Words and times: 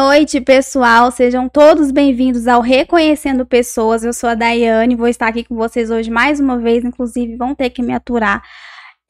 Boa 0.00 0.14
noite, 0.14 0.40
pessoal. 0.40 1.10
Sejam 1.10 1.46
todos 1.46 1.90
bem-vindos 1.90 2.48
ao 2.48 2.62
Reconhecendo 2.62 3.44
Pessoas. 3.44 4.02
Eu 4.02 4.14
sou 4.14 4.30
a 4.30 4.34
Daiane, 4.34 4.96
vou 4.96 5.06
estar 5.06 5.28
aqui 5.28 5.44
com 5.44 5.54
vocês 5.54 5.90
hoje 5.90 6.10
mais 6.10 6.40
uma 6.40 6.56
vez. 6.56 6.82
Inclusive, 6.82 7.36
vão 7.36 7.54
ter 7.54 7.68
que 7.68 7.82
me 7.82 7.92
aturar 7.92 8.42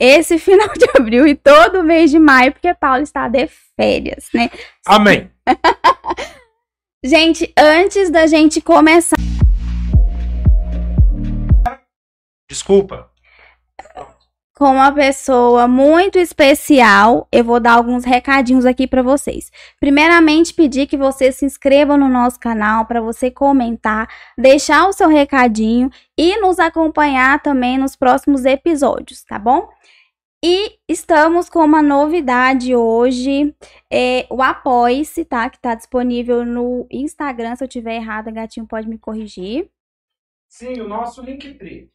esse 0.00 0.36
final 0.40 0.68
de 0.76 0.84
abril 0.98 1.28
e 1.28 1.36
todo 1.36 1.84
mês 1.84 2.10
de 2.10 2.18
maio, 2.18 2.50
porque 2.50 2.74
Paulo 2.74 3.04
está 3.04 3.28
de 3.28 3.48
férias, 3.76 4.30
né? 4.34 4.50
Amém. 4.84 5.30
gente, 7.06 7.52
antes 7.56 8.10
da 8.10 8.26
gente 8.26 8.60
começar. 8.60 9.16
Desculpa 12.50 13.09
com 14.60 14.72
uma 14.72 14.92
pessoa 14.92 15.66
muito 15.66 16.18
especial. 16.18 17.26
Eu 17.32 17.42
vou 17.42 17.58
dar 17.58 17.72
alguns 17.78 18.04
recadinhos 18.04 18.66
aqui 18.66 18.86
para 18.86 19.02
vocês. 19.02 19.50
Primeiramente, 19.80 20.52
pedir 20.52 20.86
que 20.86 20.98
você 20.98 21.32
se 21.32 21.46
inscreva 21.46 21.96
no 21.96 22.10
nosso 22.10 22.38
canal 22.38 22.84
para 22.84 23.00
você 23.00 23.30
comentar, 23.30 24.06
deixar 24.36 24.86
o 24.86 24.92
seu 24.92 25.08
recadinho 25.08 25.88
e 26.14 26.38
nos 26.42 26.58
acompanhar 26.58 27.42
também 27.42 27.78
nos 27.78 27.96
próximos 27.96 28.44
episódios, 28.44 29.24
tá 29.24 29.38
bom? 29.38 29.66
E 30.44 30.76
estamos 30.86 31.48
com 31.48 31.60
uma 31.60 31.80
novidade 31.80 32.76
hoje, 32.76 33.56
é, 33.90 34.26
o 34.28 34.42
Apoie-se, 34.42 35.24
tá? 35.24 35.48
Que 35.48 35.58
tá 35.58 35.74
disponível 35.74 36.44
no 36.44 36.86
Instagram. 36.90 37.56
Se 37.56 37.64
eu 37.64 37.68
tiver 37.68 37.94
errado, 37.94 38.30
gatinho 38.30 38.66
pode 38.66 38.86
me 38.86 38.98
corrigir. 38.98 39.70
Sim, 40.50 40.82
o 40.82 40.86
nosso 40.86 41.22
Linktree. 41.22 41.90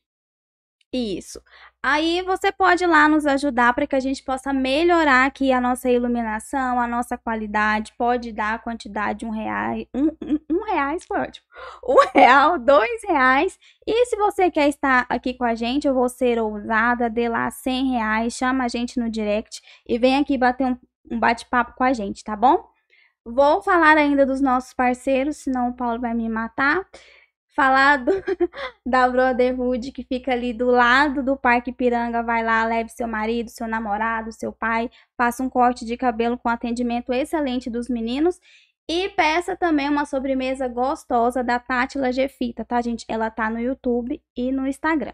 Isso. 0.97 1.41
Aí 1.83 2.21
você 2.21 2.53
pode 2.53 2.85
lá 2.85 3.09
nos 3.09 3.25
ajudar 3.25 3.73
para 3.73 3.85
que 3.85 3.97
a 3.97 3.99
gente 3.99 4.23
possa 4.23 4.53
melhorar 4.53 5.25
aqui 5.25 5.51
a 5.51 5.59
nossa 5.59 5.89
iluminação, 5.89 6.79
a 6.79 6.87
nossa 6.87 7.17
qualidade. 7.17 7.93
Pode 7.97 8.31
dar 8.31 8.53
a 8.53 8.59
quantidade 8.59 9.19
de 9.19 9.25
um 9.25 9.29
real, 9.29 9.75
um, 9.93 10.07
um, 10.23 10.39
um 10.49 10.63
reais 10.63 11.03
foi 11.05 11.19
ótimo. 11.19 11.45
Um 11.85 11.97
real, 12.17 12.57
dois 12.57 13.03
reais. 13.05 13.59
E 13.85 14.05
se 14.05 14.15
você 14.15 14.49
quer 14.49 14.69
estar 14.69 15.05
aqui 15.09 15.33
com 15.33 15.43
a 15.43 15.53
gente, 15.53 15.85
eu 15.85 15.93
vou 15.93 16.07
ser 16.07 16.39
ousada, 16.39 17.09
dê 17.09 17.27
lá 17.27 17.51
cem 17.51 17.91
reais, 17.91 18.33
chama 18.33 18.63
a 18.63 18.67
gente 18.69 18.97
no 18.97 19.09
direct 19.09 19.61
e 19.85 19.99
vem 19.99 20.17
aqui 20.17 20.37
bater 20.37 20.67
um, 20.67 20.77
um 21.11 21.19
bate-papo 21.19 21.73
com 21.75 21.83
a 21.83 21.91
gente, 21.91 22.23
tá 22.23 22.37
bom? 22.37 22.65
Vou 23.25 23.61
falar 23.61 23.97
ainda 23.97 24.25
dos 24.25 24.39
nossos 24.39 24.73
parceiros, 24.73 25.37
senão 25.37 25.69
o 25.69 25.73
Paulo 25.75 25.99
vai 25.99 26.13
me 26.13 26.29
matar 26.29 26.85
falar 27.55 27.97
do, 27.97 28.11
da 28.85 29.07
Brotherhood 29.07 29.91
que 29.91 30.03
fica 30.03 30.33
ali 30.33 30.53
do 30.53 30.67
lado 30.67 31.23
do 31.23 31.37
Parque 31.37 31.71
Piranga. 31.71 32.21
Vai 32.21 32.43
lá, 32.43 32.65
leve 32.65 32.89
seu 32.89 33.07
marido, 33.07 33.49
seu 33.49 33.67
namorado, 33.67 34.31
seu 34.31 34.51
pai, 34.51 34.91
faça 35.17 35.41
um 35.41 35.49
corte 35.49 35.85
de 35.85 35.95
cabelo 35.95 36.37
com 36.37 36.49
atendimento 36.49 37.13
excelente 37.13 37.69
dos 37.69 37.87
meninos. 37.87 38.39
E 38.87 39.09
peça 39.09 39.55
também 39.55 39.89
uma 39.89 40.05
sobremesa 40.05 40.67
gostosa 40.67 41.43
da 41.43 41.57
Tátila 41.57 42.11
Gefita, 42.11 42.63
tá, 42.63 42.79
gente? 42.81 43.03
Ela 43.07 43.31
tá 43.31 43.49
no 43.49 43.59
YouTube 43.59 44.21
e 44.37 44.51
no 44.51 44.67
Instagram. 44.67 45.13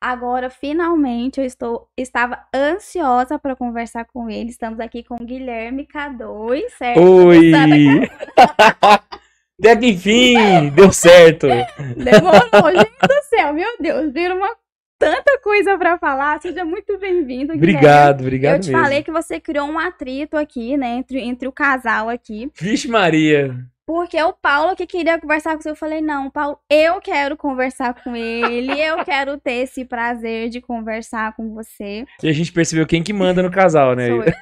Agora, 0.00 0.48
finalmente, 0.48 1.40
eu 1.40 1.44
estou 1.44 1.88
estava 1.96 2.46
ansiosa 2.54 3.36
para 3.36 3.56
conversar 3.56 4.04
com 4.04 4.30
ele. 4.30 4.50
Estamos 4.50 4.78
aqui 4.78 5.02
com 5.02 5.16
o 5.16 5.24
Guilherme 5.24 5.84
K2, 5.84 6.68
certo? 6.78 7.00
Oi! 7.00 7.50
Até 9.60 9.76
que 9.76 9.86
enfim, 9.88 10.68
deu 10.70 10.92
certo. 10.92 11.48
Demorou, 11.48 12.70
gente 12.70 13.08
do 13.08 13.22
céu, 13.28 13.52
meu 13.52 13.68
Deus, 13.80 14.12
viram 14.12 14.36
uma 14.36 14.54
tanta 14.98 15.38
coisa 15.40 15.76
para 15.76 15.98
falar. 15.98 16.40
Seja 16.40 16.64
muito 16.64 16.96
bem-vindo. 16.96 17.54
Obrigado, 17.54 18.20
obrigado 18.20 18.54
Eu 18.54 18.60
te 18.60 18.70
mesmo. 18.70 18.82
falei 18.82 19.02
que 19.02 19.10
você 19.10 19.40
criou 19.40 19.66
um 19.68 19.78
atrito 19.78 20.36
aqui, 20.36 20.76
né, 20.76 20.96
entre, 20.96 21.20
entre 21.20 21.48
o 21.48 21.52
casal 21.52 22.08
aqui. 22.08 22.50
Vixe 22.56 22.86
Maria. 22.88 23.56
Porque 23.84 24.22
o 24.22 24.32
Paulo 24.34 24.76
que 24.76 24.86
queria 24.86 25.18
conversar 25.18 25.56
com 25.56 25.62
você, 25.62 25.70
eu 25.70 25.74
falei, 25.74 26.02
não, 26.02 26.30
Paulo, 26.30 26.58
eu 26.68 27.00
quero 27.00 27.38
conversar 27.38 27.94
com 27.94 28.14
ele, 28.14 28.78
eu 28.78 29.02
quero 29.02 29.38
ter 29.38 29.62
esse 29.62 29.82
prazer 29.84 30.50
de 30.50 30.60
conversar 30.60 31.34
com 31.34 31.54
você. 31.54 32.04
E 32.22 32.28
a 32.28 32.32
gente 32.32 32.52
percebeu 32.52 32.86
quem 32.86 33.02
que 33.02 33.14
manda 33.14 33.42
no 33.42 33.50
casal, 33.50 33.96
né? 33.96 34.08
Sou 34.08 34.22
eu. 34.22 34.32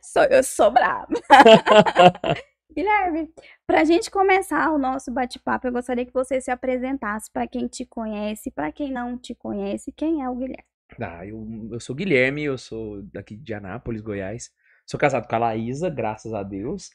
sou 0.00 0.22
eu, 0.22 0.42
sou 0.44 0.70
brava. 0.70 1.08
Guilherme, 2.78 3.28
para 3.66 3.80
a 3.80 3.84
gente 3.84 4.08
começar 4.08 4.72
o 4.72 4.78
nosso 4.78 5.10
bate-papo, 5.10 5.66
eu 5.66 5.72
gostaria 5.72 6.06
que 6.06 6.12
você 6.12 6.40
se 6.40 6.48
apresentasse 6.48 7.28
para 7.28 7.44
quem 7.44 7.66
te 7.66 7.84
conhece, 7.84 8.52
para 8.52 8.70
quem 8.70 8.92
não 8.92 9.18
te 9.18 9.34
conhece, 9.34 9.90
quem 9.90 10.22
é 10.22 10.30
o 10.30 10.36
Guilherme? 10.36 10.62
Ah, 11.00 11.26
eu, 11.26 11.68
eu 11.72 11.80
sou 11.80 11.96
Guilherme, 11.96 12.44
eu 12.44 12.56
sou 12.56 13.02
daqui 13.12 13.34
de 13.36 13.52
Anápolis, 13.52 14.00
Goiás. 14.00 14.52
Sou 14.86 14.98
casado 14.98 15.26
com 15.26 15.34
a 15.34 15.38
Laísa, 15.38 15.90
graças 15.90 16.32
a 16.32 16.44
Deus. 16.44 16.90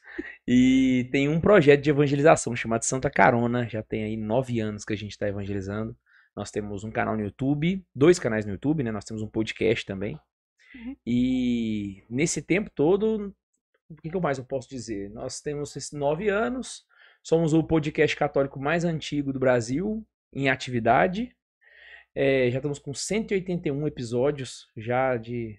E 0.48 1.06
tem 1.12 1.28
um 1.28 1.38
projeto 1.38 1.82
de 1.82 1.90
evangelização 1.90 2.56
chamado 2.56 2.82
Santa 2.82 3.10
Carona. 3.10 3.68
Já 3.68 3.82
tem 3.82 4.04
aí 4.04 4.16
nove 4.16 4.60
anos 4.60 4.86
que 4.86 4.94
a 4.94 4.96
gente 4.96 5.12
está 5.12 5.28
evangelizando. 5.28 5.94
Nós 6.34 6.50
temos 6.50 6.82
um 6.82 6.90
canal 6.90 7.14
no 7.14 7.22
YouTube, 7.22 7.84
dois 7.94 8.18
canais 8.18 8.46
no 8.46 8.52
YouTube, 8.52 8.82
né? 8.82 8.90
Nós 8.90 9.04
temos 9.04 9.22
um 9.22 9.28
podcast 9.28 9.84
também. 9.84 10.18
Uhum. 10.74 10.96
E 11.06 12.02
nesse 12.08 12.40
tempo 12.40 12.70
todo, 12.74 13.34
o 13.98 14.02
que, 14.02 14.10
que 14.10 14.20
mais 14.20 14.38
eu 14.38 14.44
posso 14.44 14.68
dizer? 14.68 15.10
Nós 15.10 15.40
temos 15.40 15.74
nove 15.92 16.28
anos, 16.28 16.84
somos 17.22 17.52
o 17.52 17.62
podcast 17.62 18.16
católico 18.16 18.60
mais 18.60 18.84
antigo 18.84 19.32
do 19.32 19.38
Brasil 19.38 20.06
em 20.32 20.48
atividade. 20.48 21.34
É, 22.14 22.50
já 22.50 22.58
estamos 22.58 22.78
com 22.78 22.94
181 22.94 23.86
episódios 23.86 24.68
já 24.76 25.16
de 25.16 25.58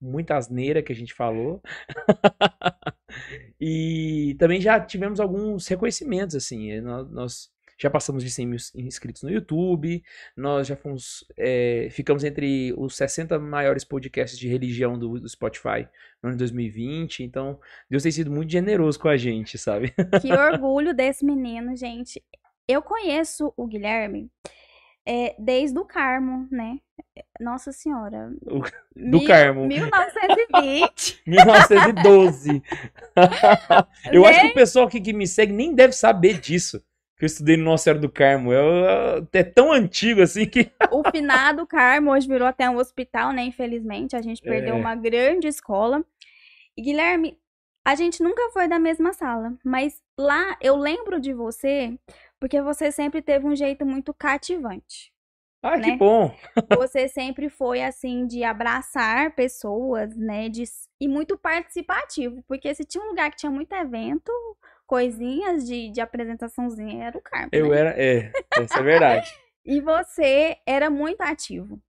muita 0.00 0.36
asneira 0.36 0.82
que 0.82 0.92
a 0.92 0.96
gente 0.96 1.14
falou. 1.14 1.62
e 3.60 4.36
também 4.38 4.60
já 4.60 4.78
tivemos 4.80 5.20
alguns 5.20 5.66
reconhecimentos, 5.66 6.36
assim. 6.36 6.80
Nós, 6.80 7.10
nós 7.10 7.53
já 7.78 7.90
passamos 7.90 8.22
de 8.22 8.30
100 8.30 8.46
mil 8.46 8.58
inscritos 8.76 9.22
no 9.22 9.30
YouTube, 9.30 10.02
nós 10.36 10.66
já 10.66 10.76
fomos, 10.76 11.24
é, 11.36 11.88
ficamos 11.90 12.24
entre 12.24 12.74
os 12.76 12.96
60 12.96 13.38
maiores 13.38 13.84
podcasts 13.84 14.38
de 14.38 14.48
religião 14.48 14.98
do, 14.98 15.20
do, 15.20 15.28
Spotify 15.28 15.88
no 16.22 16.28
ano 16.28 16.32
de 16.32 16.38
2020, 16.38 17.22
então 17.22 17.58
Deus 17.90 18.02
tem 18.02 18.12
sido 18.12 18.30
muito 18.30 18.50
generoso 18.50 18.98
com 18.98 19.08
a 19.08 19.16
gente, 19.16 19.58
sabe? 19.58 19.92
Que 20.22 20.32
orgulho 20.32 20.94
desse 20.94 21.24
menino, 21.24 21.76
gente. 21.76 22.22
Eu 22.66 22.80
conheço 22.80 23.52
o 23.56 23.66
Guilherme 23.66 24.30
é, 25.06 25.34
desde 25.38 25.78
o 25.78 25.84
Carmo, 25.84 26.48
né? 26.50 26.78
Nossa 27.38 27.72
Senhora. 27.72 28.32
O, 28.42 28.60
do 28.60 29.18
Mil, 29.18 29.26
Carmo. 29.26 29.66
1920. 29.66 31.22
1912. 31.26 32.62
Eu 34.10 34.22
né? 34.22 34.28
acho 34.28 34.40
que 34.40 34.46
o 34.46 34.54
pessoal 34.54 34.86
aqui 34.86 35.00
que 35.00 35.12
me 35.12 35.26
segue 35.26 35.52
nem 35.52 35.74
deve 35.74 35.92
saber 35.92 36.40
disso 36.40 36.82
que 37.16 37.24
eu 37.24 37.26
estudei 37.26 37.56
no 37.56 37.64
Nossa 37.64 37.84
Senhora 37.84 38.00
do 38.00 38.10
Carmo. 38.10 38.52
É, 38.52 39.26
é 39.32 39.42
tão 39.44 39.72
antigo 39.72 40.22
assim 40.22 40.46
que. 40.46 40.70
o 40.90 41.02
finado 41.10 41.66
Carmo 41.66 42.12
hoje 42.12 42.26
virou 42.26 42.46
até 42.46 42.68
um 42.68 42.76
hospital, 42.76 43.32
né? 43.32 43.44
Infelizmente, 43.44 44.16
a 44.16 44.22
gente 44.22 44.42
perdeu 44.42 44.74
é. 44.74 44.78
uma 44.78 44.94
grande 44.94 45.46
escola. 45.46 46.04
E 46.76 46.82
Guilherme, 46.82 47.38
a 47.84 47.94
gente 47.94 48.22
nunca 48.22 48.50
foi 48.50 48.66
da 48.66 48.78
mesma 48.78 49.12
sala, 49.12 49.56
mas 49.64 50.02
lá 50.18 50.56
eu 50.60 50.76
lembro 50.76 51.20
de 51.20 51.32
você 51.32 51.96
porque 52.40 52.60
você 52.60 52.90
sempre 52.90 53.22
teve 53.22 53.46
um 53.46 53.54
jeito 53.54 53.86
muito 53.86 54.12
cativante. 54.12 55.12
Ah, 55.62 55.78
né? 55.78 55.92
que 55.92 55.96
bom! 55.96 56.34
você 56.76 57.08
sempre 57.08 57.48
foi 57.48 57.82
assim 57.82 58.26
de 58.26 58.44
abraçar 58.44 59.34
pessoas, 59.34 60.14
né? 60.14 60.50
De, 60.50 60.64
e 61.00 61.08
muito 61.08 61.38
participativo, 61.38 62.42
porque 62.46 62.74
se 62.74 62.84
tinha 62.84 63.02
um 63.02 63.08
lugar 63.08 63.30
que 63.30 63.38
tinha 63.38 63.50
muito 63.50 63.72
evento, 63.72 64.30
coisinhas 64.86 65.66
de, 65.66 65.90
de 65.90 66.00
apresentaçãozinha 66.00 67.04
era 67.04 67.16
o 67.16 67.20
Carmo. 67.20 67.48
Eu 67.52 67.70
né? 67.70 67.78
era, 67.78 67.90
é, 68.02 68.32
essa 68.58 68.80
é 68.80 68.82
verdade. 68.82 69.32
e 69.64 69.80
você 69.80 70.56
era 70.66 70.90
muito 70.90 71.20
ativo. 71.20 71.80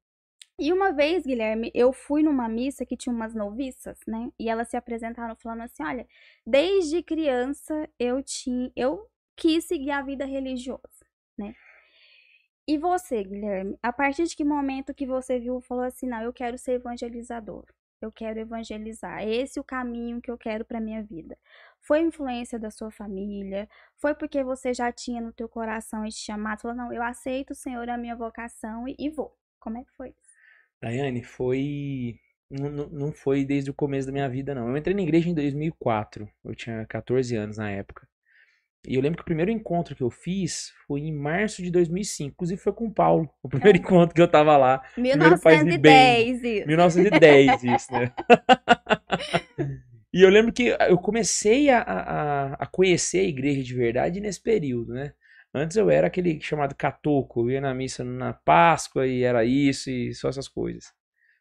E 0.57 0.71
uma 0.71 0.93
vez, 0.93 1.25
Guilherme, 1.25 1.69
eu 1.73 1.91
fui 1.91 2.23
numa 2.23 2.47
missa 2.47 2.85
que 2.85 2.95
tinha 2.95 3.13
umas 3.13 3.35
noviças, 3.35 3.99
né? 4.07 4.31
E 4.39 4.49
elas 4.49 4.69
se 4.69 4.77
apresentaram 4.77 5.35
falando 5.35 5.63
assim: 5.63 5.83
olha, 5.83 6.07
desde 6.45 7.03
criança 7.03 7.89
eu 7.99 8.23
tinha, 8.23 8.71
eu 8.75 9.05
quis 9.35 9.65
seguir 9.65 9.91
a 9.91 10.01
vida 10.01 10.25
religiosa, 10.25 11.05
né? 11.37 11.53
E 12.67 12.77
você, 12.77 13.23
Guilherme, 13.23 13.77
a 13.83 13.93
partir 13.93 14.25
de 14.25 14.35
que 14.35 14.43
momento 14.43 14.93
que 14.93 15.05
você 15.05 15.39
viu, 15.39 15.61
falou 15.61 15.83
assim, 15.83 16.07
não, 16.07 16.21
eu 16.23 16.33
quero 16.33 16.57
ser 16.57 16.73
evangelizador, 16.73 17.65
eu 18.01 18.11
quero 18.11 18.39
evangelizar, 18.39 19.23
esse 19.27 19.57
é 19.59 19.61
o 19.61 19.65
caminho 19.65 20.21
que 20.21 20.29
eu 20.29 20.37
quero 20.37 20.65
para 20.65 20.79
minha 20.79 21.03
vida. 21.03 21.37
Foi 21.81 22.01
influência 22.01 22.57
da 22.59 22.71
sua 22.71 22.91
família? 22.91 23.69
Foi 23.97 24.15
porque 24.15 24.43
você 24.43 24.73
já 24.73 24.91
tinha 24.91 25.21
no 25.21 25.31
teu 25.31 25.47
coração 25.47 26.05
esse 26.05 26.19
chamado? 26.19 26.61
Falou, 26.61 26.77
não, 26.77 26.91
eu 26.93 27.03
aceito 27.03 27.51
o 27.51 27.55
Senhor 27.55 27.87
a 27.89 27.97
minha 27.97 28.15
vocação 28.15 28.87
e, 28.87 28.95
e 28.97 29.09
vou. 29.09 29.35
Como 29.59 29.77
é 29.77 29.83
que 29.83 29.91
foi 29.95 30.09
isso? 30.09 30.35
Daiane, 30.81 31.23
foi. 31.23 32.19
Não, 32.49 32.69
não 32.89 33.11
foi 33.11 33.43
desde 33.43 33.71
o 33.71 33.73
começo 33.73 34.07
da 34.07 34.13
minha 34.13 34.29
vida, 34.29 34.53
não. 34.53 34.69
Eu 34.69 34.77
entrei 34.77 34.95
na 34.95 35.01
igreja 35.01 35.29
em 35.29 35.33
2004. 35.33 36.29
Eu 36.43 36.55
tinha 36.55 36.85
14 36.85 37.35
anos 37.35 37.57
na 37.57 37.71
época. 37.71 38.07
E 38.87 38.95
eu 38.95 39.01
lembro 39.01 39.17
que 39.17 39.21
o 39.21 39.25
primeiro 39.25 39.51
encontro 39.51 39.95
que 39.95 40.03
eu 40.03 40.09
fiz 40.09 40.73
foi 40.87 41.01
em 41.01 41.13
março 41.13 41.61
de 41.61 41.71
2005. 41.71 42.31
Inclusive 42.31 42.61
foi 42.61 42.73
com 42.73 42.85
o 42.87 42.93
Paulo. 42.93 43.29
O 43.41 43.49
primeiro 43.49 43.77
é. 43.77 43.81
encontro 43.81 44.15
que 44.15 44.21
eu 44.21 44.27
tava 44.27 44.55
lá. 44.57 44.83
1910, 44.97 46.43
isso. 46.43 46.67
1910, 46.67 47.63
isso, 47.63 47.93
né? 47.93 48.11
E 50.13 50.21
eu 50.21 50.29
lembro 50.29 50.53
que 50.53 50.75
eu 50.87 50.97
comecei 50.97 51.69
a, 51.69 51.81
a, 51.81 52.53
a 52.53 52.65
conhecer 52.65 53.19
a 53.19 53.23
igreja 53.23 53.61
de 53.61 53.73
verdade 53.73 54.21
nesse 54.21 54.41
período, 54.41 54.93
né? 54.93 55.13
Antes 55.53 55.77
eu 55.77 55.89
era 55.89 56.07
aquele 56.07 56.39
chamado 56.41 56.75
catoco, 56.75 57.41
eu 57.41 57.51
ia 57.51 57.61
na 57.61 57.73
missa 57.73 58.03
na 58.03 58.33
Páscoa 58.33 59.07
e 59.07 59.23
era 59.23 59.43
isso 59.45 59.89
e 59.89 60.13
só 60.13 60.29
essas 60.29 60.47
coisas. 60.47 60.93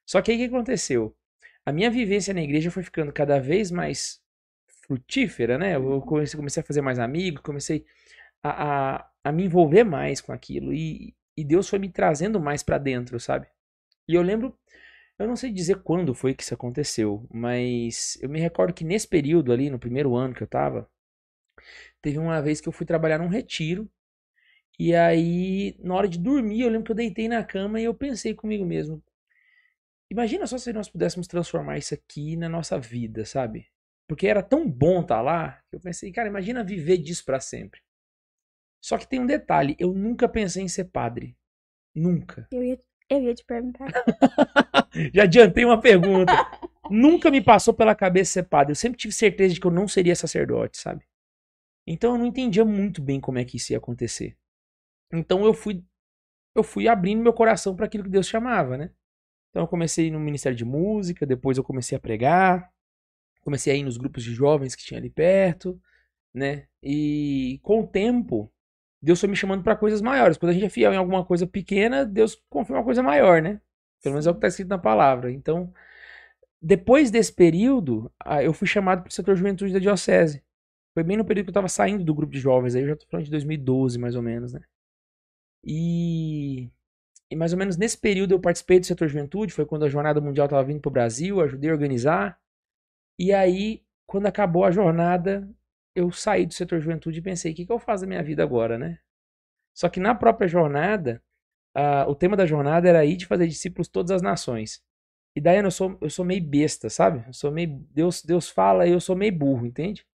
Só 0.06 0.20
que 0.22 0.30
aí 0.30 0.36
o 0.36 0.40
que 0.40 0.46
aconteceu? 0.54 1.14
A 1.66 1.72
minha 1.72 1.90
vivência 1.90 2.34
na 2.34 2.42
igreja 2.42 2.70
foi 2.70 2.82
ficando 2.82 3.12
cada 3.12 3.38
vez 3.38 3.70
mais 3.70 4.20
frutífera, 4.86 5.58
né? 5.58 5.76
Eu 5.76 6.00
comecei, 6.02 6.36
comecei 6.36 6.62
a 6.62 6.66
fazer 6.66 6.82
mais 6.82 6.98
amigos, 6.98 7.42
comecei 7.42 7.84
a, 8.42 8.96
a, 8.96 9.10
a 9.24 9.32
me 9.32 9.44
envolver 9.44 9.84
mais 9.84 10.20
com 10.20 10.32
aquilo 10.32 10.72
e, 10.72 11.14
e 11.36 11.44
Deus 11.44 11.68
foi 11.68 11.78
me 11.78 11.88
trazendo 11.90 12.40
mais 12.40 12.62
para 12.62 12.78
dentro, 12.78 13.18
sabe? 13.20 13.46
E 14.08 14.14
eu 14.14 14.22
lembro, 14.22 14.56
eu 15.18 15.28
não 15.28 15.36
sei 15.36 15.52
dizer 15.52 15.82
quando 15.82 16.14
foi 16.14 16.34
que 16.34 16.42
isso 16.42 16.54
aconteceu, 16.54 17.26
mas 17.32 18.18
eu 18.22 18.28
me 18.28 18.40
recordo 18.40 18.74
que 18.74 18.84
nesse 18.84 19.08
período 19.08 19.52
ali, 19.52 19.70
no 19.70 19.78
primeiro 19.78 20.14
ano 20.16 20.34
que 20.34 20.42
eu 20.42 20.46
tava, 20.46 20.88
teve 22.02 22.18
uma 22.18 22.40
vez 22.42 22.60
que 22.60 22.68
eu 22.68 22.72
fui 22.72 22.86
trabalhar 22.86 23.18
num 23.18 23.28
retiro 23.28 23.90
e 24.78 24.94
aí, 24.94 25.76
na 25.80 25.94
hora 25.94 26.08
de 26.08 26.18
dormir, 26.18 26.62
eu 26.62 26.68
lembro 26.68 26.84
que 26.84 26.92
eu 26.92 26.96
deitei 26.96 27.28
na 27.28 27.44
cama 27.44 27.80
e 27.80 27.84
eu 27.84 27.94
pensei 27.94 28.34
comigo 28.34 28.64
mesmo. 28.64 29.02
Imagina 30.10 30.46
só 30.46 30.58
se 30.58 30.72
nós 30.72 30.88
pudéssemos 30.88 31.26
transformar 31.26 31.78
isso 31.78 31.94
aqui 31.94 32.36
na 32.36 32.48
nossa 32.48 32.78
vida, 32.78 33.24
sabe? 33.24 33.66
Porque 34.08 34.26
era 34.26 34.42
tão 34.42 34.68
bom 34.68 35.00
estar 35.00 35.16
tá 35.16 35.22
lá, 35.22 35.60
que 35.70 35.76
eu 35.76 35.80
pensei, 35.80 36.12
cara, 36.12 36.28
imagina 36.28 36.62
viver 36.62 36.98
disso 36.98 37.24
para 37.24 37.40
sempre. 37.40 37.80
Só 38.82 38.98
que 38.98 39.08
tem 39.08 39.20
um 39.20 39.26
detalhe, 39.26 39.76
eu 39.78 39.94
nunca 39.94 40.28
pensei 40.28 40.62
em 40.62 40.68
ser 40.68 40.84
padre. 40.84 41.36
Nunca. 41.94 42.46
Eu 42.52 42.62
ia, 42.62 42.80
eu 43.08 43.22
ia 43.22 43.34
te 43.34 43.44
perguntar. 43.44 43.86
Já 45.14 45.22
adiantei 45.22 45.64
uma 45.64 45.80
pergunta. 45.80 46.32
nunca 46.90 47.30
me 47.30 47.42
passou 47.42 47.72
pela 47.72 47.94
cabeça 47.94 48.32
ser 48.32 48.42
padre. 48.44 48.72
Eu 48.72 48.76
sempre 48.76 48.98
tive 48.98 49.14
certeza 49.14 49.54
de 49.54 49.60
que 49.60 49.66
eu 49.66 49.70
não 49.70 49.88
seria 49.88 50.14
sacerdote, 50.14 50.76
sabe? 50.76 51.06
Então 51.86 52.12
eu 52.12 52.18
não 52.18 52.26
entendia 52.26 52.64
muito 52.64 53.02
bem 53.02 53.20
como 53.20 53.38
é 53.38 53.44
que 53.44 53.56
isso 53.56 53.72
ia 53.72 53.78
acontecer. 53.78 54.36
Então 55.12 55.44
eu 55.44 55.54
fui 55.54 55.84
eu 56.54 56.62
fui 56.62 56.86
abrindo 56.86 57.22
meu 57.22 57.32
coração 57.32 57.74
para 57.74 57.86
aquilo 57.86 58.04
que 58.04 58.10
Deus 58.10 58.28
chamava, 58.28 58.76
né? 58.76 58.90
Então 59.50 59.62
eu 59.62 59.68
comecei 59.68 60.10
no 60.10 60.20
ministério 60.20 60.56
de 60.56 60.64
música, 60.64 61.26
depois 61.26 61.58
eu 61.58 61.64
comecei 61.64 61.96
a 61.96 62.00
pregar, 62.00 62.72
comecei 63.44 63.72
a 63.72 63.76
ir 63.76 63.84
nos 63.84 63.96
grupos 63.96 64.24
de 64.24 64.32
jovens 64.34 64.74
que 64.74 64.84
tinha 64.84 64.98
ali 64.98 65.10
perto, 65.10 65.80
né? 66.32 66.66
E 66.82 67.60
com 67.62 67.80
o 67.80 67.86
tempo, 67.86 68.52
Deus 69.02 69.20
foi 69.20 69.28
me 69.28 69.36
chamando 69.36 69.62
para 69.62 69.76
coisas 69.76 70.00
maiores. 70.00 70.36
Quando 70.36 70.50
a 70.50 70.54
gente 70.54 70.66
é 70.66 70.70
fiel 70.70 70.92
em 70.92 70.96
alguma 70.96 71.24
coisa 71.24 71.46
pequena, 71.46 72.04
Deus 72.04 72.42
confia 72.48 72.76
uma 72.76 72.84
coisa 72.84 73.02
maior, 73.02 73.42
né? 73.42 73.60
Pelo 74.02 74.14
menos 74.14 74.26
é 74.26 74.30
o 74.30 74.34
que 74.34 74.38
está 74.38 74.48
escrito 74.48 74.68
na 74.68 74.78
palavra. 74.78 75.30
Então, 75.32 75.72
depois 76.60 77.10
desse 77.10 77.32
período, 77.32 78.10
eu 78.42 78.52
fui 78.52 78.66
chamado 78.66 79.02
para 79.02 79.10
o 79.10 79.12
setor 79.12 79.34
de 79.34 79.40
juventude 79.40 79.72
da 79.72 79.78
diocese. 79.78 80.42
Foi 80.94 81.02
bem 81.02 81.16
no 81.16 81.24
período 81.24 81.46
que 81.46 81.50
eu 81.50 81.52
estava 81.52 81.68
saindo 81.68 82.04
do 82.04 82.14
grupo 82.14 82.32
de 82.32 82.38
jovens, 82.38 82.74
aí 82.74 82.82
eu 82.82 82.88
já 82.88 82.92
estou 82.94 83.08
falando 83.10 83.24
de 83.24 83.30
2012, 83.30 83.98
mais 83.98 84.16
ou 84.16 84.22
menos, 84.22 84.52
né? 84.52 84.60
E, 85.62 86.70
e 87.30 87.36
mais 87.36 87.52
ou 87.52 87.58
menos 87.58 87.76
nesse 87.76 87.98
período 87.98 88.32
eu 88.32 88.40
participei 88.40 88.78
do 88.78 88.86
setor 88.86 89.08
juventude, 89.08 89.52
foi 89.52 89.66
quando 89.66 89.84
a 89.84 89.88
Jornada 89.88 90.20
Mundial 90.20 90.46
estava 90.46 90.62
vindo 90.64 90.80
para 90.80 90.88
o 90.88 90.92
Brasil, 90.92 91.40
ajudei 91.40 91.70
a 91.70 91.72
organizar. 91.72 92.38
E 93.18 93.32
aí, 93.32 93.82
quando 94.06 94.26
acabou 94.26 94.64
a 94.64 94.70
jornada, 94.70 95.48
eu 95.94 96.10
saí 96.10 96.46
do 96.46 96.54
setor 96.54 96.80
juventude 96.80 97.18
e 97.18 97.22
pensei, 97.22 97.52
o 97.52 97.54
que, 97.54 97.66
que 97.66 97.72
eu 97.72 97.78
faço 97.78 98.02
da 98.02 98.08
minha 98.08 98.22
vida 98.22 98.42
agora, 98.42 98.76
né? 98.76 98.98
Só 99.74 99.88
que 99.88 100.00
na 100.00 100.14
própria 100.14 100.48
jornada, 100.48 101.22
uh, 101.76 102.08
o 102.08 102.14
tema 102.14 102.36
da 102.36 102.46
jornada 102.46 102.88
era 102.88 103.04
ir 103.04 103.16
de 103.16 103.26
fazer 103.26 103.46
discípulos 103.46 103.88
todas 103.88 104.10
as 104.10 104.22
nações. 104.22 104.82
E 105.36 105.40
daí 105.40 105.58
eu 105.58 105.70
sou, 105.70 105.98
eu 106.00 106.10
sou 106.10 106.24
meio 106.24 106.42
besta, 106.42 106.88
sabe? 106.88 107.24
Eu 107.26 107.32
sou 107.32 107.50
meio. 107.50 107.84
Deus, 107.90 108.22
Deus 108.22 108.48
fala 108.48 108.86
e 108.86 108.92
eu 108.92 109.00
sou 109.00 109.16
meio 109.16 109.32
burro, 109.32 109.66
entende? 109.66 110.06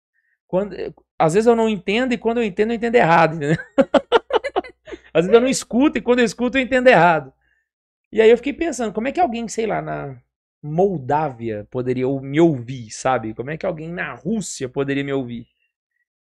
Quando, 0.47 0.75
às 1.17 1.33
vezes 1.33 1.45
eu 1.45 1.55
não 1.55 1.67
entendo 1.67 2.13
e 2.13 2.17
quando 2.17 2.37
eu 2.37 2.43
entendo, 2.43 2.71
eu 2.71 2.75
entendo 2.75 2.95
errado, 2.95 3.35
entendeu? 3.35 3.57
Às 5.13 5.25
vezes 5.25 5.33
eu 5.33 5.41
não 5.41 5.47
escuto 5.47 5.97
e 5.97 6.01
quando 6.01 6.19
eu 6.19 6.25
escuto 6.25 6.57
eu 6.57 6.61
entendo 6.61 6.87
errado. 6.87 7.33
E 8.11 8.21
aí 8.21 8.29
eu 8.29 8.37
fiquei 8.37 8.53
pensando, 8.53 8.93
como 8.93 9.07
é 9.07 9.11
que 9.11 9.19
alguém, 9.19 9.47
sei 9.47 9.65
lá, 9.67 9.81
na 9.81 10.19
Moldávia 10.61 11.67
poderia 11.71 12.05
me 12.21 12.39
ouvir, 12.39 12.89
sabe? 12.91 13.33
Como 13.33 13.49
é 13.49 13.57
que 13.57 13.65
alguém 13.65 13.89
na 13.89 14.13
Rússia 14.13 14.67
poderia 14.67 15.03
me 15.03 15.13
ouvir? 15.13 15.47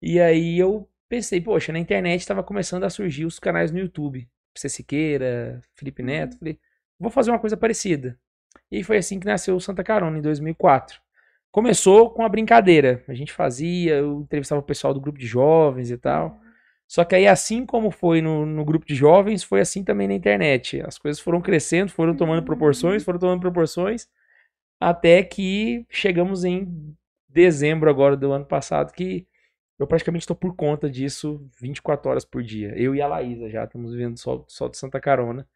E 0.03 0.21
aí 0.21 0.59
eu 0.59 0.89
pensei, 1.09 1.41
poxa, 1.41 1.73
na 1.73 1.79
internet 1.79 2.21
estava 2.21 2.43
começando 2.43 2.85
a 2.85 2.91
surgir 2.91 3.25
os 3.25 3.39
canais 3.39 3.71
no 3.71 3.79
YouTube. 3.79 4.29
Cê 4.55 4.69
Siqueira, 4.69 5.61
Felipe 5.75 6.03
uhum. 6.03 6.09
Neto. 6.09 6.39
Falei, 6.39 6.59
vou 6.99 7.11
fazer 7.11 7.31
uma 7.31 7.39
coisa 7.39 7.57
parecida. 7.57 8.19
E 8.71 8.83
foi 8.83 8.97
assim 8.99 9.21
que 9.21 9.27
nasceu 9.27 9.55
o 9.55 9.61
Santa 9.61 9.85
Carona, 9.85 10.19
em 10.19 10.23
2004. 10.23 11.01
Começou 11.51 12.11
com 12.11 12.25
a 12.25 12.29
brincadeira. 12.29 13.03
A 13.09 13.15
gente 13.15 13.33
fazia, 13.33 13.95
eu 13.97 14.21
entrevistava 14.21 14.61
o 14.61 14.65
pessoal 14.65 14.93
do 14.93 15.01
grupo 15.01 15.19
de 15.19 15.27
jovens 15.27 15.91
e 15.91 15.97
tal. 15.97 16.41
Só 16.87 17.05
que 17.05 17.15
aí, 17.15 17.27
assim 17.27 17.67
como 17.67 17.91
foi 17.91 18.21
no, 18.21 18.47
no 18.47 18.65
grupo 18.65 18.87
de 18.87 18.95
jovens, 18.95 19.43
foi 19.43 19.61
assim 19.61 19.83
também 19.83 20.07
na 20.07 20.15
internet. 20.15 20.81
As 20.83 20.99
coisas 20.99 21.21
foram 21.21 21.41
crescendo, 21.41 21.91
foram 21.91 22.15
tomando 22.15 22.45
proporções, 22.45 23.03
foram 23.03 23.19
tomando 23.19 23.41
proporções, 23.41 24.09
até 24.81 25.23
que 25.23 25.87
chegamos 25.89 26.45
em 26.45 26.95
dezembro 27.29 27.91
agora 27.91 28.17
do 28.17 28.33
ano 28.33 28.45
passado, 28.45 28.93
que 28.93 29.27
eu 29.79 29.87
praticamente 29.87 30.23
estou 30.23 30.37
por 30.37 30.57
conta 30.57 30.89
disso 30.89 31.47
24 31.61 32.11
horas 32.11 32.25
por 32.25 32.43
dia. 32.43 32.73
Eu 32.77 32.95
e 32.95 33.03
a 33.03 33.07
Laísa 33.07 33.51
já 33.51 33.65
estamos 33.65 33.93
vivendo 33.93 34.17
só, 34.19 34.43
só 34.49 34.69
de 34.69 34.79
Santa 34.79 34.99
Carona. 34.99 35.47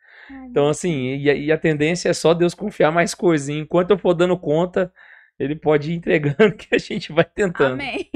então, 0.44 0.68
assim, 0.68 1.14
e, 1.14 1.46
e, 1.46 1.52
a 1.52 1.56
tendência 1.56 2.10
é 2.10 2.12
só 2.12 2.34
Deus 2.34 2.54
confiar 2.54 2.92
mais 2.92 3.14
coisas. 3.14 3.48
Enquanto 3.48 3.92
eu 3.92 3.98
for 3.98 4.12
dando 4.12 4.38
conta, 4.38 4.92
ele 5.40 5.56
pode 5.56 5.90
ir 5.90 5.94
entregando 5.96 6.52
que 6.54 6.74
a 6.74 6.78
gente 6.78 7.12
vai 7.12 7.24
tentando. 7.24 7.72
Amém. 7.72 8.10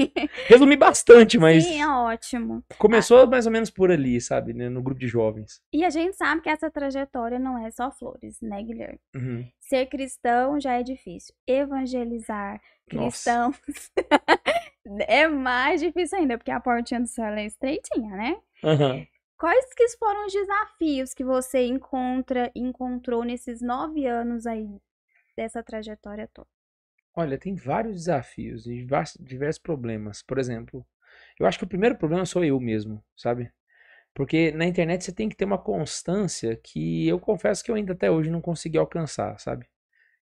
Resumi 0.45 0.77
bastante, 0.77 1.39
mas. 1.39 1.63
Sim, 1.63 1.81
é 1.81 1.87
ótimo. 1.87 2.63
Começou 2.77 3.21
ah. 3.21 3.25
mais 3.25 3.47
ou 3.47 3.51
menos 3.51 3.71
por 3.71 3.89
ali, 3.89 4.21
sabe? 4.21 4.53
Né? 4.53 4.69
No 4.69 4.83
grupo 4.83 4.99
de 4.99 5.07
jovens. 5.07 5.59
E 5.73 5.83
a 5.83 5.89
gente 5.89 6.15
sabe 6.15 6.41
que 6.41 6.49
essa 6.49 6.69
trajetória 6.69 7.39
não 7.39 7.57
é 7.57 7.71
só 7.71 7.89
flores, 7.89 8.39
né, 8.41 8.61
Guilherme? 8.61 8.99
Uhum. 9.15 9.43
Ser 9.59 9.87
cristão 9.87 10.59
já 10.59 10.73
é 10.73 10.83
difícil. 10.83 11.33
Evangelizar 11.47 12.61
cristãos 12.87 13.59
é 15.07 15.27
mais 15.27 15.81
difícil 15.81 16.19
ainda, 16.19 16.37
porque 16.37 16.51
a 16.51 16.59
portinha 16.59 17.01
do 17.01 17.07
céu 17.07 17.25
é 17.25 17.45
estreitinha, 17.45 18.15
né? 18.15 18.37
Uhum. 18.63 19.07
Quais 19.35 19.73
que 19.73 19.89
foram 19.97 20.27
os 20.27 20.31
desafios 20.31 21.13
que 21.15 21.23
você 21.23 21.65
encontra, 21.65 22.51
encontrou 22.55 23.23
nesses 23.23 23.61
nove 23.61 24.05
anos 24.05 24.45
aí 24.45 24.69
dessa 25.35 25.63
trajetória 25.63 26.29
toda? 26.31 26.54
Olha, 27.15 27.37
tem 27.37 27.55
vários 27.55 27.95
desafios 27.95 28.67
e 28.67 28.85
diversos 29.19 29.57
problemas. 29.59 30.21
Por 30.21 30.37
exemplo, 30.37 30.85
eu 31.39 31.45
acho 31.47 31.57
que 31.57 31.63
o 31.63 31.67
primeiro 31.67 31.95
problema 31.95 32.25
sou 32.25 32.43
eu 32.43 32.59
mesmo, 32.59 33.01
sabe? 33.15 33.49
Porque 34.13 34.51
na 34.51 34.65
internet 34.65 35.03
você 35.05 35.13
tem 35.13 35.29
que 35.29 35.35
ter 35.35 35.45
uma 35.45 35.57
constância 35.57 36.57
que 36.63 37.07
eu 37.07 37.19
confesso 37.19 37.63
que 37.63 37.71
eu 37.71 37.75
ainda 37.75 37.93
até 37.93 38.11
hoje 38.11 38.29
não 38.31 38.41
consegui 38.41 38.77
alcançar, 38.77 39.39
sabe? 39.39 39.67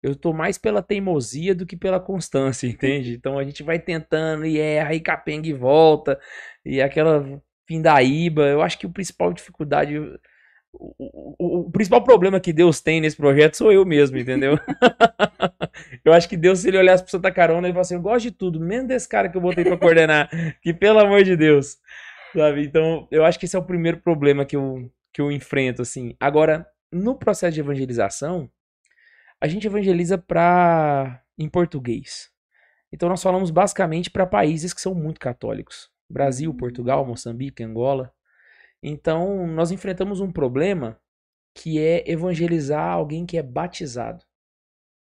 Eu 0.03 0.17
tô 0.17 0.33
mais 0.33 0.59
pela 0.59 0.83
teimosia 0.83 1.55
do 1.55 1.67
que 1.67 1.77
pela 1.77 2.01
constância, 2.01 2.67
entende? 2.69 3.15
Então 3.15 3.39
a 3.39 3.45
gente 3.45 3.63
vai 3.63 3.79
tentando 3.81 4.47
e 4.47 4.59
erra 4.59 4.95
e 4.95 5.01
capenga 5.01 5.49
e 5.49 5.53
volta, 5.53 6.21
e 6.65 6.83
aquela 6.83 7.43
pindaíba. 7.67 8.43
Eu 8.49 8.63
acho 8.63 8.79
que 8.79 8.87
o 8.87 8.93
principal 8.93 9.33
dificuldade, 9.33 9.99
o, 9.99 10.19
o, 10.99 11.61
o, 11.67 11.71
principal 11.71 12.03
problema 12.05 12.41
que 12.41 12.53
Deus 12.53 12.81
tem 12.81 13.01
nesse 13.01 13.17
projeto 13.17 13.57
sou 13.57 13.73
eu 13.73 13.85
mesmo, 13.87 14.19
entendeu? 14.19 14.59
eu 16.05 16.13
acho 16.13 16.29
que 16.29 16.37
Deus, 16.37 16.61
se 16.61 16.69
ele 16.69 16.79
olhasse 16.79 17.03
pro 17.03 17.11
Santa 17.11 17.31
Carona, 17.31 17.67
ele 17.67 17.73
fala 17.73 17.83
assim: 17.83 17.95
Eu 17.95 18.01
gosto 18.01 18.23
de 18.23 18.31
tudo, 18.31 18.61
menos 18.61 18.89
desse 18.89 19.09
cara 19.09 19.29
que 19.29 19.37
eu 19.37 19.41
botei 19.41 19.65
pra 19.65 19.77
coordenar, 19.77 20.29
que 20.63 20.73
pelo 20.73 20.99
amor 20.99 21.23
de 21.23 21.37
Deus, 21.37 21.79
sabe? 22.35 22.65
Então, 22.65 23.07
eu 23.11 23.25
acho 23.25 23.39
que 23.39 23.45
esse 23.45 23.57
é 23.57 23.59
o 23.59 23.65
primeiro 23.65 23.99
problema 23.99 24.45
que 24.45 24.57
eu, 24.57 24.91
que 25.13 25.21
eu 25.21 25.31
enfrento, 25.31 25.83
assim. 25.83 26.15
Agora, 26.21 26.67
no 26.93 27.15
processo 27.15 27.55
de 27.55 27.61
evangelização, 27.61 28.51
a 29.41 29.49
gente 29.49 29.67
evangeliza 29.67 30.19
pra, 30.19 31.23
em 31.39 31.49
português. 31.49 32.31
Então, 32.93 33.09
nós 33.09 33.23
falamos 33.23 33.51
basicamente 33.51 34.11
para 34.11 34.27
países 34.27 34.75
que 34.75 34.81
são 34.81 34.95
muito 34.95 35.21
católicos: 35.21 35.91
Brasil, 36.09 36.53
Portugal, 36.55 37.05
Moçambique, 37.07 37.63
Angola. 37.63 38.13
Então, 38.83 39.47
nós 39.47 39.71
enfrentamos 39.71 40.21
um 40.21 40.33
problema 40.33 40.99
que 41.55 41.79
é 41.79 42.11
evangelizar 42.11 42.93
alguém 42.93 43.27
que 43.27 43.37
é 43.37 43.43
batizado. 43.43 44.25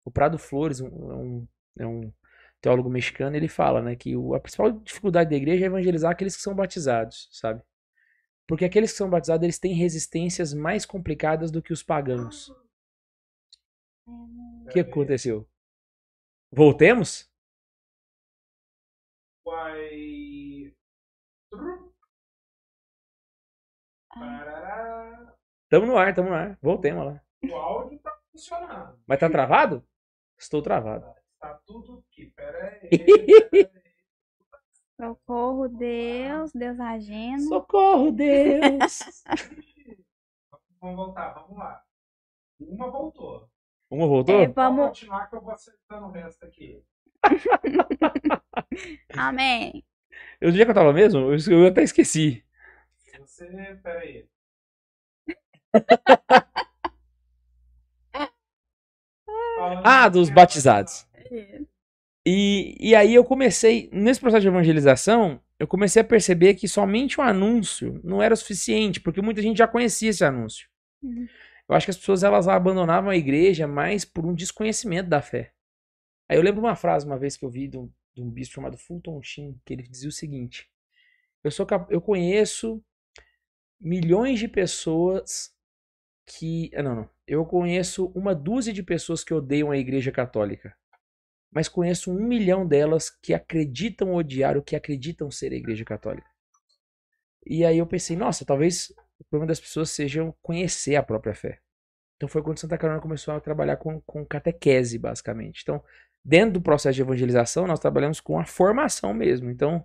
O 0.06 0.10
Prado 0.10 0.38
Flores, 0.38 0.80
um, 0.80 0.86
é 0.86 1.14
um, 1.16 1.48
é 1.80 1.86
um 1.86 2.12
teólogo 2.60 2.88
mexicano, 2.88 3.34
ele 3.34 3.48
fala 3.48 3.82
né, 3.82 3.96
que 3.96 4.14
a 4.14 4.38
principal 4.38 4.70
dificuldade 4.70 5.28
da 5.28 5.36
igreja 5.36 5.64
é 5.64 5.66
evangelizar 5.66 6.12
aqueles 6.12 6.36
que 6.36 6.42
são 6.42 6.54
batizados, 6.54 7.28
sabe? 7.32 7.60
Porque 8.46 8.64
aqueles 8.64 8.92
que 8.92 8.98
são 8.98 9.10
batizados, 9.10 9.42
eles 9.42 9.58
têm 9.58 9.74
resistências 9.74 10.54
mais 10.54 10.86
complicadas 10.86 11.50
do 11.50 11.60
que 11.60 11.72
os 11.72 11.82
pagãos. 11.82 12.48
O 14.06 14.68
que 14.70 14.78
aconteceu? 14.78 15.44
Voltemos? 16.52 17.28
Tamo 25.68 25.86
no 25.86 25.98
ar, 25.98 26.14
tamo 26.14 26.28
no 26.28 26.34
ar. 26.36 26.56
Voltemos 26.62 27.04
lá. 27.04 27.20
O 27.42 27.54
áudio 27.56 27.98
tá 27.98 28.16
funcionando. 28.30 28.96
Mas 29.04 29.18
tá 29.18 29.28
travado? 29.28 29.84
Estou 30.38 30.62
travado. 30.62 31.06
tá 31.40 31.60
tudo 31.66 32.04
aqui. 32.10 32.26
Pera 32.36 32.78
aí. 32.82 32.88
Pera 32.90 33.70
aí. 33.74 33.86
Socorro, 34.98 35.68
Deus, 35.68 36.52
Deus 36.52 36.80
agindo. 36.80 37.42
Socorro, 37.42 38.10
Deus! 38.10 39.00
Vamos 40.80 40.96
voltar, 40.96 41.34
vamos 41.34 41.58
lá. 41.58 41.82
Uma 42.58 42.90
voltou. 42.90 43.50
Uma 43.90 44.06
voltou? 44.06 44.34
É, 44.40 44.46
Vamos 44.48 44.54
vamos. 44.54 44.86
continuar 44.88 45.28
que 45.28 45.36
eu 45.36 45.40
vou 45.42 45.52
acertando 45.52 46.06
o 46.06 46.10
resto 46.10 46.44
aqui. 46.44 46.82
Amém. 49.16 49.84
Eu 50.40 50.50
dia 50.50 50.64
que 50.64 50.70
eu 50.70 50.74
tava 50.74 50.92
mesmo? 50.94 51.30
Eu, 51.32 51.36
eu 51.50 51.66
até 51.66 51.82
esqueci. 51.82 52.42
Você, 53.20 53.46
pera 53.82 54.00
aí. 54.00 54.26
Ah, 59.84 60.08
dos 60.08 60.30
batizados. 60.30 61.06
E, 62.24 62.76
e 62.80 62.94
aí 62.94 63.14
eu 63.14 63.24
comecei, 63.24 63.88
nesse 63.92 64.20
processo 64.20 64.42
de 64.42 64.48
evangelização, 64.48 65.40
eu 65.58 65.66
comecei 65.66 66.02
a 66.02 66.04
perceber 66.04 66.54
que 66.54 66.66
somente 66.66 67.20
o 67.20 67.22
anúncio 67.22 68.00
não 68.02 68.22
era 68.22 68.34
suficiente, 68.34 69.00
porque 69.00 69.22
muita 69.22 69.40
gente 69.40 69.58
já 69.58 69.68
conhecia 69.68 70.10
esse 70.10 70.24
anúncio. 70.24 70.68
Uhum. 71.02 71.26
Eu 71.68 71.74
acho 71.74 71.86
que 71.86 71.90
as 71.90 71.96
pessoas 71.96 72.22
elas 72.22 72.48
abandonavam 72.48 73.10
a 73.10 73.16
igreja 73.16 73.66
mais 73.66 74.04
por 74.04 74.26
um 74.26 74.34
desconhecimento 74.34 75.08
da 75.08 75.22
fé. 75.22 75.52
Aí 76.28 76.36
eu 76.36 76.42
lembro 76.42 76.60
uma 76.60 76.76
frase 76.76 77.06
uma 77.06 77.18
vez 77.18 77.36
que 77.36 77.44
eu 77.44 77.50
vi 77.50 77.68
de 77.68 77.78
um, 77.78 77.90
de 78.14 78.22
um 78.22 78.30
bispo 78.30 78.56
chamado 78.56 78.76
Fulton 78.76 79.20
Sheen, 79.22 79.60
que 79.64 79.72
ele 79.72 79.82
dizia 79.82 80.08
o 80.08 80.12
seguinte: 80.12 80.68
eu 81.42 81.50
sou 81.50 81.66
eu 81.90 82.00
conheço 82.00 82.82
milhões 83.80 84.38
de 84.38 84.48
pessoas 84.48 85.54
que, 86.26 86.70
ah, 86.74 86.82
não, 86.82 86.96
não, 86.96 87.10
eu 87.26 87.44
conheço 87.44 88.06
uma 88.14 88.34
dúzia 88.34 88.72
de 88.72 88.82
pessoas 88.82 89.24
que 89.24 89.34
odeiam 89.34 89.70
a 89.70 89.78
igreja 89.78 90.12
católica 90.12 90.74
mas 91.56 91.68
conheço 91.68 92.12
um 92.12 92.22
milhão 92.22 92.66
delas 92.66 93.08
que 93.08 93.32
acreditam 93.32 94.14
odiar 94.14 94.58
o 94.58 94.62
que 94.62 94.76
acreditam 94.76 95.30
ser 95.30 95.54
a 95.54 95.56
Igreja 95.56 95.86
Católica. 95.86 96.28
E 97.46 97.64
aí 97.64 97.78
eu 97.78 97.86
pensei, 97.86 98.14
nossa, 98.14 98.44
talvez 98.44 98.92
o 99.18 99.24
problema 99.24 99.48
das 99.48 99.58
pessoas 99.58 99.88
seja 99.88 100.30
conhecer 100.42 100.96
a 100.96 101.02
própria 101.02 101.34
fé. 101.34 101.60
Então 102.16 102.28
foi 102.28 102.42
quando 102.42 102.58
Santa 102.58 102.76
Carona 102.76 103.00
começou 103.00 103.32
a 103.32 103.40
trabalhar 103.40 103.78
com, 103.78 104.02
com 104.02 104.22
catequese, 104.22 104.98
basicamente. 104.98 105.62
Então, 105.62 105.82
dentro 106.22 106.52
do 106.52 106.60
processo 106.60 106.96
de 106.96 107.00
evangelização, 107.00 107.66
nós 107.66 107.80
trabalhamos 107.80 108.20
com 108.20 108.38
a 108.38 108.44
formação 108.44 109.14
mesmo. 109.14 109.48
Então, 109.48 109.82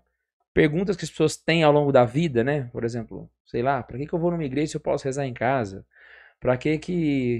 perguntas 0.53 0.97
que 0.97 1.05
as 1.05 1.09
pessoas 1.09 1.37
têm 1.37 1.63
ao 1.63 1.71
longo 1.71 1.93
da 1.93 2.03
vida, 2.03 2.43
né? 2.43 2.69
Por 2.73 2.83
exemplo, 2.83 3.31
sei 3.45 3.61
lá, 3.61 3.81
para 3.81 3.97
que, 3.97 4.07
que 4.07 4.13
eu 4.13 4.19
vou 4.19 4.31
numa 4.31 4.43
igreja 4.43 4.71
se 4.71 4.75
eu 4.75 4.81
posso 4.81 5.05
rezar 5.05 5.25
em 5.25 5.33
casa? 5.33 5.85
Para 6.41 6.57
que 6.57 6.77
que... 6.79 6.93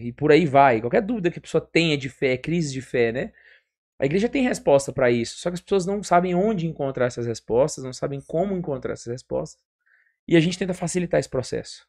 E 0.05 0.13
por 0.13 0.31
aí 0.31 0.45
vai. 0.45 0.79
Qualquer 0.79 1.01
dúvida 1.01 1.31
que 1.31 1.39
a 1.39 1.41
pessoa 1.41 1.59
tenha 1.59 1.97
de 1.97 2.07
fé, 2.07 2.37
crise 2.37 2.71
de 2.71 2.81
fé, 2.81 3.11
né? 3.11 3.33
A 3.99 4.05
igreja 4.05 4.29
tem 4.29 4.43
resposta 4.43 4.93
para 4.93 5.11
isso, 5.11 5.37
só 5.37 5.49
que 5.49 5.55
as 5.55 5.61
pessoas 5.61 5.85
não 5.85 6.01
sabem 6.01 6.33
onde 6.33 6.65
encontrar 6.67 7.05
essas 7.05 7.25
respostas, 7.27 7.83
não 7.83 7.93
sabem 7.93 8.21
como 8.21 8.55
encontrar 8.57 8.93
essas 8.93 9.11
respostas. 9.11 9.61
E 10.27 10.37
a 10.37 10.39
gente 10.39 10.57
tenta 10.57 10.73
facilitar 10.73 11.19
esse 11.19 11.29
processo. 11.29 11.87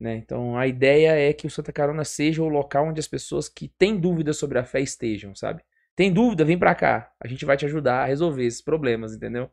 Né? 0.00 0.16
Então 0.16 0.58
a 0.58 0.66
ideia 0.66 1.12
é 1.12 1.32
que 1.32 1.46
o 1.46 1.50
Santa 1.50 1.72
Carona 1.72 2.04
seja 2.04 2.42
o 2.42 2.48
local 2.48 2.88
onde 2.88 3.00
as 3.00 3.08
pessoas 3.08 3.48
que 3.48 3.68
têm 3.68 3.96
dúvidas 3.96 4.36
sobre 4.38 4.58
a 4.58 4.64
fé 4.64 4.80
estejam, 4.80 5.34
sabe? 5.34 5.62
Tem 5.96 6.12
dúvida, 6.12 6.44
vem 6.44 6.58
pra 6.58 6.74
cá. 6.74 7.12
A 7.20 7.28
gente 7.28 7.44
vai 7.44 7.56
te 7.56 7.64
ajudar 7.66 8.02
a 8.02 8.06
resolver 8.06 8.44
esses 8.44 8.60
problemas, 8.60 9.14
entendeu? 9.14 9.50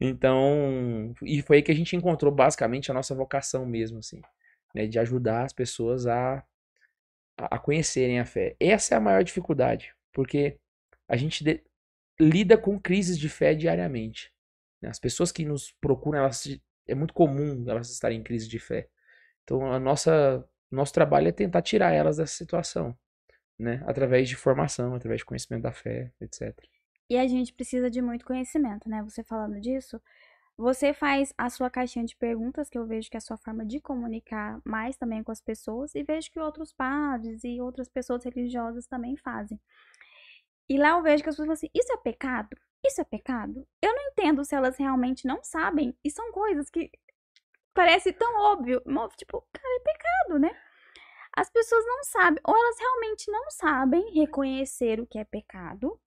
Então, 0.00 1.14
e 1.22 1.42
foi 1.42 1.58
aí 1.58 1.62
que 1.62 1.70
a 1.70 1.74
gente 1.74 1.94
encontrou 1.94 2.32
basicamente 2.32 2.90
a 2.90 2.94
nossa 2.94 3.14
vocação 3.14 3.66
mesmo, 3.66 3.98
assim, 3.98 4.20
né? 4.74 4.86
De 4.86 4.98
ajudar 4.98 5.44
as 5.44 5.52
pessoas 5.52 6.06
a, 6.06 6.44
a 7.36 7.58
conhecerem 7.58 8.20
a 8.20 8.24
fé. 8.24 8.56
Essa 8.60 8.94
é 8.94 8.98
a 8.98 9.00
maior 9.00 9.22
dificuldade, 9.24 9.94
porque 10.12 10.58
a 11.08 11.16
gente 11.16 11.44
de- 11.44 11.62
lida 12.20 12.58
com 12.58 12.80
crises 12.80 13.18
de 13.18 13.28
fé 13.28 13.54
diariamente. 13.54 14.32
né? 14.82 14.88
As 14.90 14.98
pessoas 14.98 15.32
que 15.32 15.44
nos 15.44 15.72
procuram, 15.80 16.20
elas, 16.20 16.46
é 16.88 16.94
muito 16.94 17.14
comum 17.14 17.64
elas 17.68 17.90
estarem 17.90 18.20
em 18.20 18.24
crise 18.24 18.48
de 18.48 18.58
fé. 18.58 18.88
Então, 19.44 19.72
a 19.72 19.80
nossa 19.80 20.44
nosso 20.70 20.92
trabalho 20.92 21.28
é 21.28 21.32
tentar 21.32 21.62
tirar 21.62 21.92
elas 21.92 22.16
dessa 22.18 22.34
situação, 22.36 22.98
né? 23.58 23.82
Através 23.86 24.28
de 24.28 24.36
formação, 24.36 24.94
através 24.94 25.20
de 25.20 25.24
conhecimento 25.26 25.62
da 25.64 25.72
fé, 25.72 26.12
etc. 26.20 26.68
E 27.08 27.16
a 27.18 27.26
gente 27.26 27.52
precisa 27.52 27.90
de 27.90 28.00
muito 28.02 28.24
conhecimento, 28.24 28.88
né? 28.88 29.02
Você 29.02 29.22
falando 29.22 29.60
disso, 29.60 30.00
você 30.56 30.94
faz 30.94 31.34
a 31.36 31.50
sua 31.50 31.68
caixinha 31.68 32.04
de 32.04 32.16
perguntas, 32.16 32.70
que 32.70 32.78
eu 32.78 32.86
vejo 32.86 33.10
que 33.10 33.16
é 33.16 33.18
a 33.18 33.20
sua 33.20 33.36
forma 33.36 33.64
de 33.66 33.80
comunicar 33.80 34.60
mais 34.64 34.96
também 34.96 35.22
com 35.22 35.32
as 35.32 35.40
pessoas, 35.40 35.94
e 35.94 36.02
vejo 36.04 36.30
que 36.30 36.38
outros 36.38 36.72
padres 36.72 37.42
e 37.44 37.60
outras 37.60 37.88
pessoas 37.88 38.24
religiosas 38.24 38.86
também 38.86 39.16
fazem. 39.16 39.60
E 40.68 40.78
lá 40.78 40.90
eu 40.90 41.02
vejo 41.02 41.22
que 41.22 41.28
as 41.28 41.34
pessoas 41.34 41.46
falam 41.46 41.54
assim: 41.54 41.70
isso 41.74 41.92
é 41.92 41.96
pecado? 41.96 42.56
Isso 42.86 43.00
é 43.00 43.04
pecado? 43.04 43.66
Eu 43.82 43.94
não 43.94 44.02
entendo 44.08 44.44
se 44.44 44.54
elas 44.54 44.76
realmente 44.76 45.26
não 45.26 45.42
sabem, 45.42 45.96
e 46.04 46.10
são 46.10 46.30
coisas 46.32 46.70
que 46.70 46.90
parece 47.74 48.12
tão 48.12 48.36
óbvio, 48.52 48.80
tipo, 49.16 49.44
cara, 49.52 49.76
é 49.76 49.80
pecado, 49.80 50.38
né? 50.38 50.50
As 51.36 51.50
pessoas 51.50 51.84
não 51.84 52.04
sabem, 52.04 52.40
ou 52.46 52.56
elas 52.56 52.78
realmente 52.78 53.30
não 53.30 53.50
sabem 53.50 54.12
reconhecer 54.14 55.00
o 55.00 55.06
que 55.06 55.18
é 55.18 55.24
pecado, 55.24 56.00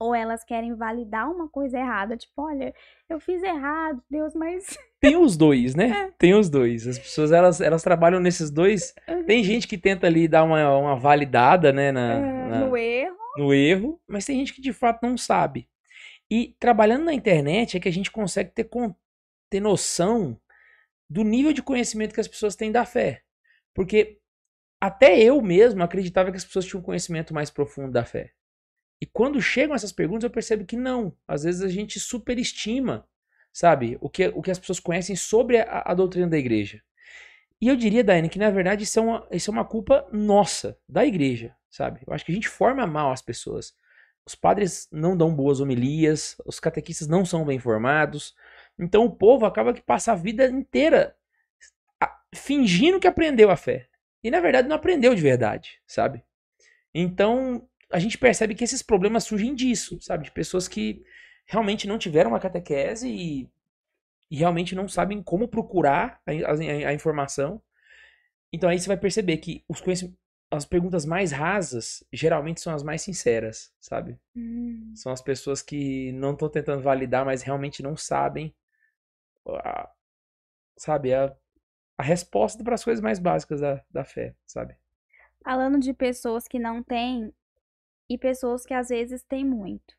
ou 0.00 0.14
elas 0.14 0.42
querem 0.42 0.74
validar 0.74 1.30
uma 1.30 1.46
coisa 1.48 1.78
errada, 1.78 2.16
tipo, 2.16 2.32
olha, 2.42 2.74
eu 3.08 3.20
fiz 3.20 3.42
errado, 3.42 4.02
Deus, 4.10 4.34
mas 4.34 4.64
Tem 5.00 5.16
os 5.16 5.36
dois, 5.36 5.74
né? 5.74 6.12
Tem 6.18 6.34
os 6.34 6.48
dois. 6.50 6.86
As 6.86 6.98
pessoas 6.98 7.32
elas, 7.32 7.60
elas 7.60 7.82
trabalham 7.82 8.18
nesses 8.20 8.50
dois. 8.50 8.94
Tem 9.26 9.42
gente 9.44 9.66
que 9.68 9.78
tenta 9.78 10.06
ali 10.06 10.26
dar 10.28 10.42
uma, 10.44 10.76
uma 10.76 10.96
validada, 10.96 11.72
né, 11.72 11.90
na, 11.92 12.12
é, 12.14 12.48
na- 12.48 12.60
no 12.66 12.76
erro. 12.76 13.16
no 13.38 13.54
erro, 13.54 14.00
mas 14.08 14.24
tem 14.26 14.36
gente 14.38 14.52
que 14.54 14.60
de 14.60 14.72
fato 14.72 15.00
não 15.06 15.16
sabe. 15.16 15.68
E 16.30 16.54
trabalhando 16.60 17.04
na 17.04 17.14
internet 17.14 17.76
é 17.76 17.80
que 17.80 17.88
a 17.88 17.92
gente 17.92 18.10
consegue 18.10 18.50
ter, 18.50 18.64
con- 18.64 18.94
ter 19.50 19.60
noção 19.60 20.38
do 21.08 21.24
nível 21.24 21.52
de 21.52 21.62
conhecimento 21.62 22.14
que 22.14 22.20
as 22.20 22.28
pessoas 22.28 22.54
têm 22.54 22.70
da 22.70 22.84
fé. 22.84 23.22
Porque 23.74 24.18
até 24.80 25.18
eu 25.18 25.40
mesmo 25.42 25.82
acreditava 25.82 26.30
que 26.30 26.36
as 26.36 26.44
pessoas 26.44 26.64
tinham 26.66 26.80
um 26.80 26.84
conhecimento 26.84 27.32
mais 27.34 27.50
profundo 27.50 27.90
da 27.92 28.04
fé. 28.04 28.32
E 29.00 29.06
quando 29.06 29.40
chegam 29.40 29.74
essas 29.74 29.92
perguntas, 29.92 30.24
eu 30.24 30.30
percebo 30.30 30.64
que 30.64 30.76
não. 30.76 31.16
Às 31.26 31.44
vezes 31.44 31.62
a 31.62 31.68
gente 31.68 31.98
superestima, 31.98 33.08
sabe, 33.52 33.96
o 34.00 34.10
que, 34.10 34.28
o 34.28 34.42
que 34.42 34.50
as 34.50 34.58
pessoas 34.58 34.78
conhecem 34.78 35.16
sobre 35.16 35.58
a, 35.58 35.82
a 35.86 35.94
doutrina 35.94 36.28
da 36.28 36.38
igreja. 36.38 36.82
E 37.60 37.68
eu 37.68 37.76
diria, 37.76 38.04
Daiane, 38.04 38.28
que 38.28 38.38
na 38.38 38.50
verdade 38.50 38.84
isso 38.84 38.98
é, 38.98 39.02
uma, 39.02 39.28
isso 39.30 39.50
é 39.50 39.52
uma 39.52 39.64
culpa 39.64 40.06
nossa, 40.12 40.78
da 40.88 41.04
igreja, 41.04 41.54
sabe? 41.68 42.00
Eu 42.06 42.12
acho 42.12 42.24
que 42.24 42.32
a 42.32 42.34
gente 42.34 42.48
forma 42.48 42.86
mal 42.86 43.12
as 43.12 43.22
pessoas. 43.22 43.74
Os 44.26 44.34
padres 44.34 44.88
não 44.92 45.16
dão 45.16 45.34
boas 45.34 45.60
homilias, 45.60 46.36
os 46.46 46.60
catequistas 46.60 47.08
não 47.08 47.24
são 47.24 47.44
bem 47.44 47.58
formados. 47.58 48.34
Então 48.78 49.04
o 49.04 49.14
povo 49.14 49.44
acaba 49.44 49.72
que 49.74 49.82
passa 49.82 50.12
a 50.12 50.16
vida 50.16 50.46
inteira 50.46 51.16
fingindo 52.34 53.00
que 53.00 53.08
aprendeu 53.08 53.50
a 53.50 53.56
fé. 53.56 53.88
E 54.22 54.30
na 54.30 54.40
verdade 54.40 54.68
não 54.68 54.76
aprendeu 54.76 55.14
de 55.14 55.20
verdade, 55.20 55.80
sabe? 55.86 56.22
Então 56.94 57.68
a 57.92 57.98
gente 57.98 58.18
percebe 58.18 58.54
que 58.54 58.64
esses 58.64 58.82
problemas 58.82 59.24
surgem 59.24 59.54
disso, 59.54 59.98
sabe? 60.00 60.24
De 60.24 60.30
pessoas 60.32 60.68
que 60.68 61.02
realmente 61.46 61.88
não 61.88 61.98
tiveram 61.98 62.30
uma 62.30 62.40
catequese 62.40 63.08
e, 63.08 63.48
e 64.30 64.36
realmente 64.36 64.74
não 64.74 64.88
sabem 64.88 65.22
como 65.22 65.48
procurar 65.48 66.20
a, 66.26 66.32
a- 66.32 66.88
a 66.90 66.94
informação. 66.94 67.62
Então 68.52 68.68
aí 68.70 68.78
você 68.80 68.88
vai 68.88 68.96
perceber 68.96 69.38
que 69.38 69.64
os 69.68 69.82
as 70.50 70.64
perguntas 70.66 71.06
mais 71.06 71.32
rasas 71.32 72.04
geralmente 72.12 72.60
são 72.60 72.74
as 72.74 72.82
mais 72.82 73.02
sinceras, 73.02 73.72
sabe? 73.80 74.18
Hum, 74.34 74.94
São 74.94 75.12
as 75.12 75.22
pessoas 75.22 75.62
que 75.62 76.12
não 76.12 76.32
estão 76.32 76.48
tentando 76.50 76.82
validar, 76.82 77.24
mas 77.26 77.42
realmente 77.42 77.82
não 77.82 77.96
sabem, 77.96 78.54
a- 79.48 79.90
sabe, 80.78 81.14
a, 81.14 81.34
a 81.98 82.02
resposta 82.04 82.64
para 82.64 82.74
as 82.76 82.84
coisas 82.84 83.02
mais 83.02 83.18
básicas 83.20 83.60
da, 83.62 83.82
da 83.90 84.04
fé, 84.04 84.34
sabe? 84.46 84.76
Falando 85.42 85.78
de 85.78 85.92
pessoas 85.94 86.46
que 86.46 86.58
não 86.58 86.82
têm 86.82 87.32
e 88.10 88.18
pessoas 88.18 88.66
que 88.66 88.74
às 88.74 88.88
vezes 88.88 89.22
têm 89.22 89.44
muito. 89.44 89.96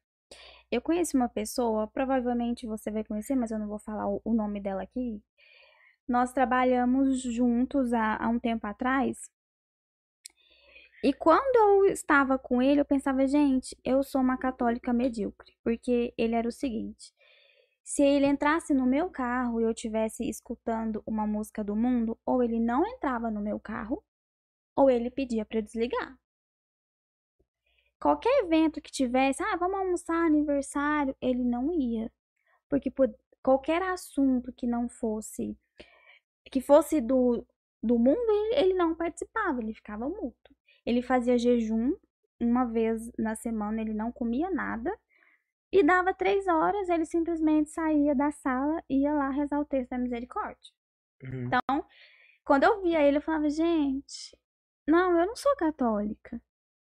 Eu 0.70 0.82
conheci 0.82 1.16
uma 1.16 1.30
pessoa, 1.30 1.88
provavelmente 1.88 2.68
você 2.68 2.92
vai 2.92 3.04
conhecer, 3.06 3.36
mas 3.36 3.52
eu 3.52 3.60
não 3.60 3.68
vou 3.68 3.80
falar 3.80 4.08
o, 4.08 4.34
nome 4.34 4.60
dela 4.60 4.84
aqui. 4.84 5.24
Nós 6.08 6.34
trabalhamos 6.34 7.22
juntos 7.22 7.94
há, 7.94 8.18
há 8.22 8.28
um 8.28 8.40
tempo 8.40 8.68
atrás. 8.68 9.32
E 11.04 11.14
quando 11.14 11.56
eu 11.56 11.92
estava 11.92 12.38
com 12.38 12.62
ele, 12.62 12.82
eu 12.82 12.86
pensava, 12.86 13.26
gente, 13.28 13.76
eu 13.84 14.04
sou 14.04 14.22
uma 14.22 14.38
católica 14.38 14.94
medíocre. 14.94 15.54
Porque 15.64 16.14
ele 16.18 16.36
era 16.36 16.48
o 16.48 16.52
seguinte: 16.52 17.14
se 17.84 18.04
ele 18.04 18.28
entrasse 18.28 18.74
no 18.74 18.86
meu 18.86 19.10
carro 19.10 19.60
e 19.60 19.64
eu 19.64 19.72
estivesse 19.72 20.28
escutando 20.30 21.02
uma 21.06 21.26
música 21.26 21.64
do 21.64 21.76
mundo, 21.76 22.18
ou 22.26 22.44
ele 22.44 22.60
não 22.60 22.86
entrava 22.86 23.32
no 23.32 23.42
meu 23.42 23.60
carro, 23.60 24.04
ou 24.76 24.90
ele 24.90 25.10
pedia 25.10 25.46
para 25.46 25.60
eu 25.60 25.64
desligar. 25.64 26.21
Qualquer 28.02 28.46
evento 28.46 28.82
que 28.82 28.92
tivesse, 28.92 29.44
ah, 29.44 29.56
vamos 29.56 29.78
almoçar, 29.78 30.26
aniversário, 30.26 31.16
ele 31.22 31.44
não 31.44 31.72
ia. 31.72 32.12
Porque 32.68 32.90
por 32.90 33.14
qualquer 33.44 33.84
assunto 33.84 34.52
que 34.52 34.66
não 34.66 34.90
fosse, 34.90 35.56
que 36.52 36.60
fosse 36.60 37.00
do, 37.00 37.46
do 37.82 38.00
mundo, 38.00 38.32
ele, 38.56 38.74
não 38.74 38.96
participava, 38.96 39.62
ele 39.62 39.76
ficava 39.76 40.10
mudo. 40.10 40.36
Ele 40.84 41.04
fazia 41.04 41.38
jejum 41.38 41.96
uma 42.40 42.66
vez 42.66 43.12
na 43.20 43.36
semana 43.36 43.80
ele 43.82 43.94
não 43.94 44.12
comia 44.12 44.50
nada. 44.50 44.92
E 45.72 45.84
dava 45.84 46.12
três 46.12 46.48
horas, 46.48 46.90
ele 46.90 47.06
simplesmente 47.06 47.70
saía 47.70 48.16
da 48.16 48.32
sala 48.32 48.84
e 48.90 49.04
ia 49.04 49.14
lá 49.14 49.30
rezar 49.30 49.60
o 49.60 49.66
texto 49.66 49.92
da 49.92 50.00
misericórdia. 50.00 50.74
Uhum. 51.24 51.46
Então, 51.46 51.86
quando 52.44 52.64
eu 52.64 52.82
via 52.82 53.04
ele, 53.04 53.18
eu 53.18 53.22
falava, 53.22 53.48
gente, 53.48 54.36
não, 54.88 55.20
eu 55.20 55.28
não 55.28 55.36
sou 55.36 55.56
católica. 55.56 56.42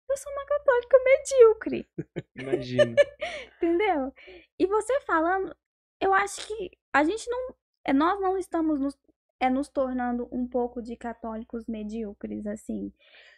Eu 0.08 0.16
sou 0.16 0.32
uma 0.32 0.46
católica 0.46 0.96
medíocre, 1.04 1.88
Imagina. 2.36 2.94
entendeu? 3.56 4.12
E 4.58 4.66
você 4.66 5.00
falando, 5.02 5.54
eu 6.00 6.14
acho 6.14 6.46
que 6.46 6.70
a 6.92 7.04
gente 7.04 7.28
não. 7.28 7.54
é, 7.84 7.92
Nós 7.92 8.20
não 8.20 8.36
estamos 8.38 8.80
nos, 8.80 8.96
é, 9.40 9.50
nos 9.50 9.68
tornando 9.68 10.28
um 10.32 10.46
pouco 10.46 10.80
de 10.82 10.96
católicos 10.96 11.66
medíocres, 11.66 12.46
assim, 12.46 12.92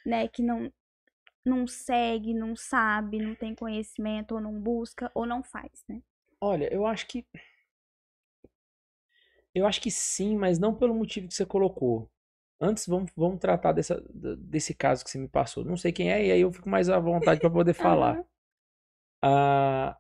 né? 0.04 0.28
Que 0.28 0.42
não, 0.42 0.72
não 1.44 1.66
segue, 1.66 2.34
não 2.34 2.54
sabe, 2.54 3.18
não 3.18 3.34
tem 3.34 3.54
conhecimento, 3.54 4.34
ou 4.34 4.40
não 4.40 4.60
busca, 4.60 5.10
ou 5.14 5.26
não 5.26 5.42
faz, 5.42 5.84
né? 5.88 6.02
Olha, 6.40 6.72
eu 6.72 6.86
acho 6.86 7.06
que. 7.06 7.26
Eu 9.54 9.66
acho 9.66 9.80
que 9.80 9.90
sim, 9.90 10.36
mas 10.36 10.58
não 10.58 10.74
pelo 10.74 10.94
motivo 10.94 11.26
que 11.26 11.34
você 11.34 11.44
colocou. 11.44 12.08
Antes, 12.60 12.86
vamos, 12.86 13.12
vamos 13.16 13.38
tratar 13.38 13.72
dessa, 13.72 14.02
desse 14.38 14.74
caso 14.74 15.04
que 15.04 15.10
você 15.10 15.18
me 15.18 15.28
passou. 15.28 15.64
Não 15.64 15.76
sei 15.76 15.92
quem 15.92 16.10
é, 16.10 16.26
e 16.26 16.32
aí 16.32 16.40
eu 16.40 16.52
fico 16.52 16.68
mais 16.68 16.88
à 16.88 16.98
vontade 16.98 17.40
para 17.40 17.50
poder 17.50 17.72
falar. 17.74 18.24
A, 19.22 19.96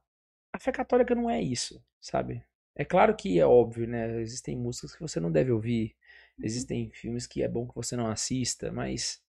a 0.52 0.58
fé 0.58 0.72
católica 0.72 1.14
não 1.14 1.30
é 1.30 1.40
isso, 1.40 1.82
sabe? 2.00 2.44
É 2.74 2.84
claro 2.84 3.14
que 3.16 3.38
é 3.38 3.46
óbvio, 3.46 3.86
né? 3.86 4.20
Existem 4.20 4.56
músicas 4.56 4.94
que 4.94 5.00
você 5.00 5.20
não 5.20 5.30
deve 5.30 5.52
ouvir, 5.52 5.96
existem 6.38 6.90
filmes 6.90 7.26
que 7.26 7.42
é 7.42 7.48
bom 7.48 7.66
que 7.66 7.74
você 7.74 7.96
não 7.96 8.08
assista, 8.08 8.72
mas 8.72 9.22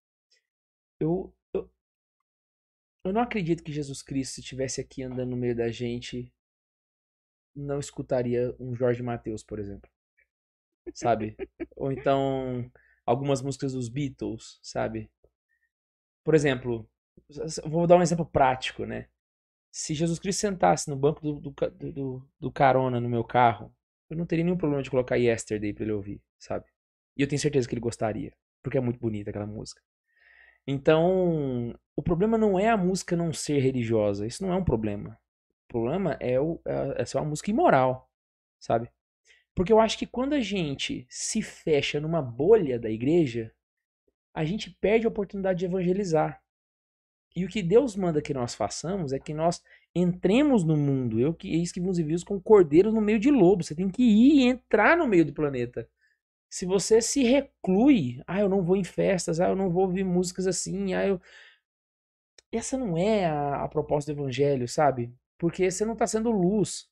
eu, 1.00 1.34
eu, 1.54 1.70
eu 3.04 3.14
não 3.14 3.22
acredito 3.22 3.64
que 3.64 3.72
Jesus 3.72 4.02
Cristo, 4.02 4.36
se 4.36 4.42
estivesse 4.42 4.82
aqui 4.82 5.04
andando 5.04 5.32
no 5.32 5.38
meio 5.38 5.56
da 5.56 5.70
gente, 5.72 6.32
não 7.56 7.80
escutaria 7.80 8.56
um 8.60 8.76
Jorge 8.76 9.04
Mateus, 9.04 9.44
por 9.44 9.60
exemplo. 9.60 9.90
Sabe? 10.94 11.36
Ou 11.76 11.92
então 11.92 12.72
algumas 13.12 13.42
músicas 13.42 13.74
dos 13.74 13.90
Beatles, 13.90 14.60
sabe? 14.62 15.10
Por 16.24 16.36
exemplo, 16.36 16.88
vou 17.66 17.88
dar 17.88 17.98
um 17.98 18.02
exemplo 18.02 18.26
prático, 18.26 18.86
né? 18.86 19.08
Se 19.72 19.94
Jesus 19.96 20.20
Cristo 20.20 20.42
sentasse 20.42 20.90
no 20.90 20.98
banco 20.98 21.22
do, 21.22 21.40
do, 21.40 21.52
do- 21.94 22.30
do 22.40 22.52
carona 22.52 23.00
no 23.02 23.10
meu 23.10 23.24
carro, 23.24 23.74
eu 24.10 24.18
não 24.18 24.26
teria 24.26 24.46
nenhum 24.46 24.58
problema 24.58 24.84
de 24.84 24.92
colocar 24.92 25.18
Yesterday 25.18 25.74
pra 25.74 25.84
ele 25.86 25.94
ouvir, 25.94 26.22
sabe? 26.40 26.66
E 27.18 27.24
eu 27.24 27.28
tenho 27.28 27.42
certeza 27.42 27.68
que 27.68 27.76
ele 27.76 27.82
gostaria, 27.82 28.34
porque 28.64 28.78
é 28.78 28.82
muito 28.82 29.00
bonita 29.00 29.30
aquela 29.32 29.48
música. 29.48 29.82
Então, 30.68 31.76
o 31.96 32.04
problema 32.04 32.38
não 32.38 32.60
é 32.60 32.70
a 32.70 32.78
música 32.78 33.16
não 33.16 33.34
ser 33.34 33.60
religiosa, 33.60 34.28
isso 34.28 34.44
não 34.46 34.54
é 34.54 34.58
um 34.58 34.64
problema. 34.66 35.20
O 35.66 35.68
problema 35.70 36.18
é, 36.20 36.40
o, 36.40 36.62
é, 36.66 37.04
é 37.04 37.06
ser 37.06 37.18
uma 37.20 37.26
música 37.30 37.52
imoral, 37.52 38.10
sabe? 38.60 38.90
Porque 39.56 39.74
eu 39.74 39.80
acho 39.80 39.98
que 39.98 40.06
quando 40.06 40.34
a 40.34 40.40
gente 40.40 41.06
se 41.10 41.42
fecha 41.42 42.00
numa 42.00 42.22
bolha 42.22 42.80
da 42.80 42.90
igreja, 42.90 43.54
a 44.34 44.46
gente 44.46 44.70
perde 44.70 45.06
a 45.06 45.10
oportunidade 45.10 45.60
de 45.60 45.66
evangelizar. 45.66 46.42
E 47.36 47.46
o 47.46 47.48
que 47.48 47.62
Deus 47.62 47.96
manda 47.96 48.22
que 48.22 48.34
nós 48.34 48.56
façamos 48.56 49.14
é 49.14 49.20
que 49.20 49.34
nós 49.34 49.62
entremos 49.94 50.64
no 50.64 50.76
mundo. 50.76 51.20
Eu 51.20 51.34
que 51.34 51.54
eis 51.54 51.72
que 51.72 51.82
vos 51.82 52.00
envios 52.00 52.24
com 52.24 52.40
cordeiros 52.40 52.94
no 52.94 53.02
meio 53.02 53.20
de 53.20 53.30
lobos. 53.30 53.68
Você 53.68 53.76
tem 53.76 53.90
que 53.90 54.04
ir 54.04 54.42
e 54.42 54.48
entrar 54.48 54.98
no 54.98 55.08
meio 55.08 55.26
do 55.26 55.34
planeta. 55.34 55.88
Se 56.50 56.66
você 56.66 57.02
se 57.02 57.24
reclui, 57.24 58.22
ah, 58.26 58.40
eu 58.40 58.50
não 58.50 58.64
vou 58.64 58.76
em 58.76 58.84
festas, 58.84 59.40
ah, 59.40 59.50
eu 59.50 59.56
não 59.56 59.70
vou 59.70 59.84
ouvir 59.84 60.04
músicas 60.04 60.48
assim, 60.48 60.94
ah, 60.96 61.06
eu 61.06 61.22
essa 62.52 62.78
não 62.78 62.98
é 62.98 63.26
a, 63.26 63.64
a 63.64 63.68
proposta 63.68 64.14
do 64.14 64.20
evangelho, 64.20 64.68
sabe? 64.68 65.14
Porque 65.38 65.70
você 65.70 65.86
não 65.86 65.94
está 65.94 66.08
sendo 66.08 66.32
luz. 66.32 66.90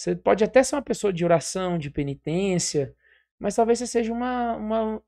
Você 0.00 0.16
pode 0.16 0.42
até 0.42 0.62
ser 0.62 0.76
uma 0.76 0.82
pessoa 0.82 1.12
de 1.12 1.22
oração, 1.26 1.78
de 1.78 1.90
penitência, 1.90 2.96
mas 3.38 3.54
talvez 3.54 3.78
você 3.78 3.86
seja 3.86 4.10
uma, 4.10 4.56
uma, 4.56 5.02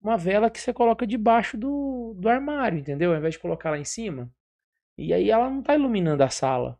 uma 0.00 0.16
vela 0.16 0.48
que 0.48 0.60
você 0.60 0.72
coloca 0.72 1.04
debaixo 1.04 1.56
do, 1.56 2.14
do 2.16 2.28
armário, 2.28 2.78
entendeu? 2.78 3.10
Ao 3.10 3.18
invés 3.18 3.34
de 3.34 3.40
colocar 3.40 3.70
lá 3.70 3.78
em 3.78 3.84
cima. 3.84 4.32
E 4.96 5.12
aí 5.12 5.32
ela 5.32 5.50
não 5.50 5.58
está 5.58 5.74
iluminando 5.74 6.22
a 6.22 6.30
sala. 6.30 6.78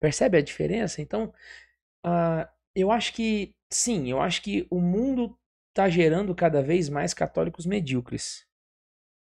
Percebe 0.00 0.38
a 0.38 0.42
diferença? 0.42 1.00
Então, 1.00 1.32
ah, 2.02 2.50
eu 2.74 2.90
acho 2.90 3.12
que, 3.12 3.54
sim, 3.70 4.10
eu 4.10 4.20
acho 4.20 4.42
que 4.42 4.66
o 4.68 4.80
mundo 4.80 5.38
está 5.68 5.88
gerando 5.88 6.34
cada 6.34 6.60
vez 6.62 6.88
mais 6.88 7.14
católicos 7.14 7.64
medíocres. 7.64 8.44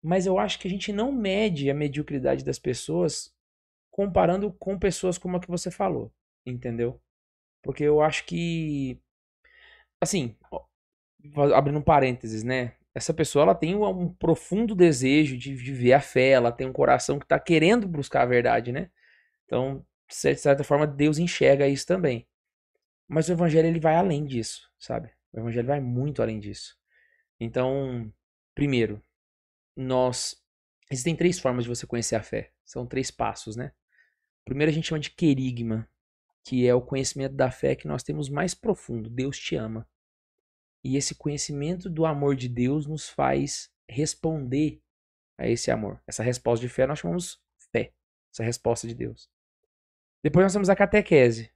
Mas 0.02 0.26
eu 0.26 0.36
acho 0.36 0.58
que 0.58 0.66
a 0.66 0.70
gente 0.70 0.92
não 0.92 1.12
mede 1.12 1.70
a 1.70 1.74
mediocridade 1.74 2.44
das 2.44 2.58
pessoas 2.58 3.32
comparando 3.88 4.52
com 4.52 4.76
pessoas 4.76 5.16
como 5.16 5.36
a 5.36 5.40
que 5.40 5.48
você 5.48 5.70
falou, 5.70 6.12
entendeu? 6.44 7.00
Porque 7.62 7.84
eu 7.84 8.00
acho 8.02 8.24
que, 8.26 8.98
assim, 10.00 10.36
abrindo 11.54 11.78
um 11.78 11.82
parênteses, 11.82 12.42
né? 12.42 12.72
Essa 12.94 13.14
pessoa 13.14 13.42
ela 13.44 13.54
tem 13.54 13.74
um, 13.74 14.08
profundo 14.14 14.74
desejo 14.74 15.36
de 15.38 15.54
viver 15.54 15.94
a 15.94 16.00
fé, 16.00 16.30
ela 16.30 16.52
tem 16.52 16.66
um 16.66 16.72
coração 16.72 17.18
que 17.18 17.24
está 17.24 17.38
querendo 17.38 17.88
buscar 17.88 18.22
a 18.22 18.26
verdade, 18.26 18.70
né? 18.72 18.90
Então, 19.46 19.84
de 20.08 20.16
cer- 20.16 20.38
certa 20.38 20.64
forma, 20.64 20.86
Deus 20.86 21.18
enxerga 21.18 21.68
isso 21.68 21.86
também. 21.86 22.26
Mas 23.08 23.28
o 23.28 23.32
evangelho 23.32 23.68
ele 23.68 23.80
vai 23.80 23.96
além 23.96 24.26
disso, 24.26 24.70
sabe? 24.78 25.10
O 25.32 25.40
evangelho 25.40 25.68
vai 25.68 25.80
muito 25.80 26.22
além 26.22 26.40
disso. 26.40 26.76
Então, 27.40 28.12
primeiro, 28.54 29.02
nós 29.76 30.36
existem 30.90 31.16
três 31.16 31.38
formas 31.38 31.64
de 31.64 31.70
você 31.70 31.86
conhecer 31.86 32.16
a 32.16 32.22
fé. 32.22 32.50
São 32.64 32.86
três 32.86 33.10
passos, 33.10 33.56
né? 33.56 33.72
Primeiro 34.44 34.70
a 34.70 34.74
gente 34.74 34.88
chama 34.88 35.00
de 35.00 35.10
querigma, 35.10 35.88
que 36.44 36.66
é 36.66 36.74
o 36.74 36.82
conhecimento 36.82 37.34
da 37.34 37.50
fé 37.50 37.74
que 37.74 37.86
nós 37.86 38.02
temos 38.02 38.28
mais 38.28 38.54
profundo. 38.54 39.08
Deus 39.08 39.38
te 39.38 39.56
ama. 39.56 39.88
E 40.84 40.96
esse 40.96 41.14
conhecimento 41.14 41.88
do 41.88 42.04
amor 42.04 42.34
de 42.34 42.48
Deus 42.48 42.86
nos 42.86 43.08
faz 43.08 43.70
responder 43.88 44.82
a 45.38 45.46
esse 45.46 45.70
amor. 45.70 46.00
Essa 46.06 46.22
resposta 46.22 46.66
de 46.66 46.72
fé 46.72 46.86
nós 46.86 46.98
chamamos 46.98 47.40
fé, 47.70 47.92
essa 48.32 48.42
resposta 48.42 48.86
de 48.86 48.94
Deus. 48.94 49.30
Depois 50.22 50.44
nós 50.44 50.52
temos 50.52 50.68
a 50.68 50.76
catequese, 50.76 51.52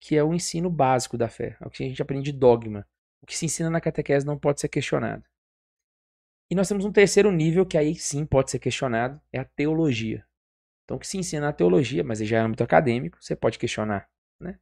que 0.00 0.16
é 0.16 0.22
o 0.22 0.34
ensino 0.34 0.70
básico 0.70 1.16
da 1.16 1.28
fé, 1.28 1.56
é 1.60 1.66
o 1.66 1.70
que 1.70 1.84
a 1.84 1.88
gente 1.88 2.00
aprende 2.00 2.30
de 2.30 2.38
dogma. 2.38 2.86
O 3.20 3.26
que 3.26 3.36
se 3.36 3.46
ensina 3.46 3.68
na 3.68 3.80
catequese 3.80 4.24
não 4.24 4.38
pode 4.38 4.60
ser 4.60 4.68
questionado. 4.68 5.24
E 6.50 6.54
nós 6.54 6.68
temos 6.68 6.84
um 6.84 6.92
terceiro 6.92 7.30
nível 7.30 7.66
que 7.66 7.76
aí 7.76 7.94
sim 7.94 8.24
pode 8.24 8.50
ser 8.50 8.58
questionado, 8.58 9.20
é 9.32 9.38
a 9.38 9.44
teologia. 9.44 10.26
Então 10.84 10.96
o 10.96 11.00
que 11.00 11.06
se 11.06 11.18
ensina 11.18 11.46
na 11.46 11.52
teologia, 11.52 12.02
mas 12.02 12.20
já 12.20 12.38
é 12.38 12.40
âmbito 12.40 12.62
acadêmico, 12.62 13.18
você 13.20 13.36
pode 13.36 13.58
questionar, 13.58 14.08
né? 14.40 14.58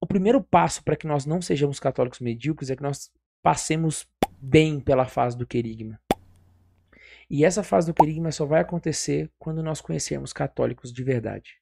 O 0.00 0.06
primeiro 0.06 0.42
passo 0.42 0.82
para 0.82 0.96
que 0.96 1.06
nós 1.06 1.26
não 1.26 1.42
sejamos 1.42 1.78
católicos 1.78 2.20
medíocres 2.20 2.70
é 2.70 2.76
que 2.76 2.82
nós 2.82 3.12
passemos 3.42 4.08
bem 4.38 4.80
pela 4.80 5.06
fase 5.06 5.36
do 5.36 5.46
querigma. 5.46 6.00
E 7.28 7.44
essa 7.44 7.62
fase 7.62 7.86
do 7.86 7.94
querigma 7.94 8.32
só 8.32 8.44
vai 8.44 8.60
acontecer 8.60 9.30
quando 9.38 9.62
nós 9.62 9.80
conhecermos 9.80 10.32
católicos 10.32 10.92
de 10.92 11.04
verdade. 11.04 11.60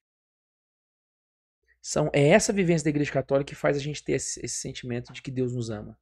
São, 1.81 2.11
é 2.13 2.29
essa 2.29 2.53
vivência 2.53 2.85
da 2.85 2.91
igreja 2.91 3.13
católica 3.13 3.49
que 3.49 3.55
faz 3.55 3.77
a 3.77 3.81
gente 3.81 4.03
ter 4.03 4.13
esse, 4.13 4.45
esse 4.45 4.57
sentimento 4.57 5.13
de 5.13 5.21
que 5.21 5.31
Deus 5.31 5.55
nos 5.55 5.71
ama. 5.71 5.99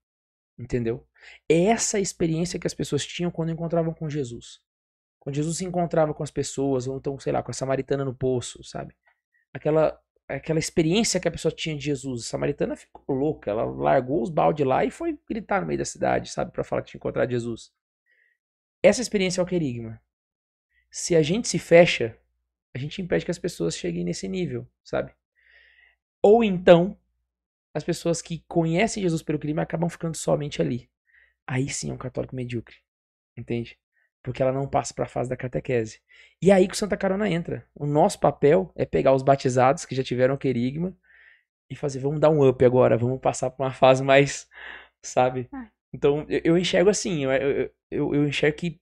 Entendeu? 0.58 1.06
É 1.48 1.64
essa 1.64 1.98
experiência 2.00 2.58
que 2.58 2.66
as 2.66 2.74
pessoas 2.74 3.04
tinham 3.04 3.30
quando 3.30 3.50
encontravam 3.50 3.92
com 3.92 4.08
Jesus. 4.08 4.60
Quando 5.18 5.34
Jesus 5.36 5.58
se 5.58 5.64
encontrava 5.64 6.14
com 6.14 6.22
as 6.22 6.30
pessoas, 6.30 6.86
ou 6.86 6.96
então, 6.96 7.18
sei 7.18 7.32
lá, 7.32 7.42
com 7.42 7.50
a 7.50 7.54
samaritana 7.54 8.04
no 8.04 8.14
poço, 8.14 8.62
sabe? 8.62 8.96
Aquela, 9.56 9.98
aquela 10.28 10.58
experiência 10.58 11.18
que 11.18 11.26
a 11.26 11.30
pessoa 11.30 11.50
tinha 11.50 11.74
de 11.74 11.82
Jesus. 11.82 12.26
A 12.26 12.28
samaritana 12.28 12.76
ficou 12.76 13.16
louca, 13.16 13.50
ela 13.50 13.64
largou 13.64 14.22
os 14.22 14.28
balde 14.28 14.62
lá 14.62 14.84
e 14.84 14.90
foi 14.90 15.18
gritar 15.26 15.62
no 15.62 15.66
meio 15.66 15.78
da 15.78 15.84
cidade, 15.84 16.30
sabe? 16.30 16.52
Pra 16.52 16.62
falar 16.62 16.82
que 16.82 16.90
tinha 16.90 16.98
encontrado 16.98 17.30
Jesus. 17.30 17.72
Essa 18.82 19.00
experiência 19.00 19.40
é 19.40 19.44
o 19.44 19.46
querigma. 19.46 19.98
Se 20.90 21.16
a 21.16 21.22
gente 21.22 21.48
se 21.48 21.58
fecha, 21.58 22.18
a 22.74 22.78
gente 22.78 23.00
impede 23.00 23.24
que 23.24 23.30
as 23.30 23.38
pessoas 23.38 23.74
cheguem 23.74 24.04
nesse 24.04 24.28
nível, 24.28 24.68
sabe? 24.84 25.14
Ou 26.20 26.44
então, 26.44 26.98
as 27.72 27.82
pessoas 27.82 28.20
que 28.20 28.44
conhecem 28.46 29.02
Jesus 29.02 29.22
pelo 29.22 29.38
crime 29.38 29.60
acabam 29.60 29.88
ficando 29.88 30.18
somente 30.18 30.60
ali. 30.60 30.90
Aí 31.46 31.70
sim 31.70 31.90
é 31.90 31.94
um 31.94 31.98
católico 31.98 32.36
medíocre. 32.36 32.76
Entende? 33.34 33.78
Porque 34.26 34.42
ela 34.42 34.50
não 34.50 34.66
passa 34.66 34.92
para 34.92 35.04
a 35.04 35.08
fase 35.08 35.30
da 35.30 35.36
catequese. 35.36 36.00
E 36.42 36.50
aí 36.50 36.66
que 36.66 36.74
o 36.74 36.76
Santa 36.76 36.96
Carona 36.96 37.30
entra. 37.30 37.64
O 37.72 37.86
nosso 37.86 38.18
papel 38.18 38.72
é 38.74 38.84
pegar 38.84 39.14
os 39.14 39.22
batizados 39.22 39.84
que 39.84 39.94
já 39.94 40.02
tiveram 40.02 40.36
querigma 40.36 40.92
e 41.70 41.76
fazer, 41.76 42.00
vamos 42.00 42.18
dar 42.18 42.30
um 42.30 42.44
up 42.44 42.64
agora, 42.64 42.98
vamos 42.98 43.20
passar 43.20 43.50
para 43.50 43.66
uma 43.66 43.72
fase 43.72 44.02
mais, 44.02 44.48
sabe? 45.00 45.48
Ah. 45.52 45.68
Então, 45.92 46.26
eu, 46.28 46.40
eu 46.42 46.58
enxergo 46.58 46.90
assim, 46.90 47.22
eu, 47.22 47.30
eu, 47.30 47.70
eu, 47.88 48.14
eu 48.16 48.26
enxergo 48.26 48.56
que 48.56 48.80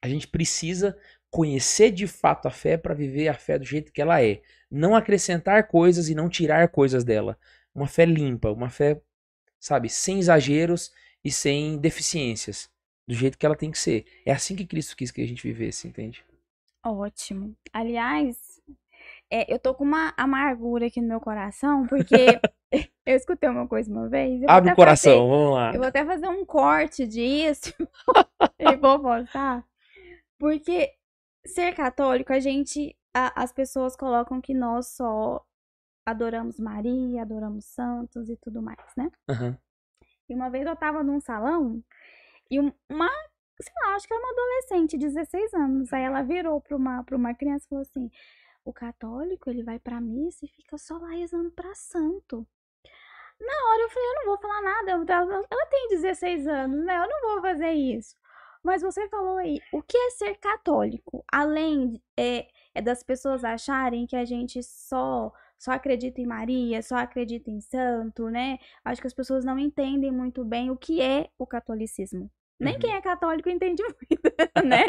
a 0.00 0.08
gente 0.08 0.28
precisa 0.28 0.96
conhecer 1.28 1.90
de 1.90 2.06
fato 2.06 2.46
a 2.46 2.50
fé 2.52 2.76
para 2.76 2.94
viver 2.94 3.26
a 3.26 3.34
fé 3.34 3.58
do 3.58 3.64
jeito 3.64 3.92
que 3.92 4.00
ela 4.00 4.22
é. 4.22 4.40
Não 4.70 4.94
acrescentar 4.94 5.66
coisas 5.66 6.08
e 6.08 6.14
não 6.14 6.28
tirar 6.28 6.68
coisas 6.68 7.02
dela. 7.02 7.36
Uma 7.74 7.88
fé 7.88 8.04
limpa, 8.04 8.52
uma 8.52 8.70
fé, 8.70 9.02
sabe, 9.58 9.88
sem 9.88 10.20
exageros 10.20 10.92
e 11.24 11.32
sem 11.32 11.76
deficiências. 11.76 12.72
Do 13.06 13.14
jeito 13.14 13.36
que 13.38 13.44
ela 13.44 13.56
tem 13.56 13.70
que 13.70 13.78
ser. 13.78 14.06
É 14.24 14.32
assim 14.32 14.56
que 14.56 14.66
Cristo 14.66 14.96
quis 14.96 15.10
que 15.10 15.20
a 15.20 15.26
gente 15.26 15.42
vivesse, 15.42 15.86
entende? 15.86 16.24
Ótimo. 16.84 17.54
Aliás, 17.72 18.60
é, 19.30 19.52
eu 19.52 19.58
tô 19.58 19.74
com 19.74 19.84
uma 19.84 20.12
amargura 20.16 20.86
aqui 20.86 21.00
no 21.00 21.08
meu 21.08 21.20
coração, 21.20 21.86
porque 21.86 22.14
eu 23.06 23.14
escutei 23.16 23.48
uma 23.48 23.68
coisa 23.68 23.90
uma 23.90 24.08
vez. 24.08 24.42
Abre 24.44 24.48
o 24.48 24.54
até 24.54 24.60
fazer- 24.62 24.74
coração, 24.74 25.28
vamos 25.28 25.54
lá. 25.54 25.72
Eu 25.74 25.78
vou 25.78 25.88
até 25.88 26.04
fazer 26.04 26.28
um 26.28 26.44
corte 26.44 27.06
disso 27.06 27.72
e 28.58 28.76
vou 28.76 29.00
postar. 29.00 29.64
Porque 30.38 30.92
ser 31.46 31.74
católico, 31.74 32.32
a 32.32 32.40
gente. 32.40 32.96
a- 33.14 33.42
as 33.42 33.52
pessoas 33.52 33.94
colocam 33.96 34.40
que 34.40 34.52
nós 34.54 34.88
só 34.88 35.44
adoramos 36.06 36.58
Maria, 36.58 37.22
adoramos 37.22 37.64
santos 37.66 38.28
e 38.28 38.36
tudo 38.36 38.60
mais, 38.62 38.78
né? 38.96 39.10
Aham. 39.28 39.56
E 40.28 40.34
uma 40.34 40.48
vez 40.50 40.66
eu 40.66 40.74
tava 40.76 41.02
num 41.02 41.20
salão 41.20 41.82
e 42.50 42.60
um- 42.60 42.72
uma, 42.90 43.08
sei 43.60 43.72
lá, 43.82 43.94
acho 43.96 44.06
que 44.06 44.14
era 44.14 44.22
uma 44.22 44.32
adolescente, 44.32 44.98
16 44.98 45.52
anos. 45.54 45.92
Aí 45.92 46.02
ela 46.04 46.22
virou 46.22 46.60
pra 46.60 46.76
uma, 46.76 47.04
pra 47.04 47.16
uma 47.16 47.34
criança 47.34 47.66
e 47.66 47.68
falou 47.68 47.82
assim: 47.82 48.10
o 48.64 48.72
católico, 48.72 49.50
ele 49.50 49.62
vai 49.64 49.78
pra 49.78 50.00
missa 50.00 50.44
e 50.46 50.48
fica 50.48 50.78
só 50.78 50.98
lá 50.98 51.10
rezando 51.10 51.50
pra 51.52 51.74
santo. 51.74 52.46
Na 53.40 53.52
hora 53.70 53.82
eu 53.82 53.90
falei: 53.90 54.08
eu 54.10 54.14
não 54.16 54.24
vou 54.26 54.38
falar 54.38 54.62
nada, 54.62 54.90
ela 54.92 55.04
ela 55.50 55.66
tem 55.66 55.88
16 55.88 56.46
anos, 56.46 56.84
né? 56.84 56.96
Eu 56.98 57.08
não 57.08 57.20
vou 57.34 57.42
fazer 57.42 57.72
isso. 57.72 58.16
Mas 58.62 58.82
você 58.82 59.08
falou 59.08 59.36
aí, 59.38 59.60
o 59.72 59.82
que 59.82 59.96
é 59.96 60.10
ser 60.10 60.36
católico? 60.36 61.24
Além 61.32 62.02
é, 62.16 62.48
é 62.74 62.80
das 62.82 63.02
pessoas 63.02 63.44
acharem 63.44 64.06
que 64.06 64.16
a 64.16 64.24
gente 64.24 64.62
só 64.62 65.32
só 65.58 65.72
acredita 65.72 66.20
em 66.20 66.26
Maria, 66.26 66.82
só 66.82 66.96
acredita 66.96 67.50
em 67.50 67.60
santo, 67.60 68.28
né? 68.28 68.58
Acho 68.84 69.00
que 69.00 69.06
as 69.06 69.14
pessoas 69.14 69.44
não 69.44 69.58
entendem 69.58 70.12
muito 70.12 70.44
bem 70.44 70.70
o 70.70 70.76
que 70.76 71.00
é 71.00 71.28
o 71.38 71.46
catolicismo. 71.46 72.30
Nem 72.60 72.74
Uhum. 72.74 72.78
quem 72.78 72.94
é 72.94 73.00
católico 73.02 73.50
entende 73.50 73.82
muito, 74.10 74.68
né? 74.68 74.84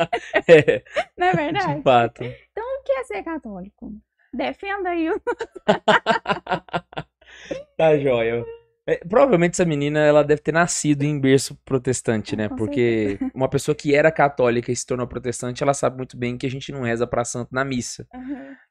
É, 0.47 0.83
Não 1.17 1.27
é 1.27 1.31
de 1.31 1.35
verdade? 1.35 1.81
fato. 1.81 2.23
O 2.23 2.83
que 2.83 2.91
é 2.91 3.03
ser 3.05 3.23
católico? 3.23 3.91
Defenda 4.33 4.89
aí 4.89 5.09
o 5.09 5.19
Tá 7.77 7.97
joia. 7.97 8.45
É, 8.87 8.97
provavelmente 8.97 9.53
essa 9.53 9.65
menina 9.65 9.99
ela 9.99 10.23
deve 10.23 10.41
ter 10.41 10.51
nascido 10.51 11.01
em 11.03 11.19
berço 11.19 11.55
protestante, 11.65 12.35
né? 12.35 12.47
Com 12.47 12.55
Porque 12.55 13.17
uma 13.33 13.49
pessoa 13.49 13.73
que 13.73 13.95
era 13.95 14.11
católica 14.11 14.71
e 14.71 14.75
se 14.75 14.85
tornou 14.85 15.07
protestante, 15.07 15.63
ela 15.63 15.73
sabe 15.73 15.97
muito 15.97 16.15
bem 16.15 16.37
que 16.37 16.45
a 16.45 16.49
gente 16.49 16.71
não 16.71 16.83
reza 16.83 17.07
pra 17.07 17.25
santo 17.25 17.49
na 17.51 17.65
missa, 17.65 18.07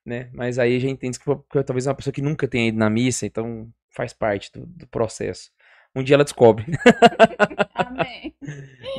né? 0.06 0.30
Mas 0.32 0.58
aí 0.58 0.76
a 0.76 0.78
gente 0.78 0.92
entende 0.92 1.18
que 1.18 1.64
talvez 1.64 1.86
é 1.86 1.90
uma 1.90 1.96
pessoa 1.96 2.12
que 2.12 2.22
nunca 2.22 2.46
tenha 2.46 2.68
ido 2.68 2.78
na 2.78 2.88
missa, 2.88 3.26
então 3.26 3.68
faz 3.90 4.12
parte 4.12 4.52
do, 4.52 4.66
do 4.66 4.86
processo. 4.86 5.50
Um 5.94 6.02
dia 6.02 6.14
ela 6.14 6.24
descobre. 6.24 6.66
Amém. 7.74 8.34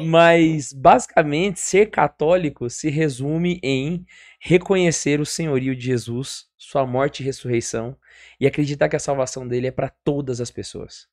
Mas 0.06 0.72
basicamente 0.72 1.60
ser 1.60 1.90
católico 1.90 2.70
se 2.70 2.90
resume 2.90 3.60
em 3.62 4.06
reconhecer 4.40 5.20
o 5.20 5.26
senhorio 5.26 5.76
de 5.76 5.86
Jesus, 5.86 6.48
sua 6.58 6.86
morte 6.86 7.22
e 7.22 7.26
ressurreição 7.26 7.98
e 8.40 8.48
acreditar 8.48 8.88
que 8.88 8.96
a 8.96 9.00
salvação 9.00 9.48
dele 9.48 9.68
é 9.68 9.72
para 9.72 9.90
todas 9.90 10.40
as 10.40 10.50
pessoas. 10.50 11.08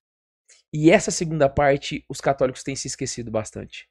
E 0.72 0.90
essa 0.90 1.10
segunda 1.10 1.48
parte 1.48 2.04
os 2.08 2.20
católicos 2.20 2.62
têm 2.62 2.76
se 2.76 2.86
esquecido 2.86 3.30
bastante. 3.30 3.88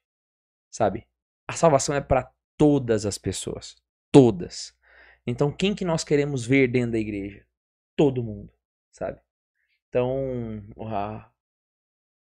Sabe? 0.70 1.06
A 1.46 1.52
salvação 1.52 1.94
é 1.94 2.00
para 2.00 2.30
todas 2.56 3.04
as 3.04 3.18
pessoas, 3.18 3.76
todas. 4.10 4.74
Então 5.26 5.52
quem 5.52 5.74
que 5.74 5.84
nós 5.84 6.04
queremos 6.04 6.46
ver 6.46 6.68
dentro 6.68 6.92
da 6.92 6.98
igreja? 6.98 7.44
Todo 7.94 8.24
mundo, 8.24 8.50
sabe? 8.90 9.20
Então, 9.88 10.64
a, 10.88 11.30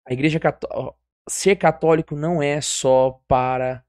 a 0.07 0.12
igreja 0.12 0.38
católica 0.40 0.95
ser 1.29 1.57
católico 1.57 2.14
não 2.14 2.43
é 2.43 2.61
só 2.61 3.23
para 3.27 3.85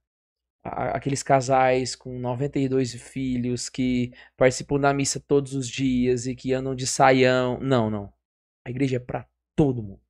aqueles 0.64 1.22
casais 1.22 1.96
com 1.96 2.18
92 2.18 2.96
filhos 2.96 3.70
que 3.70 4.12
participam 4.36 4.80
da 4.80 4.94
missa 4.94 5.20
todos 5.20 5.54
os 5.54 5.68
dias 5.68 6.26
e 6.26 6.36
que 6.36 6.54
andam 6.54 6.74
de 6.74 6.88
saião. 6.88 7.60
Não, 7.60 7.90
não. 7.90 8.12
A 8.66 8.70
igreja 8.70 8.98
é 8.98 9.00
para 9.00 9.28
todo 9.56 9.84
mundo. 9.84 10.02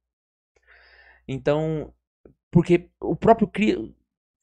Então, 1.28 1.94
porque 2.52 2.90
o 3.02 3.16
próprio. 3.16 3.50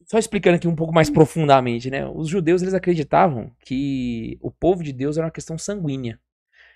Só 0.05 0.19
explicando 0.19 0.57
aqui 0.57 0.69
um 0.69 0.77
pouco 0.77 0.93
mais 0.93 1.09
profundamente, 1.09 1.89
né? 1.89 2.07
Os 2.07 2.29
judeus 2.29 2.61
eles 2.61 2.75
acreditavam 2.75 3.55
que 3.61 4.37
o 4.43 4.51
povo 4.51 4.83
de 4.83 4.93
Deus 4.93 5.17
era 5.17 5.27
uma 5.27 5.33
questão 5.33 5.57
sanguínea. 5.57 6.21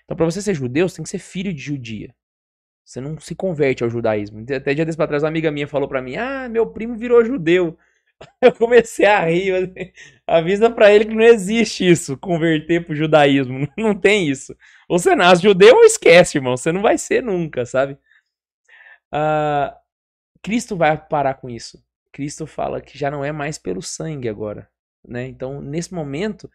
Então, 0.05 0.17
para 0.17 0.25
você 0.25 0.41
ser 0.41 0.55
judeu, 0.55 0.87
você 0.87 0.95
tem 0.95 1.03
que 1.03 1.09
ser 1.09 1.19
filho 1.19 1.53
de 1.53 1.61
judia. 1.61 2.15
Você 2.87 3.01
não 3.01 3.19
se 3.19 3.35
converte 3.35 3.83
ao 3.83 3.89
judaísmo. 3.89 4.45
Até 4.49 4.73
dia 4.73 4.85
desse 4.85 4.97
pra 4.97 5.07
trás, 5.07 5.21
uma 5.21 5.27
amiga 5.27 5.51
minha 5.51 5.67
falou 5.67 5.89
pra 5.89 6.01
mim: 6.01 6.15
Ah, 6.15 6.47
meu 6.47 6.65
primo 6.65 6.95
virou 6.95 7.23
judeu. 7.23 7.77
Eu 8.41 8.53
comecei 8.53 9.05
a 9.05 9.25
rir. 9.25 9.49
eu 9.49 9.67
falei, 9.67 9.93
Avisa 10.25 10.71
pra 10.71 10.91
ele 10.91 11.05
que 11.05 11.13
não 11.13 11.23
existe 11.23 11.87
isso, 11.87 12.17
converter 12.17 12.85
pro 12.85 12.95
judaísmo. 12.95 13.67
Não 13.77 13.93
tem 13.93 14.27
isso. 14.27 14.55
Ou 14.89 14.97
você 14.97 15.15
nasce 15.15 15.43
judeu 15.43 15.75
ou 15.75 15.83
esquece, 15.83 16.37
irmão. 16.39 16.57
Você 16.57 16.71
não 16.71 16.81
vai 16.81 16.97
ser 16.97 17.21
nunca, 17.21 17.65
sabe? 17.65 17.97
Ah, 19.11 19.77
Cristo 20.41 20.75
vai 20.75 20.97
parar 20.97 21.35
com 21.35 21.49
isso. 21.49 21.83
Cristo 22.11 22.47
fala 22.47 22.81
que 22.81 22.97
já 22.97 23.11
não 23.11 23.23
é 23.23 23.31
mais 23.31 23.57
pelo 23.59 23.81
sangue 23.81 24.29
agora. 24.29 24.67
Né? 25.07 25.27
Então, 25.27 25.61
nesse 25.61 25.93
momento, 25.93 26.49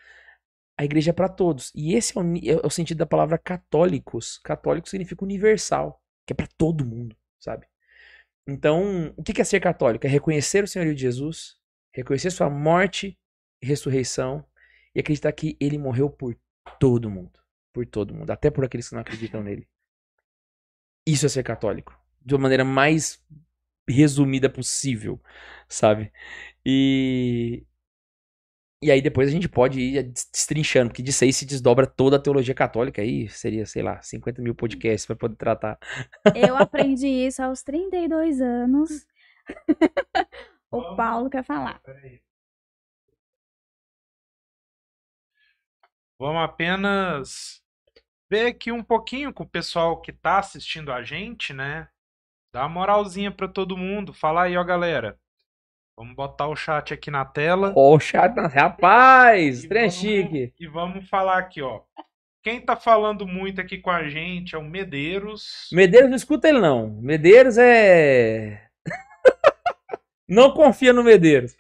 a 0.77 0.85
igreja 0.85 1.11
é 1.11 1.15
para 1.15 1.29
todos. 1.29 1.71
E 1.75 1.95
esse 1.95 2.19
é 2.19 2.21
o, 2.21 2.25
é 2.65 2.67
o 2.67 2.71
sentido 2.71 2.99
da 2.99 3.07
palavra 3.07 3.39
católicos. 3.39 4.39
Católico 4.39 4.89
significa 4.89 5.25
universal, 5.25 6.02
que 6.27 6.33
é 6.33 6.37
para 6.37 6.49
todo 6.59 6.85
mundo, 6.85 7.17
sabe? 7.39 7.67
Então, 8.47 9.15
o 9.17 9.23
que 9.23 9.41
é 9.41 9.45
ser 9.45 9.61
católico? 9.61 10.07
É 10.07 10.11
reconhecer 10.11 10.65
o 10.65 10.69
Senhorio 10.69 10.95
de 10.95 11.03
Jesus, 11.03 11.57
reconhecer 11.93 12.31
sua 12.31 12.51
morte 12.51 13.19
e 13.61 13.67
ressurreição 13.67 14.45
e 14.95 15.01
acreditar 15.01 15.33
que 15.33 15.57
ele 15.61 15.79
morreu 15.79 16.11
por 16.11 16.37
todo 16.79 17.11
mundo. 17.11 17.41
Por 17.73 17.87
todo 17.87 18.15
mundo, 18.15 18.31
até 18.31 18.51
por 18.51 18.65
aqueles 18.65 18.89
que 18.89 18.95
não 18.95 19.01
acreditam 19.01 19.43
nele. 19.43 19.67
Isso 21.07 21.25
é 21.25 21.29
ser 21.29 21.43
católico. 21.43 21.99
De 22.21 22.35
uma 22.35 22.43
maneira 22.43 22.65
mais 22.65 23.23
resumida 23.89 24.49
possível, 24.51 25.21
sabe? 25.69 26.13
E. 26.65 27.65
E 28.83 28.91
aí 28.91 29.01
depois 29.01 29.29
a 29.29 29.31
gente 29.31 29.49
pode 29.49 29.81
ir 29.81 30.03
destrinchando, 30.03 30.91
porque 30.91 31.05
disso 31.05 31.23
aí 31.23 31.33
se 31.33 31.47
desdobra 31.47 31.87
toda 31.87 32.17
a 32.17 32.19
teologia 32.19 32.53
católica, 32.53 33.01
aí 33.01 33.29
seria, 33.29 33.65
sei 33.65 33.81
lá, 33.81 34.03
50 34.03 34.43
mil 34.43 34.57
podcasts 34.57 35.07
para 35.07 35.15
poder 35.15 35.37
tratar. 35.37 35.79
Eu 36.35 36.57
aprendi 36.57 37.07
isso 37.07 37.41
aos 37.41 37.63
32 37.63 38.41
anos. 38.41 39.07
o. 40.69 40.97
Paulo 40.97 41.31
quer 41.31 41.45
falar. 41.45 41.81
Peraí. 41.85 42.21
Vamos 46.19 46.43
apenas 46.43 47.63
ver 48.29 48.47
aqui 48.47 48.73
um 48.73 48.83
pouquinho 48.83 49.33
com 49.33 49.45
o 49.45 49.49
pessoal 49.49 50.01
que 50.01 50.13
tá 50.13 50.41
assistindo 50.41 50.91
a 50.93 51.05
gente, 51.05 51.53
né? 51.53 51.89
Dá 52.53 52.63
uma 52.63 52.69
moralzinha 52.69 53.31
pra 53.31 53.47
todo 53.47 53.77
mundo. 53.77 54.13
Fala 54.13 54.43
aí, 54.43 54.57
ó, 54.57 54.65
galera. 54.65 55.21
Vamos 55.97 56.15
botar 56.17 56.49
o 56.49 56.57
chat 56.57 56.95
aqui 56.95 57.11
na 57.11 57.25
tela. 57.25 57.73
Ó, 57.77 57.95
o 57.95 58.01
chat, 58.01 58.35
rapaz, 58.35 59.65
trem 59.65 59.91
chique. 59.91 60.55
E 60.59 60.67
vamos 60.67 61.09
falar 61.09 61.39
aqui, 61.39 61.61
ó. 61.61 61.83
Quem 62.43 62.61
tá 62.61 62.75
falando 62.75 63.27
muito 63.27 63.61
aqui 63.61 63.79
com 63.79 63.91
a 63.91 64.09
gente 64.09 64.55
é 64.55 64.59
o 64.59 64.65
Medeiros. 64.65 65.69
Medeiros 65.71 66.11
não 66.11 66.17
escuta 66.17 66.49
ele 66.49 66.61
não. 66.61 66.89
Medeiros 67.01 67.57
é. 67.57 68.69
não 70.29 70.53
confia 70.53 70.93
no 70.93 71.05
Medeiros. 71.05 71.55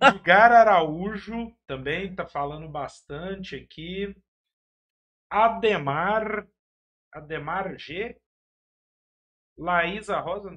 Edgar 0.00 0.52
Araújo 0.52 1.52
também 1.66 2.14
tá 2.14 2.26
falando 2.26 2.66
bastante 2.66 3.56
aqui. 3.56 4.16
Ademar. 5.28 6.46
Ademar 7.12 7.76
G. 7.76 8.16
Laísa 9.58 10.18
Rosa. 10.20 10.50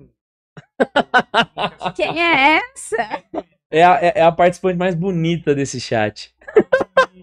Quem 1.96 2.22
é 2.22 2.58
essa? 2.58 3.24
É 3.72 3.84
a, 3.84 3.96
é- 4.02 4.13
é 4.18 4.22
a 4.24 4.32
participante 4.32 4.78
mais 4.78 4.96
bonita 4.96 5.54
desse 5.56 5.80
chat. 5.80 6.34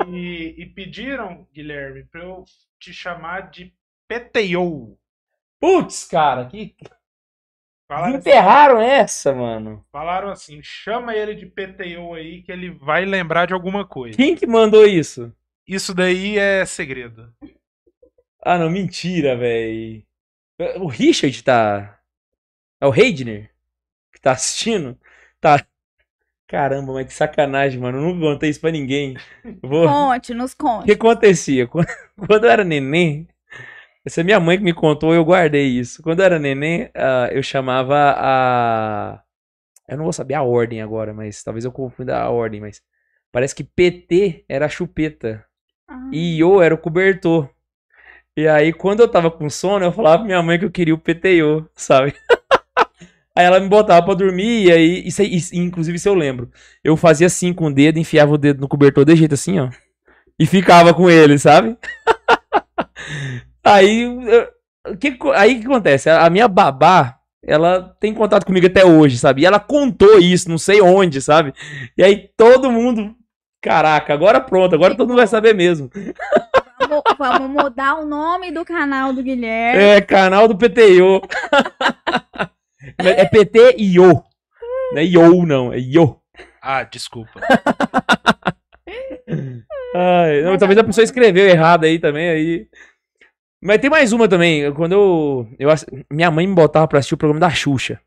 E, 0.09 0.55
e 0.59 0.67
pediram, 0.67 1.47
Guilherme, 1.55 2.05
pra 2.05 2.23
eu 2.23 2.45
te 2.79 2.93
chamar 2.93 3.51
de 3.51 3.73
PTO. 4.09 4.99
Putz, 5.61 6.05
cara, 6.07 6.47
que. 6.47 6.75
Falaram, 7.87 8.17
Enterraram 8.17 8.81
essa, 8.81 9.33
mano. 9.35 9.85
falaram 9.93 10.31
assim: 10.31 10.61
chama 10.63 11.15
ele 11.15 11.35
de 11.35 11.47
PTO 11.47 12.15
aí 12.15 12.43
que 12.43 12.51
ele 12.53 12.71
vai 12.71 13.05
lembrar 13.05 13.47
de 13.47 13.53
alguma 13.53 13.85
coisa. 13.87 14.17
Quem 14.17 14.35
que 14.37 14.47
mandou 14.47 14.87
isso? 14.87 15.33
Isso 15.67 15.93
daí 15.93 16.39
é 16.39 16.65
segredo. 16.65 17.33
Ah, 18.43 18.57
não, 18.59 18.71
mentira, 18.71 19.37
velho. 19.37 20.03
O 20.79 20.87
Richard 20.87 21.43
tá. 21.43 22.00
É 22.81 22.87
o 22.87 22.95
Heidner 22.95 23.51
que 24.13 24.21
tá 24.21 24.33
assistindo? 24.33 24.99
Tá. 25.41 25.65
Caramba, 26.49 26.93
mas 26.95 27.07
que 27.07 27.13
sacanagem, 27.15 27.79
mano. 27.81 27.99
Eu 27.99 28.03
nunca 28.03 28.21
contei 28.21 28.51
isso 28.51 28.61
pra 28.61 28.71
ninguém. 28.73 29.17
Vou... 29.63 29.87
Conte, 29.87 30.35
nos 30.35 30.53
O 30.53 30.57
que 30.57 30.63
conte. 30.63 30.93
acontecia? 30.93 31.67
Quando 31.69 32.45
eu 32.45 32.51
era 32.51 32.65
neném, 32.65 33.29
essa 34.05 34.21
é 34.21 34.25
minha 34.25 34.41
mãe 34.41 34.59
que 34.59 34.65
me 34.65 34.75
contou, 34.75 35.15
eu 35.15 35.25
guardei 35.25 35.67
isso. 35.67 36.03
Quando 36.03 36.21
eu 36.21 36.27
era 36.27 36.39
neném, 36.39 36.91
ah, 36.95 37.29
eu 37.31 37.43
chamava 37.43 38.15
a. 38.17 39.23
Eu 39.89 39.97
não 39.97 40.05
vou 40.05 40.13
saber 40.13 40.35
a 40.35 40.43
ordem 40.43 40.83
agora, 40.83 41.13
mas 41.15 41.43
talvez 41.43 41.65
eu 41.65 41.73
confunda 41.73 42.19
a 42.19 42.29
ordem, 42.31 42.61
mas. 42.61 42.83
Parece 43.33 43.55
que 43.55 43.63
PT 43.63 44.45
era 44.49 44.67
a 44.67 44.69
chupeta. 44.69 45.45
Ah, 45.89 46.11
E 46.13 46.39
Iô 46.39 46.61
era 46.61 46.75
o 46.75 46.79
cobertor. 46.79 47.49
E 48.37 48.49
aí, 48.49 48.73
quando 48.73 49.01
eu 49.01 49.09
tava 49.09 49.31
com 49.31 49.49
sono, 49.49 49.85
eu 49.85 49.93
falava 49.93 50.19
pra 50.19 50.27
minha 50.27 50.43
mãe 50.43 50.59
que 50.59 50.65
eu 50.65 50.71
queria 50.71 50.95
o 50.95 50.99
PTO, 50.99 51.69
sabe? 51.77 52.13
Aí 53.41 53.47
ela 53.47 53.59
me 53.61 53.69
botava 53.69 54.05
pra 54.05 54.15
dormir, 54.15 54.67
e 54.67 54.73
aí, 54.73 55.03
isso 55.07 55.21
aí, 55.23 55.35
isso- 55.35 55.55
inclusive 55.57 55.97
isso 55.97 56.09
eu 56.09 56.15
lembro. 56.15 56.51
Eu 56.85 56.97
fazia 56.97 57.27
assim 57.27 57.53
com 57.53 57.67
o 57.67 57.73
dedo, 57.75 57.99
enfiava 57.99 58.33
o 58.33 58.39
dedo 58.39 58.61
no 58.61 58.69
cobertor 58.69 59.05
de 59.05 59.17
jeito 59.17 59.35
assim, 59.35 59.59
ó. 59.59 59.69
E 60.39 60.47
ficava 60.47 60.95
com 60.95 61.11
ele, 61.11 61.39
sabe? 61.39 61.77
aí, 63.65 64.03
eu- 64.03 64.97
que, 64.99 65.17
aí 65.35 65.57
o 65.57 65.61
que 65.61 65.67
acontece? 65.67 66.09
A 66.09 66.25
a 66.27 66.31
minha 66.31 66.49
babá, 66.49 67.17
ela 67.45 67.95
tem 68.01 68.15
contato 68.15 68.47
comigo 68.47 68.67
até 68.67 68.85
hoje, 68.85 69.19
sabe? 69.19 69.43
E 69.43 69.47
ela 69.47 69.61
contou 69.61 70.19
isso, 70.19 70.49
não 70.49 70.59
sei 70.59 70.81
onde, 70.81 71.21
sabe? 71.21 71.53
E 71.97 72.03
aí 72.03 72.29
todo 72.37 72.71
mundo. 72.71 73.15
Caraca, 73.63 74.15
agora 74.15 74.41
pronto, 74.41 74.75
agora 74.75 74.95
todo 74.95 75.09
mundo 75.09 75.19
vai 75.19 75.27
saber 75.27 75.55
mesmo. 75.55 75.91
vamos, 76.81 77.03
vamos 77.19 77.51
mudar 77.63 77.97
o 77.97 78.07
nome 78.07 78.51
do 78.51 78.65
canal 78.65 79.13
do 79.13 79.23
Guilherme. 79.23 79.83
É, 79.83 80.01
canal 80.01 80.49
do 80.49 80.57
PTO. 80.57 81.21
é 82.99 83.25
PT 83.25 83.77
Io. 83.79 84.23
Não 84.93 84.99
é 84.99 85.05
Io, 85.05 85.47
não, 85.47 85.73
é 85.73 85.79
Io. 85.79 86.21
Ah, 86.63 86.83
desculpa. 86.85 87.41
Ai, 89.95 90.43
não, 90.43 90.57
talvez 90.57 90.79
a 90.79 90.85
pessoa 90.85 91.05
escreveu 91.05 91.47
errado 91.49 91.85
aí 91.85 91.99
também, 91.99 92.29
aí. 92.29 92.69
Mas 93.63 93.79
tem 93.79 93.91
mais 93.91 94.13
uma 94.13 94.29
também. 94.29 94.73
Quando 94.73 94.93
eu, 94.93 95.49
eu 95.59 95.69
Minha 96.11 96.31
mãe 96.31 96.47
me 96.47 96.55
botava 96.55 96.89
pra 96.89 96.99
assistir 96.99 97.15
o 97.15 97.19
programa 97.19 97.41
da 97.41 97.51
Xuxa. 97.51 98.01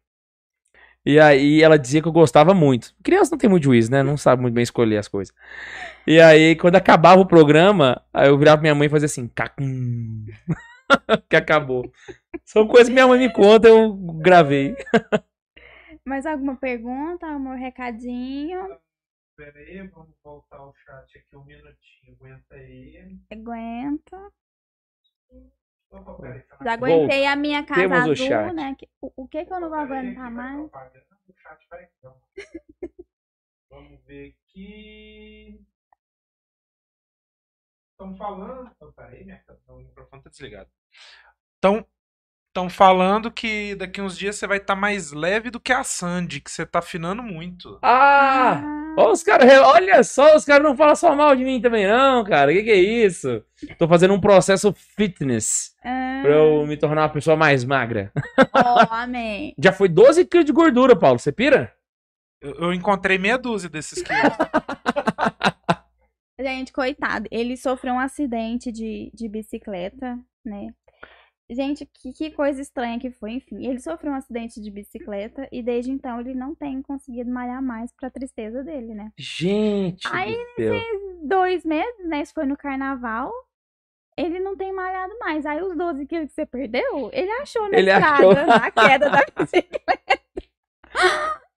E 1.05 1.19
aí 1.19 1.61
ela 1.61 1.77
dizia 1.77 2.01
que 2.01 2.07
eu 2.07 2.13
gostava 2.13 2.53
muito. 2.53 2.95
Criança 3.03 3.31
não 3.31 3.37
tem 3.37 3.49
muito 3.49 3.63
juízo, 3.63 3.91
né? 3.91 4.01
Não 4.01 4.15
sabe 4.15 4.41
muito 4.41 4.53
bem 4.53 4.63
escolher 4.63 4.97
as 4.97 5.07
coisas. 5.07 5.35
E 6.07 6.19
aí, 6.19 6.55
quando 6.55 6.75
acabava 6.75 7.19
o 7.21 7.25
programa, 7.25 8.01
aí 8.13 8.29
eu 8.29 8.37
virava 8.37 8.57
pra 8.57 8.61
minha 8.61 8.75
mãe 8.75 8.87
e 8.87 8.89
fazia 8.89 9.07
assim, 9.07 9.27
cacum. 9.27 10.25
que 11.29 11.35
acabou. 11.35 11.91
São 12.45 12.67
coisas 12.67 12.87
que 12.87 12.93
minha 12.93 13.07
mãe 13.07 13.19
me 13.19 13.31
conta, 13.31 13.67
eu 13.67 13.93
gravei. 14.21 14.75
Mais 16.05 16.25
alguma 16.25 16.55
pergunta, 16.57 17.25
amor? 17.27 17.55
Recadinho? 17.55 18.79
Pera 19.37 19.57
aí, 19.59 19.87
vamos 19.87 20.15
voltar 20.23 20.61
o 20.63 20.73
chat 20.75 21.17
aqui 21.17 21.35
um 21.35 21.43
minutinho. 21.45 22.13
Aguenta 22.15 22.55
aí. 22.55 23.17
Aguenta. 23.31 24.31
Opa, 25.89 26.13
peraí, 26.15 26.41
tá 26.41 26.57
Já 26.63 26.73
aguentei 26.73 27.25
a 27.25 27.35
minha 27.35 27.63
casa 27.65 27.81
Temos 27.81 27.97
o 27.97 28.11
azul, 28.11 28.15
chat. 28.15 28.53
né? 28.53 28.75
Que- 28.77 28.89
O, 29.01 29.23
o 29.23 29.27
que 29.27 29.45
que 29.45 29.53
eu 29.53 29.59
não 29.59 29.69
vou 29.69 29.77
aguentar 29.79 30.29
mais? 30.31 30.59
O 30.59 31.33
chat 31.35 31.67
vai 31.69 31.83
aqui, 31.83 31.93
ó. 32.05 32.13
Vamos 33.69 34.03
ver 34.05 34.35
aqui. 34.49 35.65
Estão 37.91 38.15
falando. 38.17 38.75
Peraí, 38.95 39.23
minha... 39.23 39.43
o 39.67 39.77
microfone 39.77 40.21
tá 40.21 40.29
desligado. 40.29 40.69
Estão 41.55 41.87
estão 42.53 42.69
falando 42.69 43.31
que 43.31 43.73
daqui 43.73 43.99
uns 43.99 44.15
dias 44.15 44.35
você 44.35 44.45
vai 44.45 44.57
estar 44.57 44.75
mais 44.75 45.11
leve 45.11 45.49
do 45.49 45.59
que 45.59 45.73
a 45.73 45.83
Sandy, 45.83 46.39
que 46.39 46.51
você 46.51 46.63
tá 46.63 46.79
afinando 46.79 47.23
muito. 47.23 47.79
Ah! 47.81 48.61
Ó, 48.95 49.11
os 49.11 49.23
caras, 49.23 49.51
olha 49.59 50.03
só, 50.03 50.35
os 50.35 50.45
caras 50.45 50.63
não 50.63 50.77
falam 50.77 50.95
só 50.95 51.15
mal 51.15 51.35
de 51.35 51.43
mim 51.43 51.59
também, 51.59 51.87
não, 51.87 52.23
cara. 52.23 52.53
Que 52.53 52.61
que 52.61 52.69
é 52.69 52.75
isso? 52.75 53.43
Tô 53.79 53.87
fazendo 53.87 54.13
um 54.13 54.21
processo 54.21 54.71
fitness 54.71 55.75
Ah, 55.83 56.19
pra 56.21 56.31
eu 56.31 56.67
me 56.67 56.77
tornar 56.77 57.01
uma 57.01 57.09
pessoa 57.09 57.35
mais 57.35 57.65
magra. 57.65 58.11
ó, 58.53 58.85
amém. 59.01 59.55
Já 59.57 59.73
foi 59.73 59.89
12 59.89 60.23
quilos 60.25 60.45
de 60.45 60.53
gordura, 60.53 60.95
Paulo. 60.95 61.17
Você 61.17 61.31
pira? 61.31 61.73
Eu, 62.39 62.53
eu 62.65 62.73
encontrei 62.73 63.17
meia 63.17 63.37
dúzia 63.37 63.67
desses 63.67 64.03
quilos. 64.03 64.21
Gente, 66.39 66.71
coitado. 66.71 67.27
Ele 67.31 67.57
sofreu 67.57 67.95
um 67.95 67.99
acidente 67.99 68.71
de, 68.71 69.09
de 69.11 69.27
bicicleta, 69.27 70.19
né? 70.45 70.67
Gente, 71.49 71.85
que, 71.85 72.13
que 72.13 72.31
coisa 72.31 72.61
estranha 72.61 72.99
que 72.99 73.11
foi. 73.11 73.33
Enfim, 73.33 73.65
ele 73.65 73.79
sofreu 73.79 74.13
um 74.13 74.15
acidente 74.15 74.61
de 74.61 74.71
bicicleta 74.71 75.47
e 75.51 75.61
desde 75.61 75.91
então 75.91 76.19
ele 76.19 76.33
não 76.33 76.55
tem 76.55 76.81
conseguido 76.81 77.29
malhar 77.29 77.61
mais 77.61 77.91
pra 77.91 78.09
tristeza 78.09 78.63
dele, 78.63 78.93
né? 78.93 79.11
Gente 79.17 80.07
Aí 80.11 80.35
do. 80.57 81.27
Dois 81.27 81.63
meses, 81.63 82.07
né? 82.07 82.21
Isso 82.21 82.33
foi 82.33 82.45
no 82.45 82.57
carnaval. 82.57 83.31
Ele 84.17 84.39
não 84.39 84.55
tem 84.55 84.71
malhado 84.73 85.17
mais. 85.19 85.45
Aí 85.45 85.61
os 85.61 85.75
12 85.75 86.05
quilos 86.05 86.29
que 86.29 86.35
você 86.35 86.45
perdeu, 86.45 87.09
ele 87.11 87.31
achou 87.31 87.69
na 87.69 87.77
Ele 87.77 87.91
estrada, 87.91 88.15
achou. 88.15 88.33
na 88.45 88.71
queda 88.71 89.09
da 89.09 89.25
bicicleta. 89.35 90.23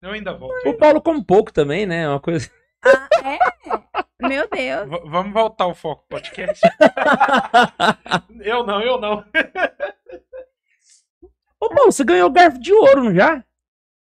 Eu 0.02 0.10
ainda 0.10 0.32
volto. 0.34 0.68
O 0.68 0.74
Paulo 0.74 1.00
come 1.00 1.24
pouco 1.24 1.52
também, 1.52 1.84
né? 1.86 2.08
Uma 2.08 2.20
coisa. 2.20 2.50
Ah, 2.86 3.08
é? 3.32 3.38
Meu 4.28 4.48
Deus. 4.48 4.88
V- 4.88 5.02
vamos 5.10 5.32
voltar 5.32 5.64
ao 5.64 5.74
foco 5.74 6.04
podcast. 6.08 6.60
eu 8.40 8.64
não, 8.64 8.80
eu 8.82 8.98
não. 9.00 9.24
Ô, 11.60 11.68
Paulo, 11.68 11.90
você 11.92 12.04
ganhou 12.04 12.30
garfo 12.30 12.58
de 12.58 12.72
ouro, 12.72 13.04
não 13.04 13.14
já? 13.14 13.42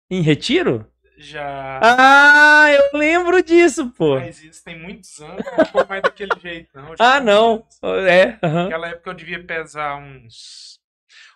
Em 0.09 0.21
retiro? 0.21 0.89
Já. 1.17 1.79
Ah, 1.83 2.67
eu 2.71 2.97
lembro 2.97 3.43
disso, 3.43 3.89
pô. 3.91 4.15
Mas 4.19 4.41
isso 4.41 4.63
tem 4.63 4.79
muitos 4.79 5.19
anos, 5.19 5.43
não 5.57 5.65
foi 5.65 5.83
mais 5.85 6.01
daquele 6.01 6.31
jeito, 6.39 6.69
não. 6.73 6.93
Ah, 6.97 7.19
não. 7.19 7.65
É, 8.07 8.37
aham. 8.41 8.63
Naquela 8.63 8.87
época 8.87 9.09
eu 9.09 9.13
devia 9.13 9.43
pesar 9.43 9.97
uns. 9.97 10.79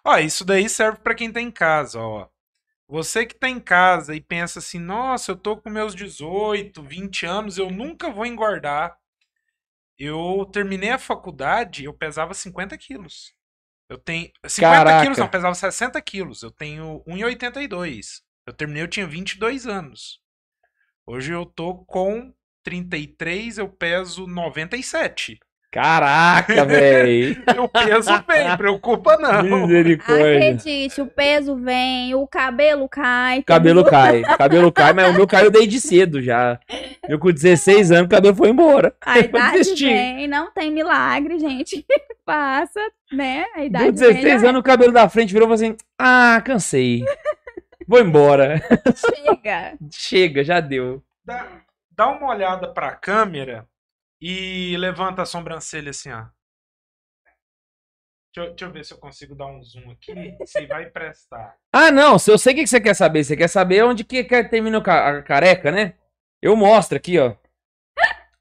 Ó, 0.05 0.17
isso 0.17 0.45
daí 0.45 0.69
serve 0.69 0.99
pra 0.99 1.13
quem 1.15 1.31
tá 1.31 1.41
em 1.41 1.51
casa, 1.51 1.99
ó. 1.99 2.27
Você 2.93 3.25
que 3.25 3.33
tá 3.33 3.49
em 3.49 3.59
casa 3.59 4.15
e 4.15 4.21
pensa 4.21 4.59
assim, 4.59 4.77
nossa, 4.77 5.31
eu 5.31 5.35
tô 5.35 5.57
com 5.57 5.67
meus 5.67 5.95
18, 5.95 6.83
20 6.83 7.25
anos, 7.25 7.57
eu 7.57 7.71
nunca 7.71 8.11
vou 8.11 8.23
engordar. 8.23 8.95
Eu 9.97 10.47
terminei 10.53 10.91
a 10.91 10.99
faculdade, 10.99 11.85
eu 11.85 11.93
pesava 11.95 12.35
50 12.35 12.77
quilos. 12.77 13.33
Eu 13.89 13.97
tenho. 13.97 14.31
50 14.45 14.75
Caraca. 14.75 15.01
quilos, 15.01 15.17
não, 15.17 15.27
pesava 15.27 15.55
60 15.55 15.99
quilos. 16.03 16.43
Eu 16.43 16.51
tenho 16.51 17.03
1,82. 17.07 18.21
Eu 18.45 18.53
terminei, 18.53 18.83
eu 18.83 18.87
tinha 18.87 19.07
22 19.07 19.65
anos. 19.65 20.21
Hoje 21.03 21.33
eu 21.33 21.47
tô 21.47 21.83
com 21.85 22.31
33, 22.61 23.57
eu 23.57 23.69
peso 23.69 24.27
97. 24.27 25.39
Caraca, 25.73 26.63
velho. 26.65 27.35
Eu 27.57 27.67
peso 27.67 28.11
bem, 28.27 28.55
preocupa 28.57 29.17
não. 29.17 29.41
Misericórdia. 29.61 30.35
Acredite, 30.35 31.01
o 31.01 31.07
peso 31.07 31.55
vem, 31.55 32.13
o 32.13 32.27
cabelo 32.27 32.87
cai. 32.87 33.39
O 33.39 33.43
cabelo 33.43 33.83
cai, 33.89 34.21
cabelo 34.21 34.71
cai, 34.71 34.93
mas 34.93 35.09
o 35.09 35.13
meu 35.15 35.25
caiu 35.25 35.49
desde 35.49 35.81
cedo 35.81 36.21
já. 36.21 36.59
Eu 37.09 37.17
com 37.17 37.31
16 37.31 37.91
anos, 37.91 38.05
o 38.05 38.09
cabelo 38.09 38.35
foi 38.35 38.49
embora. 38.49 38.93
A 39.03 39.17
Eu 39.17 39.23
idade 39.25 39.57
desisti. 39.57 39.85
vem, 39.85 40.27
não 40.27 40.51
tem 40.53 40.69
milagre, 40.69 41.39
gente. 41.39 41.83
Passa, 42.23 42.79
né? 43.11 43.43
A 43.55 43.63
idade 43.65 43.85
vem, 43.85 43.93
16 44.13 44.41
já 44.43 44.49
anos, 44.49 44.59
o 44.59 44.63
cabelo 44.63 44.91
da 44.93 45.09
frente 45.09 45.33
virou 45.33 45.47
e 45.47 45.49
falou 45.49 45.55
assim: 45.55 45.75
Ah, 45.97 46.39
cansei. 46.45 47.03
Vou 47.87 47.99
embora. 47.99 48.61
chega. 48.95 49.73
Chega, 49.91 50.43
já 50.43 50.59
deu. 50.59 51.01
Dá, 51.25 51.47
dá 51.91 52.09
uma 52.09 52.27
olhada 52.29 52.67
pra 52.67 52.91
câmera 52.91 53.65
e 54.25 54.77
levanta 54.77 55.21
a 55.21 55.25
sobrancelha 55.25 55.89
assim, 55.89 56.09
ó. 56.09 56.23
Deixa 58.33 58.49
eu, 58.49 58.55
deixa 58.55 58.65
eu 58.65 58.71
ver 58.71 58.85
se 58.85 58.93
eu 58.93 58.97
consigo 58.97 59.35
dar 59.35 59.47
um 59.47 59.61
zoom 59.61 59.91
aqui. 59.91 60.13
Se 60.45 60.65
vai 60.65 60.89
prestar. 60.89 61.55
Ah, 61.75 61.91
não, 61.91 62.17
se 62.17 62.31
eu 62.31 62.37
sei 62.37 62.53
o 62.53 62.55
que 62.55 62.67
você 62.67 62.79
quer 62.79 62.93
saber. 62.93 63.23
Você 63.23 63.35
quer 63.35 63.49
saber 63.49 63.83
onde 63.83 64.03
que 64.03 64.23
que 64.23 64.43
termina 64.45 64.77
a 64.77 65.21
careca, 65.23 65.71
né? 65.71 65.95
Eu 66.41 66.55
mostro 66.55 66.95
aqui, 66.95 67.19
ó. 67.19 67.35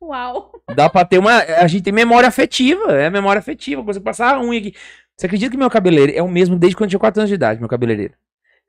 Uau. 0.00 0.52
Dá 0.74 0.88
pra 0.88 1.04
ter 1.04 1.18
uma. 1.18 1.38
A 1.38 1.66
gente 1.66 1.82
tem 1.82 1.92
memória 1.92 2.28
afetiva. 2.28 2.92
É 2.92 3.10
memória 3.10 3.40
afetiva. 3.40 3.82
Você 3.82 3.98
passar 4.00 4.36
a 4.36 4.40
unha 4.40 4.60
aqui. 4.60 4.74
Você 5.16 5.26
acredita 5.26 5.50
que 5.50 5.56
meu 5.56 5.70
cabeleireiro 5.70 6.18
é 6.18 6.22
o 6.22 6.28
mesmo 6.28 6.58
desde 6.58 6.76
quando 6.76 6.88
eu 6.88 6.90
tinha 6.90 7.00
4 7.00 7.20
anos 7.20 7.28
de 7.28 7.34
idade, 7.34 7.60
meu 7.60 7.68
cabeleireiro? 7.68 8.14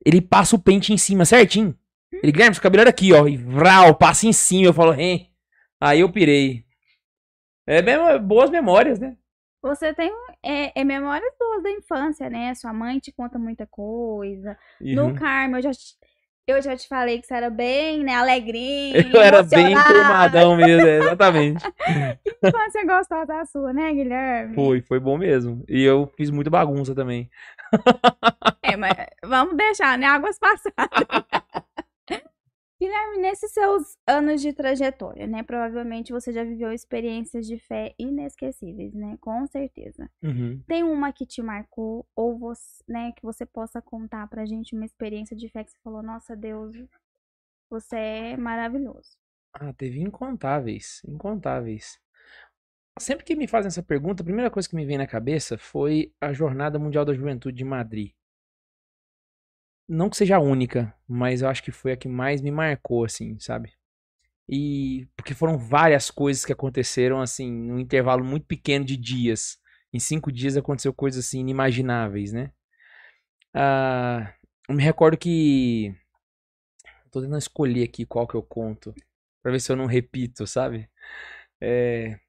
Ele 0.06 0.22
passa 0.22 0.56
o 0.56 0.60
pente 0.60 0.94
em 0.94 0.98
cima 0.98 1.26
certinho. 1.26 1.78
Ele, 2.12 2.32
Guilherme, 2.32 2.56
seu 2.56 2.64
cabelo 2.64 2.82
era 2.82 2.90
aqui, 2.90 3.14
ó. 3.14 3.28
E 3.28 3.38
vral, 3.38 3.96
passa 3.96 4.26
em 4.26 4.34
cima. 4.34 4.68
Eu 4.68 4.74
falo, 4.74 4.94
hein. 4.94 5.30
Aí 5.82 6.00
eu 6.00 6.12
pirei. 6.12 6.66
É 7.66 7.82
mesmo, 7.82 8.20
boas 8.20 8.50
memórias, 8.50 9.00
né? 9.00 9.16
Você 9.62 9.94
tem 9.94 10.12
é, 10.44 10.78
é 10.82 10.84
memórias 10.84 11.34
boas 11.40 11.64
da 11.64 11.72
infância, 11.72 12.30
né? 12.30 12.54
Sua 12.54 12.74
mãe 12.74 13.00
te 13.00 13.14
conta 13.14 13.40
muita 13.40 13.66
coisa. 13.66 14.58
Uhum. 14.82 14.96
No 14.96 15.16
Carmo, 15.16 15.56
eu 15.56 15.62
já, 15.62 15.72
te- 15.72 15.96
eu 16.46 16.62
já 16.62 16.76
te 16.76 16.86
falei 16.90 17.22
que 17.22 17.26
você 17.26 17.34
era 17.34 17.50
bem, 17.50 18.04
né? 18.04 18.14
Alegrinho. 18.16 18.94
Eu 19.16 19.22
era 19.22 19.42
bem 19.42 19.74
turmadão 19.82 20.58
mesmo, 20.58 20.86
é, 20.86 20.98
exatamente. 20.98 21.64
Infância 22.46 22.86
gostosa 22.86 23.40
a 23.40 23.46
sua, 23.46 23.72
né, 23.72 23.94
Guilherme? 23.94 24.54
Foi, 24.54 24.82
foi 24.82 25.00
bom 25.00 25.18
mesmo. 25.18 25.64
E 25.70 25.82
eu 25.82 26.12
fiz 26.18 26.30
muita 26.30 26.50
bagunça 26.50 26.94
também. 26.94 27.30
É, 28.66 28.78
mas 28.78 28.94
vamos 29.26 29.56
deixar, 29.58 29.98
né? 29.98 30.06
Águas 30.08 30.40
passadas. 30.40 31.08
Guilherme, 32.84 33.18
nesses 33.20 33.54
seus 33.54 33.98
anos 34.06 34.42
de 34.42 34.52
trajetória, 34.52 35.26
né? 35.26 35.42
Provavelmente 35.42 36.12
você 36.12 36.34
já 36.34 36.44
viveu 36.44 36.70
experiências 36.70 37.48
de 37.48 37.58
fé 37.58 37.96
inesquecíveis, 37.98 38.94
né? 38.94 39.18
Com 39.22 39.48
certeza. 39.48 40.12
Uhum. 40.22 40.62
Tem 40.68 40.84
uma 40.84 41.14
que 41.14 41.26
te 41.26 41.42
marcou, 41.42 42.06
ou 42.14 42.38
você, 42.38 42.84
né, 42.86 43.14
que 43.14 43.24
você 43.24 43.46
possa 43.46 43.82
contar 43.82 44.28
pra 44.28 44.46
gente 44.46 44.76
uma 44.76 44.84
experiência 44.84 45.34
de 45.34 45.48
fé 45.48 45.64
que 45.64 45.72
você 45.72 45.78
falou, 45.82 46.04
nossa 46.04 46.36
Deus, 46.36 46.76
você 47.70 47.96
é 47.96 48.38
maravilhoso. 48.38 49.18
Ah, 49.54 49.72
teve 49.72 50.02
incontáveis, 50.02 51.02
incontáveis. 51.08 51.98
Sempre 53.00 53.24
que 53.24 53.34
me 53.34 53.48
fazem 53.48 53.68
essa 53.68 53.82
pergunta, 53.82 54.24
a 54.24 54.26
primeira 54.26 54.52
coisa 54.52 54.68
que 54.68 54.76
me 54.76 54.86
vem 54.86 54.98
na 54.98 55.08
cabeça 55.08 55.58
foi 55.58 56.14
a 56.20 56.34
Jornada 56.34 56.78
Mundial 56.78 57.06
da 57.06 57.14
Juventude 57.14 57.56
de 57.56 57.64
Madrid. 57.64 58.12
Não 59.88 60.10
que 60.10 60.18
seja 60.18 60.38
a 60.38 60.40
única, 60.40 60.94
mas 61.08 61.42
eu 61.42 61.50
acho 61.50 61.64
que 61.64 61.72
foi 61.72 61.92
a 61.92 61.98
que 61.98 62.08
mais 62.08 62.42
me 62.42 62.52
marcou, 62.52 63.06
assim, 63.06 63.38
sabe? 63.40 63.74
E 64.48 65.08
porque 65.16 65.34
foram 65.34 65.58
várias 65.58 66.12
coisas 66.12 66.46
que 66.46 66.54
aconteceram, 66.54 67.22
assim, 67.22 67.52
num 67.52 67.80
intervalo 67.80 68.24
muito 68.24 68.46
pequeno 68.46 68.86
de 68.86 68.98
dias. 68.98 69.58
Em 69.92 70.00
cinco 70.00 70.32
dias 70.32 70.58
aconteceu 70.58 70.94
coisas, 70.94 71.26
assim, 71.26 71.40
inimagináveis, 71.40 72.32
né? 72.34 72.52
Ah, 73.54 74.34
eu 74.68 74.76
me 74.76 74.84
recordo 74.84 75.18
que. 75.18 75.96
Tô 77.12 77.22
tentando 77.22 77.38
escolher 77.38 77.84
aqui 77.84 78.06
qual 78.06 78.28
que 78.28 78.36
eu 78.36 78.44
conto. 78.44 78.94
Pra 79.42 79.52
ver 79.52 79.60
se 79.60 79.72
eu 79.72 79.76
não 79.76 79.86
repito, 79.86 80.48
sabe? 80.48 80.90
É... 81.62 82.20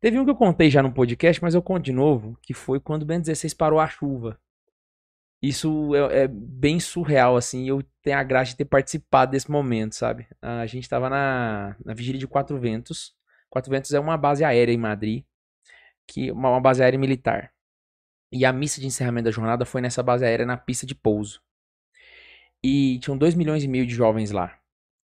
Teve 0.00 0.18
um 0.18 0.24
que 0.24 0.30
eu 0.30 0.36
contei 0.36 0.70
já 0.70 0.82
no 0.82 0.92
podcast, 0.92 1.42
mas 1.42 1.54
eu 1.54 1.62
conto 1.62 1.84
de 1.84 1.92
novo, 1.92 2.38
que 2.42 2.52
foi 2.52 2.80
quando 2.80 3.02
o 3.02 3.06
Ben 3.06 3.20
16 3.20 3.54
parou 3.54 3.80
a 3.80 3.88
chuva. 3.88 4.38
Isso 5.46 5.94
é, 5.94 6.22
é, 6.22 6.26
bem 6.26 6.80
surreal, 6.80 7.36
assim, 7.36 7.68
eu 7.68 7.82
tenho 8.02 8.16
a 8.16 8.22
graça 8.22 8.52
de 8.52 8.56
ter 8.56 8.64
participado 8.64 9.32
desse 9.32 9.50
momento, 9.50 9.94
sabe? 9.94 10.26
A 10.40 10.64
gente 10.64 10.88
tava 10.88 11.10
na, 11.10 11.76
na 11.84 11.92
vigília 11.92 12.18
de 12.18 12.26
Quatro 12.26 12.58
Ventos. 12.58 13.14
Quatro 13.50 13.70
Ventos 13.70 13.92
é 13.92 14.00
uma 14.00 14.16
base 14.16 14.42
aérea 14.42 14.72
em 14.72 14.78
Madrid, 14.78 15.22
que 16.06 16.30
uma, 16.30 16.48
uma 16.48 16.60
base 16.62 16.82
aérea 16.82 16.98
militar. 16.98 17.52
E 18.32 18.46
a 18.46 18.54
missa 18.54 18.80
de 18.80 18.86
encerramento 18.86 19.26
da 19.26 19.30
jornada 19.30 19.66
foi 19.66 19.82
nessa 19.82 20.02
base 20.02 20.24
aérea 20.24 20.46
na 20.46 20.56
pista 20.56 20.86
de 20.86 20.94
pouso. 20.94 21.42
E 22.62 22.98
tinham 23.00 23.18
2 23.18 23.34
milhões 23.34 23.62
e 23.62 23.68
meio 23.68 23.86
de 23.86 23.94
jovens 23.94 24.30
lá. 24.30 24.58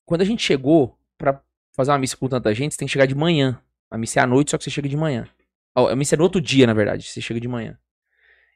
Quando 0.08 0.22
a 0.22 0.26
gente 0.26 0.42
chegou 0.42 0.98
para 1.20 1.40
fazer 1.76 1.92
uma 1.92 2.00
missa 2.00 2.18
com 2.18 2.28
tanta 2.28 2.52
gente, 2.52 2.74
você 2.74 2.80
tem 2.80 2.88
que 2.88 2.92
chegar 2.92 3.06
de 3.06 3.14
manhã. 3.14 3.62
A 3.92 3.98
missa 3.98 4.20
é 4.20 4.24
à 4.24 4.26
noite, 4.26 4.50
só 4.50 4.58
que 4.58 4.64
você 4.64 4.72
chega 4.72 4.90
de 4.90 4.98
manhã. 4.98 5.30
A 5.76 5.96
missa 5.96 6.16
é 6.16 6.18
no 6.18 6.24
outro 6.24 6.42
dia, 6.42 6.66
na 6.66 6.74
verdade, 6.74 7.04
você 7.04 7.22
chega 7.22 7.40
de 7.40 7.48
manhã. 7.48 7.78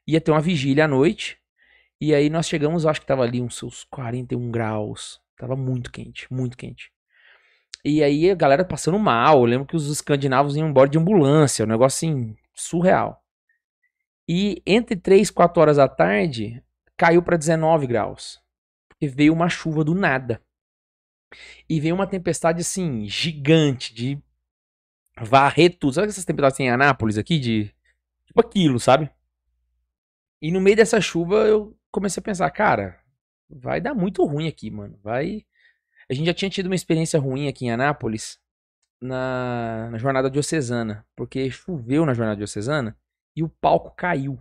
Ia 0.04 0.20
ter 0.20 0.32
uma 0.32 0.40
vigília 0.40 0.86
à 0.86 0.88
noite. 0.88 1.39
E 2.00 2.14
aí 2.14 2.30
nós 2.30 2.48
chegamos, 2.48 2.86
acho 2.86 3.00
que 3.00 3.06
tava 3.06 3.22
ali 3.22 3.42
uns 3.42 3.56
seus 3.56 3.84
41 3.84 4.50
graus. 4.50 5.20
Tava 5.36 5.54
muito 5.54 5.92
quente, 5.92 6.32
muito 6.32 6.56
quente. 6.56 6.90
E 7.84 8.02
aí 8.02 8.30
a 8.30 8.34
galera 8.34 8.64
passando 8.64 8.98
mal. 8.98 9.40
Eu 9.40 9.44
lembro 9.44 9.66
que 9.66 9.76
os 9.76 9.88
escandinavos 9.88 10.56
iam 10.56 10.68
embora 10.68 10.88
de 10.88 10.98
ambulância. 10.98 11.64
Um 11.64 11.68
negócio 11.68 12.08
assim, 12.08 12.36
surreal. 12.54 13.22
E 14.26 14.62
entre 14.66 14.96
3 14.96 15.28
e 15.28 15.32
4 15.32 15.60
horas 15.60 15.76
da 15.76 15.88
tarde, 15.88 16.62
caiu 16.96 17.22
para 17.22 17.36
19 17.36 17.86
graus. 17.86 18.40
Porque 18.88 19.06
veio 19.06 19.32
uma 19.32 19.48
chuva 19.48 19.84
do 19.84 19.94
nada. 19.94 20.42
E 21.68 21.80
veio 21.80 21.94
uma 21.94 22.06
tempestade 22.06 22.60
assim, 22.60 23.06
gigante, 23.06 23.94
de 23.94 24.22
varrer 25.20 25.76
tudo. 25.78 25.94
Sabe 25.94 26.08
essas 26.08 26.24
tempestades 26.24 26.60
em 26.60 26.70
Anápolis 26.70 27.18
aqui? 27.18 27.38
De. 27.38 27.74
Tipo 28.26 28.40
aquilo, 28.40 28.78
sabe? 28.78 29.10
E 30.40 30.50
no 30.50 30.60
meio 30.60 30.76
dessa 30.76 31.00
chuva 31.00 31.36
eu 31.46 31.76
comecei 31.90 32.20
a 32.20 32.24
pensar, 32.24 32.50
cara, 32.50 32.98
vai 33.48 33.80
dar 33.80 33.94
muito 33.94 34.24
ruim 34.24 34.48
aqui, 34.48 34.70
mano. 34.70 34.98
Vai. 35.02 35.44
A 36.08 36.14
gente 36.14 36.26
já 36.26 36.34
tinha 36.34 36.50
tido 36.50 36.66
uma 36.66 36.74
experiência 36.74 37.18
ruim 37.18 37.48
aqui 37.48 37.66
em 37.66 37.70
Anápolis 37.70 38.38
na, 39.00 39.88
na 39.90 39.98
jornada 39.98 40.30
diocesana. 40.30 41.06
Porque 41.16 41.50
choveu 41.50 42.06
na 42.06 42.14
jornada 42.14 42.36
diocesana 42.36 42.96
e 43.36 43.42
o 43.42 43.48
palco 43.48 43.94
caiu. 43.96 44.38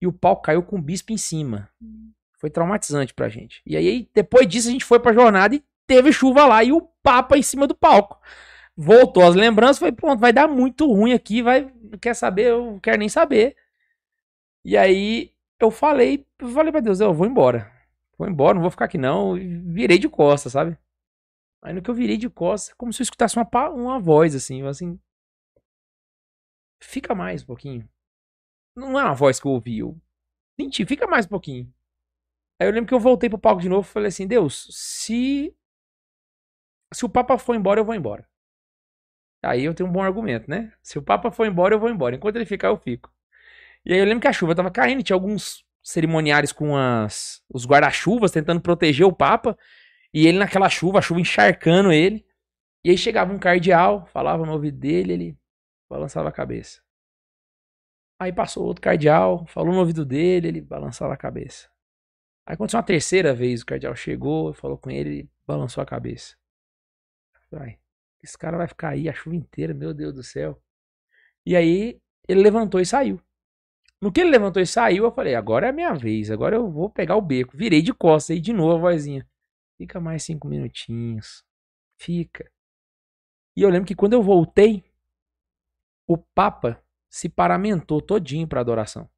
E 0.00 0.06
o 0.06 0.12
palco 0.12 0.42
caiu 0.42 0.62
com 0.62 0.76
o 0.76 0.82
bispo 0.82 1.12
em 1.12 1.16
cima. 1.16 1.68
Hum. 1.80 2.12
Foi 2.38 2.50
traumatizante 2.50 3.14
pra 3.14 3.28
gente. 3.28 3.62
E 3.64 3.76
aí, 3.76 4.08
depois 4.12 4.46
disso, 4.46 4.68
a 4.68 4.72
gente 4.72 4.84
foi 4.84 5.00
pra 5.00 5.14
jornada 5.14 5.54
e 5.54 5.64
teve 5.86 6.12
chuva 6.12 6.44
lá 6.46 6.62
e 6.62 6.72
o 6.72 6.82
Papa 7.02 7.38
em 7.38 7.42
cima 7.42 7.66
do 7.66 7.74
palco. 7.74 8.20
Voltou 8.76 9.22
as 9.22 9.34
lembranças, 9.34 9.78
foi 9.78 9.92
pronto, 9.92 10.18
vai 10.18 10.32
dar 10.32 10.48
muito 10.48 10.90
ruim 10.92 11.12
aqui, 11.12 11.40
vai, 11.40 11.72
quer 12.00 12.14
saber, 12.14 12.48
eu 12.48 12.72
não 12.72 12.80
quero 12.80 12.98
nem 12.98 13.08
saber. 13.08 13.56
E 14.64 14.76
aí 14.76 15.33
eu 15.64 15.70
falei, 15.70 16.26
falei 16.52 16.70
pra 16.70 16.80
Deus, 16.80 17.00
eu 17.00 17.12
vou 17.12 17.26
embora. 17.26 17.72
Vou 18.18 18.28
embora, 18.28 18.54
não 18.54 18.62
vou 18.62 18.70
ficar 18.70 18.84
aqui 18.84 18.98
não. 18.98 19.36
E 19.36 19.58
virei 19.58 19.98
de 19.98 20.08
costas, 20.08 20.52
sabe? 20.52 20.78
Aí 21.62 21.72
no 21.72 21.82
que 21.82 21.90
eu 21.90 21.94
virei 21.94 22.16
de 22.16 22.28
costas, 22.28 22.74
como 22.74 22.92
se 22.92 23.02
eu 23.02 23.04
escutasse 23.04 23.36
uma, 23.36 23.48
uma 23.70 23.98
voz 23.98 24.34
assim, 24.34 24.62
assim. 24.66 25.00
Fica 26.82 27.14
mais 27.14 27.42
um 27.42 27.46
pouquinho. 27.46 27.88
Não 28.76 28.98
é 28.98 29.04
uma 29.04 29.14
voz 29.14 29.40
que 29.40 29.46
eu 29.46 29.52
ouvi. 29.52 29.78
Eu 29.78 29.98
senti, 30.60 30.84
fica 30.84 31.06
mais 31.06 31.26
um 31.26 31.30
pouquinho. 31.30 31.72
Aí 32.60 32.68
eu 32.68 32.72
lembro 32.72 32.88
que 32.88 32.94
eu 32.94 33.00
voltei 33.00 33.28
pro 33.28 33.38
palco 33.38 33.62
de 33.62 33.68
novo 33.68 33.88
e 33.88 33.90
falei 33.90 34.08
assim: 34.08 34.26
Deus, 34.26 34.68
se. 34.70 35.56
Se 36.92 37.04
o 37.04 37.08
Papa 37.08 37.38
for 37.38 37.56
embora, 37.56 37.80
eu 37.80 37.84
vou 37.84 37.94
embora. 37.94 38.28
Aí 39.44 39.64
eu 39.64 39.74
tenho 39.74 39.88
um 39.88 39.92
bom 39.92 40.02
argumento, 40.02 40.48
né? 40.48 40.72
Se 40.82 40.98
o 40.98 41.02
Papa 41.02 41.30
for 41.30 41.46
embora, 41.46 41.74
eu 41.74 41.78
vou 41.78 41.90
embora. 41.90 42.14
Enquanto 42.14 42.36
ele 42.36 42.46
ficar, 42.46 42.68
eu 42.68 42.78
fico. 42.78 43.13
E 43.84 43.92
aí 43.92 43.98
eu 43.98 44.04
lembro 44.04 44.20
que 44.20 44.28
a 44.28 44.32
chuva 44.32 44.54
tava 44.54 44.70
caindo, 44.70 45.02
tinha 45.02 45.14
alguns 45.14 45.64
cerimoniários 45.82 46.52
com 46.52 46.76
as, 46.76 47.42
os 47.52 47.66
guarda-chuvas 47.66 48.30
tentando 48.30 48.60
proteger 48.60 49.06
o 49.06 49.12
Papa. 49.12 49.56
E 50.12 50.26
ele 50.26 50.38
naquela 50.38 50.70
chuva, 50.70 50.98
a 50.98 51.02
chuva 51.02 51.20
encharcando 51.20 51.92
ele. 51.92 52.24
E 52.84 52.90
aí 52.90 52.98
chegava 52.98 53.32
um 53.32 53.38
cardeal, 53.38 54.06
falava 54.06 54.44
no 54.46 54.52
ouvido 54.52 54.78
dele, 54.78 55.12
ele 55.12 55.38
balançava 55.88 56.28
a 56.28 56.32
cabeça. 56.32 56.82
Aí 58.18 58.32
passou 58.32 58.64
outro 58.64 58.82
cardeal, 58.82 59.46
falou 59.46 59.72
no 59.72 59.80
ouvido 59.80 60.04
dele, 60.04 60.48
ele 60.48 60.60
balançava 60.60 61.12
a 61.12 61.16
cabeça. 61.16 61.68
Aí 62.46 62.54
aconteceu 62.54 62.78
uma 62.78 62.86
terceira 62.86 63.34
vez, 63.34 63.62
o 63.62 63.66
cardeal 63.66 63.96
chegou, 63.96 64.52
falou 64.54 64.78
com 64.78 64.90
ele, 64.90 65.10
ele 65.10 65.30
balançou 65.46 65.82
a 65.82 65.86
cabeça. 65.86 66.36
Vai, 67.50 67.78
esse 68.22 68.36
cara 68.36 68.56
vai 68.56 68.66
ficar 68.66 68.90
aí 68.90 69.08
a 69.08 69.12
chuva 69.12 69.36
inteira, 69.36 69.74
meu 69.74 69.94
Deus 69.94 70.14
do 70.14 70.22
céu. 70.22 70.60
E 71.44 71.56
aí 71.56 72.00
ele 72.28 72.40
levantou 72.42 72.80
e 72.80 72.86
saiu. 72.86 73.20
No 74.04 74.12
que 74.12 74.20
ele 74.20 74.28
levantou 74.28 74.60
e 74.60 74.66
saiu, 74.66 75.04
eu 75.04 75.10
falei, 75.10 75.34
agora 75.34 75.66
é 75.66 75.70
a 75.70 75.72
minha 75.72 75.94
vez, 75.94 76.30
agora 76.30 76.56
eu 76.56 76.70
vou 76.70 76.90
pegar 76.90 77.16
o 77.16 77.22
beco. 77.22 77.56
Virei 77.56 77.80
de 77.80 77.94
costas, 77.94 78.34
aí 78.34 78.38
de 78.38 78.52
novo 78.52 78.74
a 78.86 78.90
vozinha. 78.90 79.26
Fica 79.78 79.98
mais 79.98 80.22
cinco 80.22 80.46
minutinhos. 80.46 81.42
Fica. 81.96 82.52
E 83.56 83.62
eu 83.62 83.70
lembro 83.70 83.88
que 83.88 83.94
quando 83.94 84.12
eu 84.12 84.22
voltei, 84.22 84.84
o 86.06 86.18
Papa 86.18 86.84
se 87.08 87.30
paramentou 87.30 88.02
todinho 88.02 88.46
para 88.46 88.60
adoração. 88.60 89.08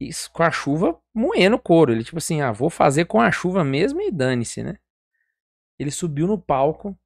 Isso 0.00 0.28
com 0.32 0.42
a 0.42 0.50
chuva 0.50 1.00
moendo 1.14 1.54
o 1.54 1.60
couro. 1.60 1.92
Ele 1.92 2.02
tipo 2.02 2.18
assim, 2.18 2.40
ah, 2.40 2.50
vou 2.50 2.68
fazer 2.68 3.04
com 3.04 3.20
a 3.20 3.30
chuva 3.30 3.62
mesmo 3.62 4.02
e 4.02 4.10
dane-se, 4.10 4.60
né? 4.60 4.80
Ele 5.78 5.92
subiu 5.92 6.26
no 6.26 6.36
palco. 6.36 6.98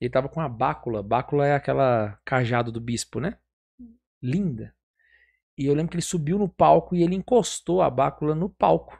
Ele 0.00 0.10
tava 0.10 0.28
com 0.28 0.40
a 0.40 0.48
bácula. 0.48 1.04
Bácula 1.04 1.46
é 1.46 1.54
aquela 1.54 2.20
cajado 2.24 2.72
do 2.72 2.80
bispo, 2.80 3.20
né? 3.20 3.38
Linda. 4.20 4.74
E 5.58 5.66
eu 5.66 5.74
lembro 5.74 5.90
que 5.90 5.96
ele 5.96 6.02
subiu 6.02 6.38
no 6.38 6.48
palco 6.48 6.94
e 6.94 7.02
ele 7.02 7.16
encostou 7.16 7.82
a 7.82 7.90
bácula 7.90 8.34
no 8.34 8.48
palco. 8.48 8.98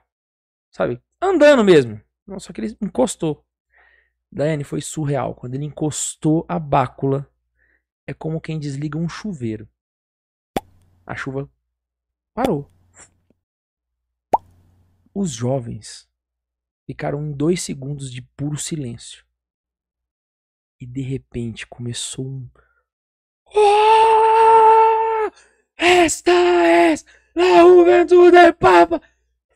Sabe? 0.70 1.00
Andando 1.22 1.64
mesmo. 1.64 2.00
Não, 2.26 2.40
só 2.40 2.52
que 2.52 2.60
ele 2.60 2.76
encostou. 2.82 3.46
Daiane, 4.30 4.64
foi 4.64 4.80
surreal. 4.80 5.34
Quando 5.34 5.54
ele 5.54 5.64
encostou 5.64 6.44
a 6.48 6.58
bácula, 6.58 7.30
é 8.06 8.12
como 8.12 8.40
quem 8.40 8.58
desliga 8.58 8.98
um 8.98 9.08
chuveiro 9.08 9.68
a 11.08 11.16
chuva 11.16 11.50
parou. 12.34 12.70
Os 15.14 15.30
jovens 15.30 16.06
ficaram 16.86 17.26
em 17.26 17.32
dois 17.32 17.62
segundos 17.62 18.12
de 18.12 18.20
puro 18.20 18.58
silêncio. 18.58 19.24
E 20.78 20.84
de 20.84 21.00
repente 21.00 21.66
começou 21.66 22.26
um. 22.26 22.50
Esta 25.78 26.32
é 26.32 26.94
a 27.36 27.60
juventude 27.62 28.52
papa! 28.58 29.00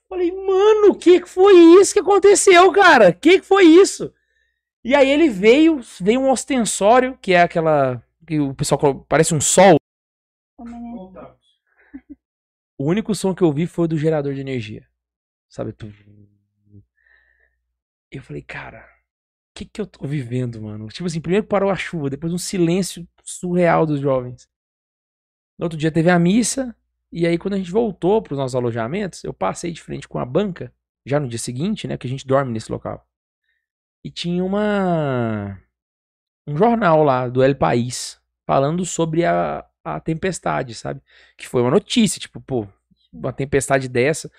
Falei, 0.09 0.31
mano, 0.31 0.93
o 0.93 0.95
que 0.95 1.27
foi 1.27 1.55
isso 1.81 1.95
que 1.95 2.01
aconteceu, 2.01 2.71
cara? 2.71 3.09
O 3.09 3.15
que 3.15 3.43
foi 3.43 3.65
isso? 3.65 4.13
E 4.85 4.95
aí 4.95 5.09
ele 5.09 5.29
veio, 5.29 5.81
veio 6.01 6.21
um 6.21 6.31
ostensório, 6.31 7.19
que 7.21 7.33
é 7.33 7.43
aquela. 7.43 8.03
que 8.27 8.39
o 8.39 8.55
pessoal 8.55 9.05
parece 9.09 9.35
um 9.35 9.41
sol. 9.41 9.79
O 12.77 12.85
único 12.85 13.15
som 13.15 13.35
que 13.35 13.43
eu 13.43 13.49
ouvi 13.49 13.67
foi 13.67 13.89
do 13.89 13.97
gerador 13.97 14.35
de 14.35 14.41
energia. 14.41 14.87
Sabe? 15.49 15.75
Eu 18.11 18.23
falei, 18.23 18.43
cara, 18.43 18.81
o 18.81 19.55
que 19.55 19.65
que 19.65 19.81
eu 19.81 19.87
tô 19.87 20.07
vivendo, 20.07 20.61
mano? 20.61 20.89
Tipo 20.89 21.07
assim, 21.07 21.21
primeiro 21.21 21.47
parou 21.47 21.71
a 21.71 21.77
chuva, 21.77 22.11
depois 22.11 22.33
um 22.33 22.39
silêncio 22.39 23.09
surreal 23.25 23.87
dos 23.87 24.01
jovens. 24.01 24.49
No 25.59 25.67
outro 25.67 25.79
dia 25.79 25.91
teve 25.91 26.11
a 26.11 26.19
missa, 26.19 26.75
e 27.11 27.27
aí 27.27 27.39
quando 27.39 27.55
a 27.55 27.59
gente 27.59 27.71
voltou 27.71 28.23
para 28.23 28.33
os 28.33 28.39
nossos 28.39 28.55
alojamentos, 28.55 29.23
eu 29.25 29.33
passei 29.33 29.73
de 29.73 29.83
frente 29.83 30.09
com 30.09 30.19
a 30.19 30.25
banca, 30.25 30.73
já 31.05 31.21
no 31.21 31.29
dia 31.29 31.39
seguinte, 31.39 31.87
né, 31.87 31.97
que 31.97 32.07
a 32.07 32.11
gente 32.11 32.27
dorme 32.27 32.53
nesse 32.53 32.71
local. 32.71 33.07
E 34.05 34.11
tinha 34.11 34.45
uma 34.45 35.59
um 36.47 36.57
jornal 36.57 37.05
lá 37.05 37.29
do 37.29 37.43
El 37.43 37.55
País 37.55 38.21
falando 38.47 38.85
sobre 38.85 39.25
a, 39.25 39.65
a 39.85 40.01
tempestade, 40.01 40.75
sabe? 40.75 41.01
Que 41.37 41.47
foi 41.47 41.63
uma 41.63 41.71
notícia, 41.71 42.21
tipo, 42.21 42.41
pô, 42.41 42.67
uma 43.13 43.33
tempestade 43.33 43.89
dessa. 43.89 44.31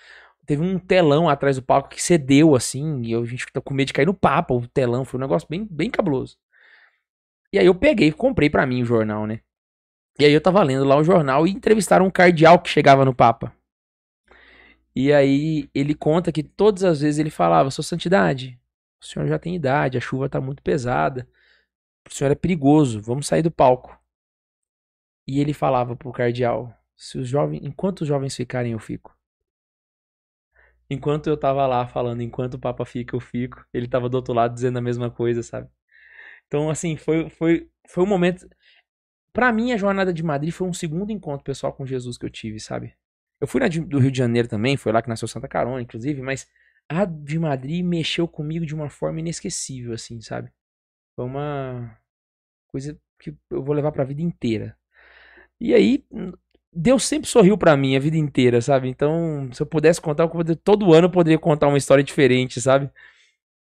Teve 0.46 0.62
um 0.62 0.78
telão 0.78 1.30
atrás 1.30 1.56
do 1.56 1.62
palco 1.62 1.90
que 1.90 2.04
cedeu, 2.04 2.56
assim, 2.56 3.02
e 3.04 3.16
a 3.16 3.24
gente 3.24 3.46
tá 3.54 3.62
com 3.62 3.74
medo 3.74 3.88
de 3.88 3.94
cair 3.94 4.06
no 4.06 4.14
papo, 4.14 4.58
o 4.58 4.68
telão, 4.68 5.06
foi 5.06 5.18
um 5.18 5.22
negócio 5.22 5.48
bem, 5.50 5.66
bem 5.70 5.90
cabuloso. 5.90 6.38
E 7.54 7.60
aí 7.60 7.66
eu 7.66 7.76
peguei, 7.76 8.12
comprei 8.12 8.50
pra 8.50 8.66
mim 8.66 8.82
o 8.82 8.86
jornal, 8.86 9.26
né? 9.26 9.40
E 10.20 10.26
aí 10.26 10.32
eu 10.32 10.42
tava 10.42 10.62
lendo 10.64 10.86
lá 10.86 10.96
o 10.96 11.04
jornal 11.04 11.48
e 11.48 11.52
entrevistaram 11.52 12.06
um 12.06 12.12
cardeal 12.12 12.60
que 12.62 12.70
chegava 12.70 13.04
no 13.04 13.16
Papa. 13.16 13.56
E 14.96 15.12
aí 15.12 15.70
ele 15.74 15.96
conta 15.96 16.32
que 16.32 16.44
todas 16.44 16.84
as 16.84 17.02
vezes 17.02 17.20
ele 17.20 17.32
falava, 17.32 17.72
sua 17.72 17.84
santidade, 17.84 18.60
o 19.02 19.06
senhor 19.06 19.28
já 19.28 19.40
tem 19.40 19.56
idade, 19.56 19.98
a 19.98 20.02
chuva 20.02 20.30
tá 20.30 20.40
muito 20.40 20.62
pesada, 20.62 21.28
o 22.08 22.14
senhor 22.14 22.32
é 22.32 22.36
perigoso, 22.36 23.02
vamos 23.02 23.26
sair 23.26 23.42
do 23.42 23.50
palco. 23.50 24.00
E 25.28 25.40
ele 25.40 25.54
falava 25.54 25.96
pro 25.96 26.12
cardeal, 26.12 26.72
se 26.96 27.18
os 27.18 27.28
jovens, 27.28 27.62
enquanto 27.64 28.02
os 28.02 28.08
jovens 28.08 28.36
ficarem, 28.36 28.74
eu 28.74 28.80
fico. 28.80 29.18
Enquanto 30.90 31.28
eu 31.28 31.38
tava 31.38 31.66
lá 31.66 31.88
falando, 31.88 32.22
enquanto 32.22 32.56
o 32.56 32.60
Papa 32.60 32.86
fica, 32.86 33.16
eu 33.16 33.20
fico, 33.20 33.66
ele 33.74 33.88
tava 33.88 34.08
do 34.10 34.16
outro 34.16 34.34
lado 34.34 34.54
dizendo 34.54 34.78
a 34.78 34.82
mesma 34.82 35.10
coisa, 35.10 35.42
sabe? 35.42 35.70
Então, 36.48 36.70
assim, 36.70 36.96
foi, 36.98 37.30
foi, 37.30 37.70
foi 37.90 38.04
um 38.04 38.08
momento. 38.08 38.48
Pra 39.34 39.52
mim, 39.52 39.72
a 39.72 39.78
jornada 39.78 40.14
de 40.14 40.24
Madrid 40.24 40.54
foi 40.54 40.68
um 40.68 40.74
segundo 40.74 41.12
encontro 41.12 41.44
pessoal 41.44 41.74
com 41.74 41.86
Jesus 41.86 42.18
que 42.18 42.26
eu 42.26 42.30
tive, 42.30 42.60
sabe? 42.60 42.94
Eu 43.42 43.48
fui 43.48 43.60
na 43.60 43.68
de- 43.68 43.82
do 43.82 44.00
Rio 44.00 44.12
de 44.12 44.18
Janeiro 44.18 44.48
também, 44.48 44.78
foi 44.78 44.92
lá 44.92 45.02
que 45.02 45.10
nasceu 45.10 45.28
Santa 45.28 45.48
Carona, 45.48 45.82
inclusive, 45.82 46.22
mas 46.22 46.48
a 46.88 47.06
de 47.06 47.40
Madrid 47.40 47.84
mexeu 47.84 48.28
comigo 48.28 48.66
de 48.66 48.76
uma 48.76 48.90
forma 48.90 49.20
inesquecível, 49.20 49.94
assim, 49.94 50.22
sabe? 50.22 50.52
Foi 51.16 51.26
uma 51.26 51.98
coisa 52.68 53.00
que 53.20 53.36
eu 53.52 53.64
vou 53.64 53.76
levar 53.76 53.92
pra 53.92 54.04
vida 54.06 54.22
inteira. 54.22 54.78
E 55.60 55.74
aí, 55.74 56.06
Deus 56.74 57.06
sempre 57.06 57.30
sorriu 57.30 57.58
pra 57.58 57.78
mim 57.78 57.96
a 57.96 58.00
vida 58.00 58.18
inteira, 58.18 58.62
sabe? 58.62 58.90
Então, 58.90 59.50
se 59.54 59.62
eu 59.62 59.66
pudesse 59.66 60.02
contar, 60.02 60.28
todo 60.64 60.94
ano 60.94 61.08
eu 61.08 61.12
poderia 61.12 61.40
contar 61.40 61.68
uma 61.68 61.78
história 61.78 62.04
diferente, 62.04 62.62
sabe? 62.62 62.90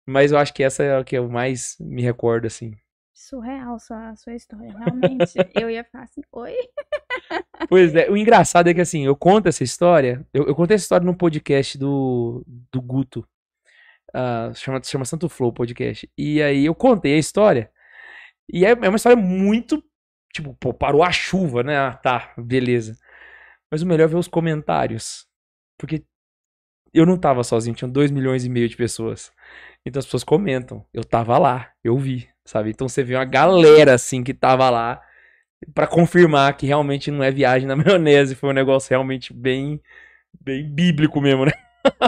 Mas 0.06 0.32
eu 0.32 0.38
acho 0.38 0.54
que 0.54 0.62
essa 0.64 0.82
é 0.84 0.96
a 0.98 1.04
que 1.04 1.16
eu 1.16 1.28
mais 1.30 1.76
me 1.80 2.02
recordo, 2.02 2.46
assim. 2.46 2.74
Surreal 3.14 3.78
sua, 3.78 4.16
sua 4.16 4.34
história, 4.34 4.72
realmente. 4.76 5.34
eu 5.54 5.68
ia 5.68 5.84
falar 5.84 6.04
assim, 6.04 6.22
oi? 6.32 6.56
Pois 7.68 7.94
é, 7.94 8.10
o 8.10 8.16
engraçado 8.16 8.68
é 8.68 8.74
que 8.74 8.80
assim, 8.80 9.04
eu 9.04 9.14
conto 9.14 9.48
essa 9.48 9.62
história, 9.62 10.26
eu, 10.32 10.46
eu 10.46 10.54
contei 10.54 10.74
essa 10.74 10.84
história 10.84 11.04
num 11.04 11.14
podcast 11.14 11.78
do, 11.78 12.44
do 12.70 12.80
Guto, 12.80 13.26
ah, 14.12 14.50
chama, 14.54 14.82
chama 14.82 15.04
Santo 15.04 15.28
Flow 15.28 15.52
podcast, 15.52 16.10
e 16.18 16.42
aí 16.42 16.66
eu 16.66 16.74
contei 16.74 17.14
a 17.14 17.18
história, 17.18 17.70
e 18.52 18.64
é, 18.64 18.70
é 18.70 18.88
uma 18.88 18.96
história 18.96 19.16
muito, 19.16 19.82
tipo, 20.34 20.54
pô, 20.54 20.74
parou 20.74 21.02
a 21.02 21.12
chuva, 21.12 21.62
né, 21.62 21.78
ah, 21.78 21.94
tá, 21.94 22.34
beleza, 22.36 22.98
mas 23.70 23.82
o 23.82 23.86
melhor 23.86 24.04
é 24.04 24.08
ver 24.08 24.16
os 24.16 24.28
comentários, 24.28 25.26
porque 25.78 26.04
eu 26.92 27.06
não 27.06 27.16
tava 27.16 27.44
sozinho, 27.44 27.76
tinham 27.76 27.90
2 27.90 28.10
milhões 28.10 28.44
e 28.44 28.50
meio 28.50 28.68
de 28.68 28.76
pessoas, 28.76 29.32
então 29.86 30.00
as 30.00 30.06
pessoas 30.06 30.24
comentam, 30.24 30.84
eu 30.92 31.04
tava 31.04 31.38
lá, 31.38 31.72
eu 31.84 31.96
vi, 31.96 32.28
sabe, 32.44 32.70
então 32.70 32.88
você 32.88 33.02
vê 33.02 33.14
uma 33.14 33.24
galera 33.24 33.94
assim 33.94 34.22
que 34.22 34.34
tava 34.34 34.68
lá, 34.70 35.02
Pra 35.74 35.86
confirmar 35.86 36.56
que 36.56 36.66
realmente 36.66 37.10
não 37.10 37.22
é 37.22 37.30
viagem 37.30 37.66
na 37.68 37.76
maionese, 37.76 38.34
foi 38.34 38.50
um 38.50 38.54
negócio 38.54 38.90
realmente 38.90 39.32
bem 39.32 39.80
bem 40.40 40.68
bíblico 40.68 41.20
mesmo, 41.20 41.44
né? 41.44 41.52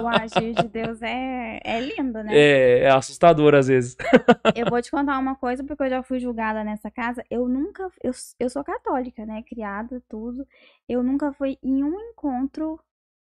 O 0.03 0.07
agir 0.07 0.55
de 0.55 0.69
Deus 0.69 1.03
é, 1.03 1.61
é 1.63 1.81
lindo, 1.81 2.23
né? 2.23 2.33
É, 2.33 2.79
é 2.81 2.91
assustador 2.91 3.55
às 3.55 3.67
vezes. 3.67 3.97
Eu 4.55 4.71
vou 4.71 4.81
te 4.81 4.91
contar 4.91 5.19
uma 5.19 5.35
coisa, 5.35 5.65
porque 5.65 5.83
eu 5.83 5.91
já 5.91 6.03
fui 6.03 6.21
julgada 6.21 6.63
nessa 6.63 6.91
casa. 6.91 7.25
Eu 7.29 7.49
nunca. 7.49 7.91
Eu, 8.03 8.13
eu 8.39 8.49
sou 8.49 8.63
católica, 8.63 9.27
né? 9.27 9.43
Criada, 9.43 10.01
tudo. 10.09 10.47
Eu 10.89 11.03
nunca 11.03 11.33
fui 11.33 11.59
em 11.63 11.83
um 11.83 11.99
encontro 12.01 12.79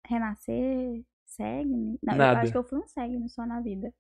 renascer, 0.07 1.03
segue-me. 1.25 1.99
Não, 2.01 2.15
eu 2.15 2.19
Nada. 2.19 2.41
acho 2.41 2.53
que 2.53 2.59
eu 2.59 2.65
fui 2.65 2.79
um 2.79 2.87
segue-me 2.87 3.29
só 3.29 3.45
na 3.45 3.61
vida. 3.61 3.93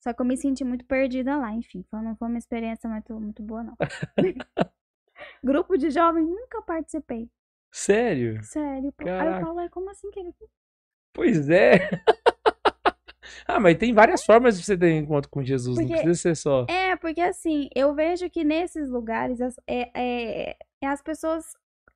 Só 0.00 0.12
que 0.12 0.22
eu 0.22 0.26
me 0.26 0.36
senti 0.36 0.64
muito 0.64 0.84
perdida 0.84 1.36
lá, 1.36 1.52
enfim. 1.52 1.84
Não 1.92 2.14
foi 2.16 2.28
uma 2.28 2.38
experiência 2.38 2.88
muito, 2.88 3.18
muito 3.20 3.42
boa, 3.42 3.62
não. 3.64 3.76
Grupo 5.42 5.76
de 5.76 5.90
jovens, 5.90 6.28
nunca 6.28 6.62
participei. 6.62 7.28
Sério? 7.72 8.42
Sério. 8.42 8.92
pô. 8.92 9.04
Aí 9.08 9.10
eu 9.14 9.18
Caraca. 9.18 9.44
falo, 9.46 9.56
"Ué, 9.58 9.68
como 9.68 9.90
assim, 9.90 10.10
querido? 10.10 10.34
Pois 11.12 11.50
é. 11.50 11.72
ah, 13.46 13.58
mas 13.60 13.76
tem 13.76 13.92
várias 13.92 14.24
formas 14.24 14.56
de 14.58 14.64
você 14.64 14.76
ter 14.78 14.92
encontro 14.92 15.30
com 15.30 15.42
Jesus, 15.44 15.76
não 15.76 15.84
Porque- 15.86 16.02
precisa 16.02 16.34
ser 16.34 16.36
só. 16.36 16.64
É, 16.68 16.96
porque 16.96 17.20
assim, 17.20 17.68
eu 17.74 17.94
vejo 17.94 18.30
que 18.30 18.44
nesses 18.44 18.88
lugares 18.88 19.40
as, 19.40 19.56
é, 19.66 19.90
é- 19.94 20.56
é, 20.82 20.86
as 20.86 21.02
pessoas 21.02 21.44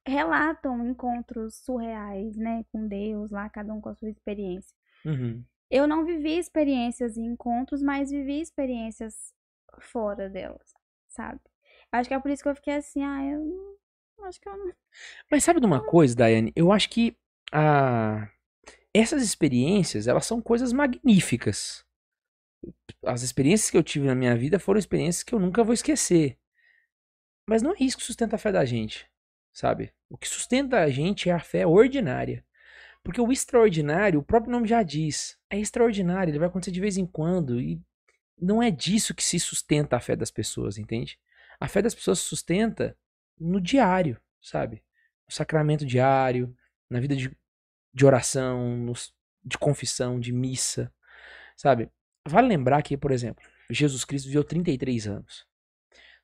relatam 0.07 0.85
encontros 0.89 1.55
surreais, 1.65 2.37
né, 2.37 2.65
com 2.73 2.89
Deus 2.89 3.31
lá, 3.31 3.49
cada 3.49 3.73
um 3.73 3.81
com 3.81 3.89
a 3.91 3.95
sua 3.95 4.11
experiência. 4.11 4.75
Uhum. 5.05 5.45
Eu 5.73 5.87
não 5.87 6.05
vivi 6.05 6.39
experiências 6.39 7.17
em 7.17 7.25
encontros, 7.25 7.83
mas 7.83 8.11
vivi 8.11 8.43
experiências 8.43 9.33
fora 9.81 10.29
delas, 10.29 10.75
sabe? 11.09 11.41
Acho 11.91 12.11
que 12.11 12.15
é 12.15 12.21
por 12.21 12.31
isso 12.31 12.43
que 12.43 12.49
eu 12.51 12.55
fiquei 12.55 12.75
assim, 12.75 13.03
ah, 13.03 13.25
eu 13.25 13.79
acho 14.25 14.39
que 14.39 14.51
eu 14.51 14.55
não. 14.55 14.71
Mas 15.33 15.43
sabe 15.43 15.61
de 15.61 15.67
uma 15.67 15.83
coisa, 15.83 16.15
Daiane? 16.15 16.53
Eu 16.55 16.71
acho 16.71 16.91
que 16.91 17.17
a... 17.51 18.29
essas 18.93 19.23
experiências, 19.23 20.07
elas 20.07 20.27
são 20.27 20.43
coisas 20.43 20.75
magníficas. 20.75 21.87
As 23.07 23.23
experiências 23.23 23.71
que 23.71 23.77
eu 23.77 23.83
tive 23.83 24.07
na 24.07 24.15
minha 24.15 24.37
vida 24.37 24.59
foram 24.59 24.79
experiências 24.79 25.23
que 25.23 25.35
eu 25.35 25.39
nunca 25.39 25.65
vou 25.65 25.73
esquecer. 25.73 26.39
Mas 27.49 27.63
não 27.63 27.73
é 27.73 27.77
isso 27.81 27.97
que 27.97 28.05
sustenta 28.05 28.37
a 28.37 28.39
fé 28.39 28.53
da 28.53 28.65
gente, 28.67 29.11
sabe? 29.55 29.91
O 30.11 30.19
que 30.19 30.29
sustenta 30.29 30.81
a 30.81 30.91
gente 30.91 31.31
é 31.31 31.33
a 31.33 31.41
fé 31.41 31.67
ordinária. 31.67 32.45
Porque 33.05 33.21
o 33.21 33.33
extraordinário, 33.33 34.21
o 34.21 34.23
próprio 34.23 34.53
nome 34.53 34.69
já 34.69 34.83
diz, 34.83 35.37
é 35.51 35.59
extraordinário, 35.59 36.31
ele 36.31 36.39
vai 36.39 36.49
acontecer 36.49 36.71
de 36.71 36.81
vez 36.81 36.97
em 36.97 37.07
quando 37.07 37.61
e 37.61 37.81
não 38.41 38.63
é 38.63 38.71
disso 38.71 39.15
que 39.15 39.25
se 39.25 39.39
sustenta 39.41 39.97
a 39.97 40.01
fé 40.01 40.15
das 40.15 40.31
pessoas, 40.31 40.79
entende? 40.79 41.19
A 41.59 41.69
fé 41.69 41.83
das 41.83 41.95
pessoas 41.95 42.21
se 42.21 42.27
sustenta 42.27 42.97
no 43.39 43.61
diário, 43.61 44.21
sabe? 44.41 44.83
No 45.29 45.35
sacramento 45.35 45.85
diário, 45.85 46.57
na 46.89 47.01
vida 47.01 47.17
de, 47.17 47.37
de 47.93 48.07
oração, 48.07 48.77
nos- 48.77 49.15
de 49.45 49.59
confissão, 49.59 50.21
de 50.21 50.33
missa, 50.33 50.93
sabe? 51.57 51.91
Vale 52.29 52.49
lembrar 52.49 52.83
que, 52.83 52.97
por 52.97 53.11
exemplo, 53.11 53.45
Jesus 53.69 54.05
Cristo 54.05 54.27
viveu 54.27 54.45
33 54.45 55.09
anos. 55.09 55.45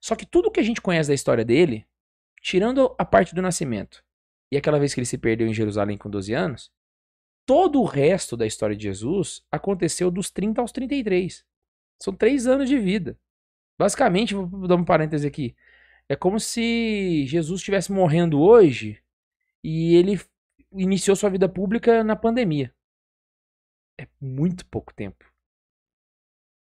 Só 0.01 0.15
que 0.15 0.25
tudo 0.27 0.51
que 0.51 0.61
a 0.61 0.63
gente 0.65 0.81
conhece 0.81 1.09
da 1.09 1.15
história 1.15 1.45
dele, 1.45 1.87
tirando 2.41 2.95
a 2.97 3.05
parte 3.05 3.35
do 3.35 3.43
nascimento 3.43 4.05
e 4.51 4.57
aquela 4.57 4.79
vez 4.79 4.95
que 4.95 5.01
ele 5.01 5.07
se 5.07 5.19
perdeu 5.19 5.47
em 5.47 5.55
Jerusalém 5.55 5.99
com 5.99 6.09
12 6.09 6.33
anos, 6.33 6.73
todo 7.47 7.81
o 7.81 7.85
resto 7.85 8.37
da 8.37 8.47
história 8.47 8.77
de 8.77 8.85
Jesus 8.85 9.45
aconteceu 9.51 10.11
dos 10.11 10.31
30 10.31 10.61
aos 10.61 10.73
33. 10.73 11.45
São 12.03 12.15
três 12.15 12.47
anos 12.47 12.69
de 12.69 12.79
vida. 12.79 13.19
Basicamente, 13.79 14.35
vou 14.35 14.67
dar 14.67 14.77
um 14.77 14.85
parêntese 14.85 15.27
aqui. 15.27 15.57
É 16.09 16.17
como 16.17 16.41
se 16.41 17.27
Jesus 17.27 17.61
estivesse 17.61 17.93
morrendo 17.93 18.41
hoje 18.41 19.03
e 19.63 19.95
ele 19.95 20.19
iniciou 20.73 21.17
sua 21.17 21.31
vida 21.31 21.49
pública 21.49 22.03
na 22.03 22.17
pandemia. 22.17 22.75
É 24.01 24.07
muito 24.21 24.67
pouco 24.67 24.95
tempo. 24.95 25.25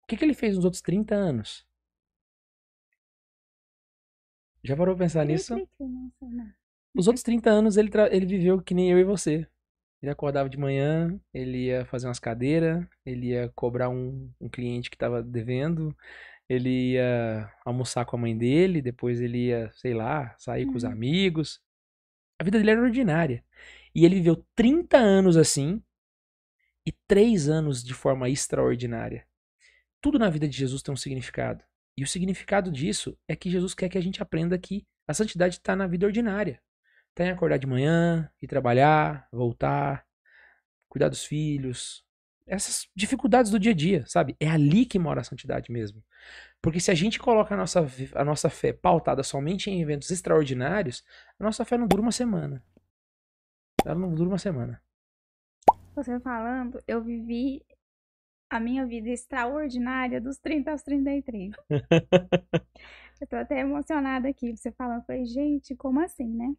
O 0.02 0.06
que, 0.06 0.16
que 0.16 0.24
ele 0.24 0.34
fez 0.34 0.56
nos 0.56 0.64
outros 0.64 0.82
30 0.82 1.14
anos? 1.14 1.66
Já 4.62 4.76
parou 4.76 4.96
pra 4.96 5.04
pensar 5.04 5.24
nisso? 5.24 5.54
Não. 6.20 6.57
Os 6.98 7.06
outros 7.06 7.22
30 7.22 7.48
anos 7.48 7.76
ele, 7.76 7.90
ele 8.10 8.26
viveu 8.26 8.60
que 8.60 8.74
nem 8.74 8.90
eu 8.90 8.98
e 8.98 9.04
você. 9.04 9.46
Ele 10.02 10.10
acordava 10.10 10.48
de 10.48 10.58
manhã, 10.58 11.16
ele 11.32 11.66
ia 11.66 11.84
fazer 11.84 12.08
umas 12.08 12.18
cadeiras, 12.18 12.84
ele 13.06 13.28
ia 13.28 13.52
cobrar 13.54 13.88
um, 13.88 14.28
um 14.40 14.48
cliente 14.48 14.90
que 14.90 14.96
estava 14.96 15.22
devendo, 15.22 15.96
ele 16.48 16.94
ia 16.94 17.48
almoçar 17.64 18.04
com 18.04 18.16
a 18.16 18.18
mãe 18.18 18.36
dele, 18.36 18.82
depois 18.82 19.20
ele 19.20 19.46
ia, 19.46 19.70
sei 19.74 19.94
lá, 19.94 20.34
sair 20.38 20.66
com 20.66 20.74
os 20.74 20.82
Uhum. 20.82 20.90
amigos. 20.90 21.60
A 22.40 22.42
vida 22.42 22.58
dele 22.58 22.72
era 22.72 22.82
ordinária. 22.82 23.44
E 23.94 24.04
ele 24.04 24.16
viveu 24.16 24.44
30 24.56 24.96
anos 24.96 25.36
assim 25.36 25.80
e 26.84 26.90
3 27.06 27.48
anos 27.48 27.84
de 27.84 27.94
forma 27.94 28.28
extraordinária. 28.28 29.24
Tudo 30.00 30.18
na 30.18 30.28
vida 30.28 30.48
de 30.48 30.56
Jesus 30.56 30.82
tem 30.82 30.92
um 30.92 30.96
significado. 30.96 31.62
E 31.96 32.02
o 32.02 32.08
significado 32.08 32.72
disso 32.72 33.16
é 33.28 33.36
que 33.36 33.50
Jesus 33.50 33.72
quer 33.72 33.88
que 33.88 33.98
a 33.98 34.00
gente 34.00 34.20
aprenda 34.20 34.58
que 34.58 34.84
a 35.06 35.14
santidade 35.14 35.56
está 35.56 35.76
na 35.76 35.86
vida 35.86 36.04
ordinária. 36.04 36.60
Está 37.18 37.26
em 37.26 37.32
acordar 37.32 37.56
de 37.58 37.66
manhã, 37.66 38.30
ir 38.40 38.46
trabalhar, 38.46 39.26
voltar, 39.32 40.06
cuidar 40.88 41.08
dos 41.08 41.24
filhos. 41.24 42.06
Essas 42.46 42.88
dificuldades 42.94 43.50
do 43.50 43.58
dia 43.58 43.72
a 43.72 43.74
dia, 43.74 44.06
sabe? 44.06 44.36
É 44.38 44.48
ali 44.48 44.86
que 44.86 45.00
mora 45.00 45.20
a 45.20 45.24
santidade 45.24 45.72
mesmo. 45.72 46.00
Porque 46.62 46.78
se 46.78 46.92
a 46.92 46.94
gente 46.94 47.18
coloca 47.18 47.52
a 47.56 47.58
nossa, 47.58 47.84
a 48.14 48.24
nossa 48.24 48.48
fé 48.48 48.72
pautada 48.72 49.24
somente 49.24 49.68
em 49.68 49.82
eventos 49.82 50.12
extraordinários, 50.12 51.02
a 51.40 51.42
nossa 51.42 51.64
fé 51.64 51.76
não 51.76 51.88
dura 51.88 52.02
uma 52.02 52.12
semana. 52.12 52.62
Ela 53.84 53.96
não 53.96 54.14
dura 54.14 54.28
uma 54.28 54.38
semana. 54.38 54.80
Você 55.96 56.20
falando, 56.20 56.80
eu 56.86 57.02
vivi 57.02 57.66
a 58.48 58.60
minha 58.60 58.86
vida 58.86 59.08
extraordinária 59.08 60.20
dos 60.20 60.38
30 60.38 60.70
aos 60.70 60.84
33. 60.84 61.52
eu 63.20 63.26
tô 63.26 63.34
até 63.34 63.58
emocionada 63.58 64.28
aqui, 64.28 64.56
você 64.56 64.70
falando. 64.70 65.04
Falei, 65.04 65.26
gente, 65.26 65.74
como 65.74 65.98
assim, 65.98 66.28
né? 66.28 66.54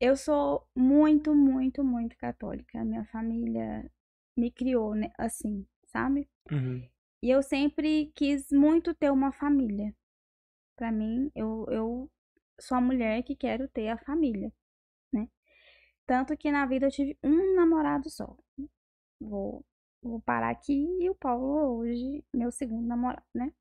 Eu 0.00 0.16
sou 0.16 0.66
muito, 0.74 1.34
muito, 1.34 1.82
muito 1.82 2.16
católica. 2.16 2.84
Minha 2.84 3.04
família 3.06 3.90
me 4.36 4.50
criou, 4.50 4.94
né, 4.94 5.10
assim, 5.18 5.66
sabe? 5.86 6.28
Uhum. 6.50 6.88
E 7.22 7.30
eu 7.30 7.42
sempre 7.42 8.12
quis 8.14 8.50
muito 8.52 8.94
ter 8.94 9.10
uma 9.10 9.32
família. 9.32 9.94
Pra 10.76 10.92
mim, 10.92 11.30
eu, 11.34 11.66
eu 11.68 12.10
sou 12.60 12.76
a 12.76 12.80
mulher 12.80 13.22
que 13.24 13.34
quero 13.34 13.68
ter 13.68 13.88
a 13.88 13.98
família, 13.98 14.52
né? 15.12 15.28
Tanto 16.06 16.36
que 16.36 16.52
na 16.52 16.66
vida 16.66 16.86
eu 16.86 16.90
tive 16.90 17.18
um 17.22 17.56
namorado 17.56 18.08
só. 18.10 18.36
Vou, 19.20 19.64
vou 20.02 20.20
parar 20.20 20.50
aqui 20.50 20.74
e 21.00 21.10
o 21.10 21.14
Paulo 21.16 21.78
hoje, 21.78 22.24
meu 22.32 22.52
segundo 22.52 22.86
namorado, 22.86 23.24
né? 23.34 23.52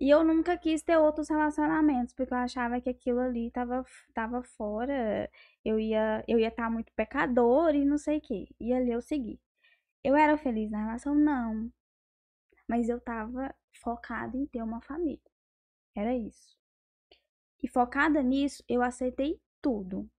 E 0.00 0.10
eu 0.10 0.24
nunca 0.24 0.58
quis 0.58 0.82
ter 0.82 0.96
outros 0.98 1.28
relacionamentos, 1.28 2.12
porque 2.14 2.32
eu 2.34 2.38
achava 2.38 2.80
que 2.80 2.90
aquilo 2.90 3.20
ali 3.20 3.50
tava, 3.50 3.84
tava 4.12 4.42
fora, 4.42 5.30
eu 5.64 5.78
ia 5.78 6.24
eu 6.26 6.38
ia 6.38 6.48
estar 6.48 6.64
tá 6.64 6.70
muito 6.70 6.92
pecador 6.94 7.74
e 7.74 7.84
não 7.84 7.98
sei 7.98 8.18
o 8.18 8.20
quê. 8.20 8.48
E 8.60 8.72
ali 8.72 8.90
eu 8.90 9.00
segui. 9.00 9.40
Eu 10.04 10.16
era 10.16 10.36
feliz 10.38 10.70
na 10.70 10.84
relação? 10.86 11.14
Não. 11.14 11.72
Mas 12.68 12.88
eu 12.88 13.00
tava 13.00 13.54
focada 13.82 14.36
em 14.36 14.46
ter 14.46 14.62
uma 14.62 14.80
família. 14.82 15.20
Era 15.94 16.14
isso. 16.16 16.56
E 17.62 17.68
focada 17.68 18.22
nisso, 18.22 18.64
eu 18.68 18.82
aceitei 18.82 19.40
tudo. 19.62 20.10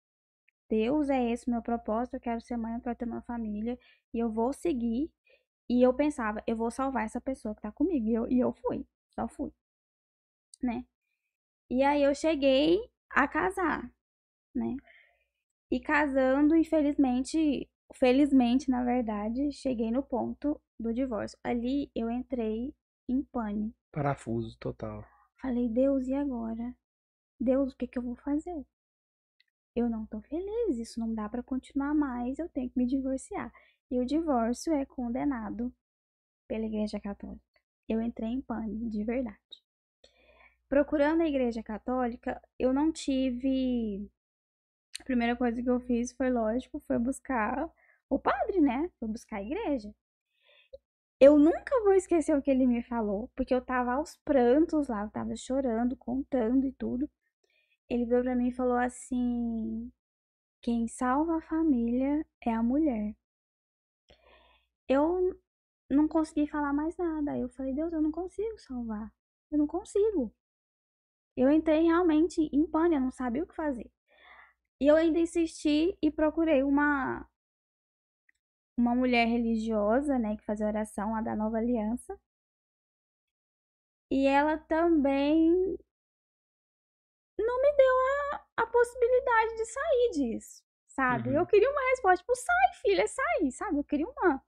Deus 0.69 1.09
é 1.09 1.31
esse 1.31 1.49
meu 1.49 1.61
propósito, 1.61 2.15
eu 2.15 2.21
quero 2.21 2.41
ser 2.41 2.57
mãe, 2.57 2.79
quero 2.81 2.95
ter 2.97 3.05
uma 3.05 3.21
família, 3.23 3.77
e 4.13 4.19
eu 4.19 4.29
vou 4.31 4.53
seguir. 4.53 5.11
E 5.69 5.81
eu 5.83 5.93
pensava, 5.93 6.43
eu 6.47 6.55
vou 6.55 6.71
salvar 6.71 7.05
essa 7.05 7.21
pessoa 7.21 7.55
que 7.55 7.61
tá 7.61 7.71
comigo. 7.71 8.07
E 8.07 8.13
eu, 8.13 8.31
e 8.31 8.39
eu 8.39 8.53
fui, 8.53 8.85
só 9.15 9.27
fui 9.27 9.53
né? 10.65 10.85
E 11.69 11.83
aí 11.83 12.03
eu 12.03 12.15
cheguei 12.15 12.79
a 13.09 13.27
casar, 13.27 13.91
né? 14.55 14.75
E 15.71 15.79
casando, 15.79 16.55
infelizmente, 16.55 17.69
felizmente, 17.95 18.69
na 18.69 18.83
verdade, 18.83 19.51
cheguei 19.51 19.91
no 19.91 20.03
ponto 20.03 20.59
do 20.79 20.93
divórcio. 20.93 21.37
Ali 21.43 21.91
eu 21.95 22.09
entrei 22.09 22.73
em 23.09 23.23
pânico. 23.23 23.75
Parafuso 23.91 24.57
total. 24.59 25.03
Falei, 25.41 25.67
Deus, 25.69 26.07
e 26.07 26.13
agora? 26.13 26.75
Deus, 27.39 27.73
o 27.73 27.75
que, 27.75 27.87
que 27.87 27.97
eu 27.97 28.03
vou 28.03 28.15
fazer? 28.15 28.65
Eu 29.75 29.89
não 29.89 30.05
tô 30.05 30.21
feliz, 30.21 30.77
isso 30.77 30.99
não 30.99 31.13
dá 31.13 31.27
para 31.27 31.41
continuar 31.41 31.95
mais, 31.95 32.37
eu 32.37 32.47
tenho 32.49 32.69
que 32.69 32.77
me 32.77 32.85
divorciar. 32.85 33.51
E 33.89 33.99
o 33.99 34.05
divórcio 34.05 34.73
é 34.73 34.85
condenado 34.85 35.73
pela 36.47 36.65
Igreja 36.65 36.99
Católica. 36.99 37.43
Eu 37.89 38.01
entrei 38.01 38.29
em 38.29 38.41
pânico, 38.41 38.89
de 38.89 39.03
verdade 39.03 39.62
procurando 40.73 41.21
a 41.21 41.27
igreja 41.27 41.61
católica, 41.61 42.41
eu 42.57 42.73
não 42.73 42.91
tive. 42.91 44.09
A 44.99 45.03
primeira 45.03 45.35
coisa 45.35 45.61
que 45.61 45.69
eu 45.69 45.79
fiz 45.79 46.11
foi, 46.13 46.31
lógico, 46.31 46.79
foi 46.87 46.97
buscar 46.97 47.69
o 48.09 48.17
padre, 48.17 48.59
né? 48.59 48.89
Foi 48.99 49.07
buscar 49.07 49.37
a 49.37 49.43
igreja. 49.43 49.93
Eu 51.19 51.37
nunca 51.37 51.79
vou 51.83 51.93
esquecer 51.93 52.35
o 52.35 52.41
que 52.41 52.49
ele 52.49 52.65
me 52.65 52.81
falou, 52.81 53.29
porque 53.35 53.53
eu 53.53 53.61
tava 53.61 53.93
aos 53.93 54.17
prantos 54.25 54.87
lá, 54.87 55.03
eu 55.03 55.11
tava 55.11 55.35
chorando, 55.35 55.95
contando 55.95 56.65
e 56.65 56.71
tudo. 56.71 57.07
Ele 57.87 58.05
veio 58.05 58.23
pra 58.23 58.35
mim 58.35 58.47
e 58.47 58.51
falou 58.51 58.77
assim: 58.77 59.91
quem 60.59 60.87
salva 60.87 61.37
a 61.37 61.41
família 61.41 62.25
é 62.41 62.51
a 62.51 62.63
mulher. 62.63 63.15
Eu 64.87 65.39
não 65.87 66.07
consegui 66.07 66.47
falar 66.47 66.73
mais 66.73 66.97
nada. 66.97 67.37
Eu 67.37 67.49
falei, 67.49 67.73
Deus, 67.75 67.93
eu 67.93 68.01
não 68.01 68.11
consigo 68.11 68.57
salvar. 68.59 69.13
Eu 69.51 69.59
não 69.59 69.67
consigo. 69.67 70.33
Eu 71.35 71.49
entrei 71.51 71.83
realmente 71.83 72.41
em 72.53 72.65
pânico, 72.65 72.95
eu 72.95 73.01
não 73.01 73.11
sabia 73.11 73.43
o 73.43 73.47
que 73.47 73.55
fazer. 73.55 73.89
E 74.79 74.87
eu 74.87 74.95
ainda 74.95 75.19
insisti 75.19 75.97
e 76.01 76.11
procurei 76.11 76.63
uma 76.63 77.27
uma 78.77 78.95
mulher 78.95 79.27
religiosa, 79.27 80.17
né, 80.17 80.35
que 80.35 80.43
fazia 80.45 80.67
oração, 80.67 81.15
a 81.15 81.21
da 81.21 81.35
Nova 81.35 81.57
Aliança. 81.57 82.19
E 84.09 84.27
ela 84.27 84.57
também 84.57 85.77
não 87.37 87.61
me 87.61 87.75
deu 87.75 87.95
a, 88.33 88.63
a 88.63 88.67
possibilidade 88.67 89.55
de 89.55 89.65
sair 89.65 90.11
disso, 90.11 90.63
sabe? 90.87 91.29
Uhum. 91.29 91.35
Eu 91.37 91.45
queria 91.45 91.69
uma 91.69 91.89
resposta, 91.91 92.17
tipo, 92.17 92.35
sai, 92.35 92.73
filha, 92.81 93.07
sai, 93.07 93.51
sabe? 93.51 93.77
Eu 93.77 93.83
queria 93.83 94.07
uma. 94.07 94.43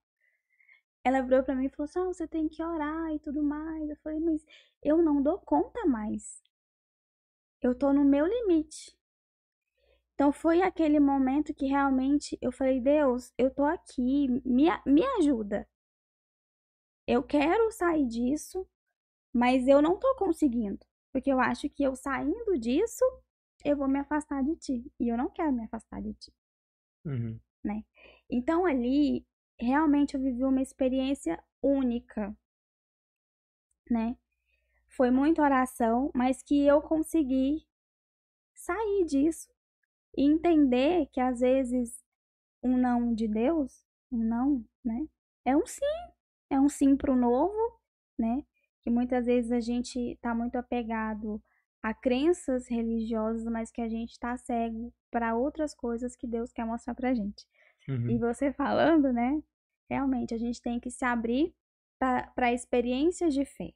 Ela 1.04 1.22
virou 1.22 1.44
pra 1.44 1.56
mim 1.56 1.66
e 1.66 1.70
falou 1.70 1.86
assim: 1.86 2.00
ah, 2.00 2.06
você 2.06 2.28
tem 2.28 2.48
que 2.48 2.62
orar 2.64 3.12
e 3.14 3.20
tudo 3.20 3.42
mais. 3.44 3.90
Eu 3.90 3.96
falei, 3.98 4.20
mas 4.20 4.46
eu 4.84 4.98
não 4.98 5.22
dou 5.22 5.40
conta 5.40 5.86
mais 5.86 6.42
eu 7.62 7.74
tô 7.76 7.92
no 7.92 8.04
meu 8.04 8.26
limite. 8.26 8.98
Então 10.14 10.32
foi 10.32 10.62
aquele 10.62 11.00
momento 11.00 11.54
que 11.54 11.66
realmente 11.66 12.38
eu 12.42 12.52
falei, 12.52 12.80
Deus, 12.80 13.34
eu 13.38 13.54
tô 13.54 13.64
aqui, 13.64 14.28
me, 14.46 14.68
me 14.86 15.04
ajuda. 15.20 15.68
Eu 17.06 17.22
quero 17.22 17.70
sair 17.72 18.06
disso, 18.08 18.68
mas 19.34 19.68
eu 19.68 19.82
não 19.82 20.00
tô 20.00 20.16
conseguindo. 20.16 20.80
Porque 21.12 21.32
eu 21.32 21.40
acho 21.40 21.70
que 21.70 21.84
eu 21.84 21.96
saindo 21.96 22.58
disso, 22.58 23.04
eu 23.64 23.76
vou 23.76 23.88
me 23.88 24.00
afastar 24.00 24.44
de 24.44 24.56
ti. 24.56 24.92
E 25.00 25.10
eu 25.10 25.18
não 25.18 25.30
quero 25.30 25.52
me 25.52 25.64
afastar 25.64 26.02
de 26.02 26.14
ti. 26.14 26.34
Uhum. 27.06 27.40
Né? 27.64 27.84
Então 28.30 28.66
ali, 28.66 29.26
realmente 29.60 30.16
eu 30.16 30.22
vivi 30.22 30.44
uma 30.44 30.62
experiência 30.62 31.44
única. 31.62 32.36
Né? 33.90 34.18
Foi 34.96 35.12
muita 35.12 35.42
oração, 35.42 36.10
mas 36.16 36.42
que 36.42 36.66
eu 36.66 36.82
consegui 36.82 37.68
sair 38.54 39.04
disso 39.06 39.50
e 40.18 40.24
entender 40.24 41.08
que 41.08 41.20
às 41.20 41.42
vezes 41.42 42.02
um 42.64 42.78
não 42.78 43.14
de 43.14 43.28
Deus, 43.28 43.86
um 44.10 44.24
não, 44.24 44.66
né? 44.86 45.06
É 45.44 45.56
um 45.56 45.66
sim, 45.66 45.82
é 46.50 46.58
um 46.58 46.70
sim 46.70 46.96
para 46.96 47.12
o 47.12 47.16
novo, 47.16 47.54
né? 48.18 48.42
Que 48.82 48.90
muitas 48.90 49.26
vezes 49.26 49.52
a 49.52 49.60
gente 49.60 50.00
está 50.00 50.34
muito 50.34 50.56
apegado 50.56 51.44
a 51.84 51.94
crenças 51.94 52.70
religiosas, 52.70 53.44
mas 53.44 53.72
que 53.72 53.82
a 53.82 53.90
gente 53.90 54.12
está 54.12 54.38
cego 54.38 54.94
para 55.12 55.36
outras 55.36 55.76
coisas 55.76 56.16
que 56.16 56.26
Deus 56.26 56.54
quer 56.54 56.66
mostrar 56.66 56.96
para 56.96 57.14
gente. 57.14 57.46
Uhum. 57.90 58.12
E 58.12 58.18
você 58.18 58.54
falando, 58.54 59.12
né? 59.12 59.44
Realmente 59.90 60.34
a 60.34 60.38
gente 60.38 60.62
tem 60.62 60.80
que 60.80 60.90
se 60.90 61.04
abrir 61.04 61.54
para 62.00 62.54
experiências 62.54 63.34
de 63.34 63.44
fé 63.44 63.74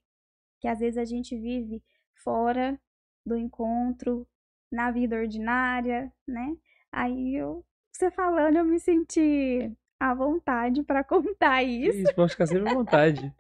que 0.60 0.68
às 0.68 0.80
vezes 0.80 0.98
a 0.98 1.06
gente 1.06 1.38
vive 1.38 1.82
fora 2.16 2.80
do 3.26 3.36
encontro, 3.36 4.28
na 4.72 4.92
vida 4.92 5.16
ordinária, 5.16 6.12
né? 6.28 6.56
Aí 6.92 7.36
eu, 7.36 7.66
você 7.92 8.12
falando, 8.12 8.58
eu 8.58 8.66
me 8.66 8.80
senti 8.80 9.72
à 10.00 10.14
vontade 10.14 10.84
para 10.84 11.04
contar 11.06 11.64
isso. 11.64 11.98
Isso, 11.98 12.16
pode 12.16 12.32
ficar 12.32 12.48
sempre 12.48 12.70
à 12.70 12.74
vontade. 12.74 13.34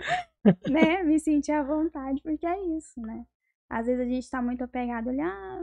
né? 0.69 1.03
Me 1.03 1.19
senti 1.19 1.51
à 1.51 1.63
vontade, 1.63 2.21
porque 2.21 2.45
é 2.45 2.59
isso, 2.77 2.99
né? 3.01 3.25
Às 3.69 3.85
vezes 3.85 4.01
a 4.01 4.09
gente 4.09 4.29
tá 4.29 4.41
muito 4.41 4.63
apegado 4.63 5.09
ali, 5.09 5.21
ah, 5.21 5.61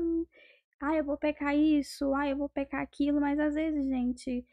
ah, 0.81 0.95
eu 0.95 1.05
vou 1.05 1.17
pecar 1.17 1.57
isso, 1.57 2.15
ah, 2.15 2.29
eu 2.29 2.37
vou 2.37 2.49
pecar 2.49 2.81
aquilo, 2.81 3.21
mas 3.21 3.39
às 3.39 3.55
vezes, 3.55 3.85
gente, 3.87 4.47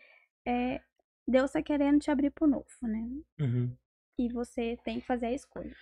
é, 0.45 0.81
Deus 1.27 1.51
tá 1.51 1.61
querendo 1.61 1.99
te 1.99 2.09
abrir 2.09 2.31
pro 2.31 2.47
novo, 2.47 2.65
né? 2.81 3.07
Uhum. 3.39 3.75
E 4.17 4.31
você 4.31 4.77
tem 4.83 4.99
que 4.99 5.05
fazer 5.05 5.27
a 5.27 5.31
escolha. 5.31 5.75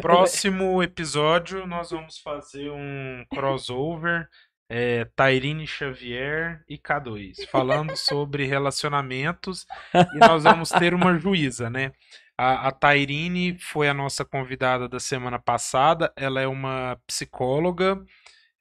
Próximo 0.00 0.82
episódio, 0.82 1.66
nós 1.66 1.90
vamos 1.90 2.18
fazer 2.18 2.70
um 2.70 3.24
crossover. 3.30 4.28
É, 4.72 5.04
Tairine 5.16 5.66
Xavier 5.66 6.62
e 6.68 6.78
K2, 6.78 7.44
falando 7.48 7.96
sobre 7.98 8.44
relacionamentos 8.44 9.66
e 10.14 10.18
nós 10.18 10.44
vamos 10.44 10.70
ter 10.70 10.94
uma 10.94 11.18
juíza, 11.18 11.68
né? 11.68 11.90
A, 12.38 12.68
a 12.68 12.70
Tairine 12.70 13.58
foi 13.58 13.88
a 13.88 13.94
nossa 13.94 14.24
convidada 14.24 14.88
da 14.88 15.00
semana 15.00 15.40
passada, 15.40 16.12
ela 16.14 16.40
é 16.40 16.46
uma 16.46 16.96
psicóloga 17.04 18.00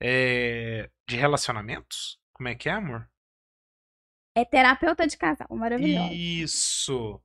é, 0.02 0.90
de 1.08 1.16
relacionamentos. 1.16 2.20
Como 2.34 2.50
é 2.50 2.56
que 2.56 2.68
é, 2.68 2.72
amor? 2.72 3.08
É 4.36 4.44
terapeuta 4.44 5.06
de 5.06 5.16
casal, 5.16 5.48
maravilhoso. 5.52 6.12
Isso. 6.12 7.22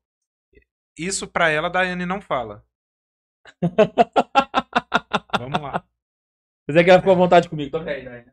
Isso 0.99 1.27
pra 1.27 1.51
ela, 1.51 1.69
a 1.69 1.71
Daiane 1.71 2.07
não 2.07 2.21
fala. 2.21 2.65
Vamos 5.39 5.61
lá. 5.61 5.85
Mas 6.67 6.77
é 6.77 6.85
que 6.85 6.91
ela 6.91 7.01
ficou 7.01 7.13
à 7.13 7.17
vontade 7.17 7.49
comigo. 7.49 7.71
Toca 7.71 7.91
aí, 7.91 8.05
Dai. 8.05 8.25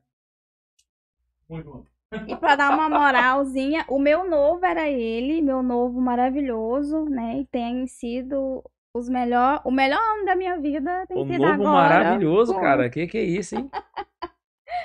Muito 1.49 1.85
E 2.27 2.35
pra 2.37 2.55
dar 2.55 2.73
uma 2.73 2.87
moralzinha, 2.89 3.85
o 3.89 3.99
meu 3.99 4.29
novo 4.29 4.65
era 4.65 4.89
ele, 4.89 5.41
meu 5.41 5.61
novo 5.61 5.99
maravilhoso, 5.99 7.05
né? 7.05 7.39
E 7.39 7.45
tem 7.45 7.85
sido 7.87 8.63
os 8.93 9.09
melhor, 9.09 9.61
o 9.65 9.71
melhor 9.71 9.99
ano 9.99 10.25
da 10.25 10.35
minha 10.35 10.57
vida 10.59 11.05
tem 11.07 11.17
o 11.17 11.25
sido 11.25 11.39
novo 11.39 11.53
agora. 11.53 11.65
maravilhoso, 11.65 12.55
cara. 12.55 12.89
Que 12.89 13.07
que 13.07 13.17
é 13.17 13.23
isso, 13.23 13.55
hein? 13.55 13.69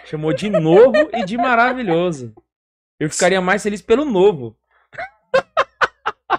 Chamou 0.04 0.32
de 0.32 0.48
novo 0.48 0.96
e 1.12 1.24
de 1.24 1.36
maravilhoso. 1.36 2.34
Eu 2.98 3.10
ficaria 3.10 3.40
mais 3.40 3.62
feliz 3.62 3.82
pelo 3.82 4.04
novo. 4.04 4.56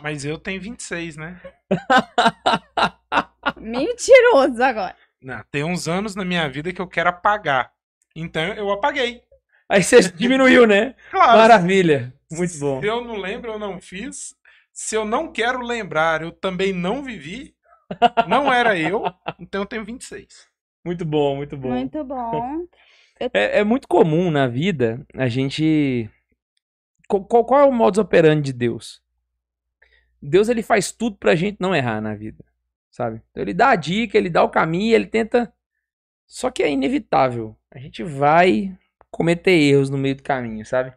Mas 0.01 0.25
eu 0.25 0.37
tenho 0.37 0.61
26, 0.61 1.17
né? 1.17 1.39
Mentiroso 3.59 4.61
agora. 4.63 4.95
Não, 5.21 5.43
tem 5.51 5.63
uns 5.63 5.87
anos 5.87 6.15
na 6.15 6.23
minha 6.23 6.47
vida 6.49 6.71
que 6.71 6.81
eu 6.81 6.87
quero 6.87 7.09
apagar. 7.09 7.71
Então 8.15 8.41
eu 8.53 8.71
apaguei. 8.71 9.23
Aí 9.69 9.83
você 9.83 9.99
diminuiu, 10.11 10.65
né? 10.65 10.95
Claro. 11.11 11.37
Maravilha. 11.37 12.13
Muito 12.31 12.57
bom. 12.59 12.79
Se 12.79 12.87
eu 12.87 13.03
não 13.03 13.17
lembro, 13.17 13.51
eu 13.51 13.59
não 13.59 13.81
fiz. 13.81 14.35
Se 14.71 14.95
eu 14.95 15.05
não 15.05 15.31
quero 15.31 15.59
lembrar, 15.61 16.21
eu 16.21 16.31
também 16.31 16.71
não 16.71 17.03
vivi. 17.03 17.55
Não 18.27 18.51
era 18.51 18.77
eu. 18.77 19.03
Então 19.39 19.61
eu 19.61 19.65
tenho 19.65 19.83
26. 19.83 20.47
Muito 20.85 21.03
bom, 21.03 21.35
muito 21.35 21.57
bom. 21.57 21.69
Muito 21.69 22.03
bom. 22.03 22.65
É, 23.33 23.61
é 23.61 23.63
muito 23.63 23.87
comum 23.87 24.29
na 24.29 24.45
vida 24.45 25.03
a 25.15 25.27
gente. 25.27 26.07
Qual, 27.07 27.25
qual, 27.25 27.43
qual 27.43 27.61
é 27.61 27.65
o 27.65 27.71
modus 27.71 27.97
operandi 27.97 28.51
de 28.51 28.53
Deus? 28.53 29.01
Deus 30.27 30.49
ele 30.49 30.61
faz 30.61 30.91
tudo 30.91 31.17
pra 31.17 31.35
gente 31.35 31.57
não 31.59 31.75
errar 31.75 32.01
na 32.01 32.13
vida, 32.13 32.43
sabe? 32.91 33.21
Então, 33.31 33.41
ele 33.41 33.53
dá 33.53 33.69
a 33.69 33.75
dica, 33.75 34.17
ele 34.17 34.29
dá 34.29 34.43
o 34.43 34.49
caminho, 34.49 34.93
ele 34.93 35.07
tenta. 35.07 35.53
Só 36.25 36.51
que 36.51 36.61
é 36.61 36.69
inevitável. 36.69 37.55
A 37.71 37.79
gente 37.79 38.03
vai 38.03 38.77
cometer 39.09 39.51
erros 39.51 39.89
no 39.89 39.97
meio 39.97 40.15
do 40.15 40.23
caminho, 40.23 40.65
sabe? 40.65 40.93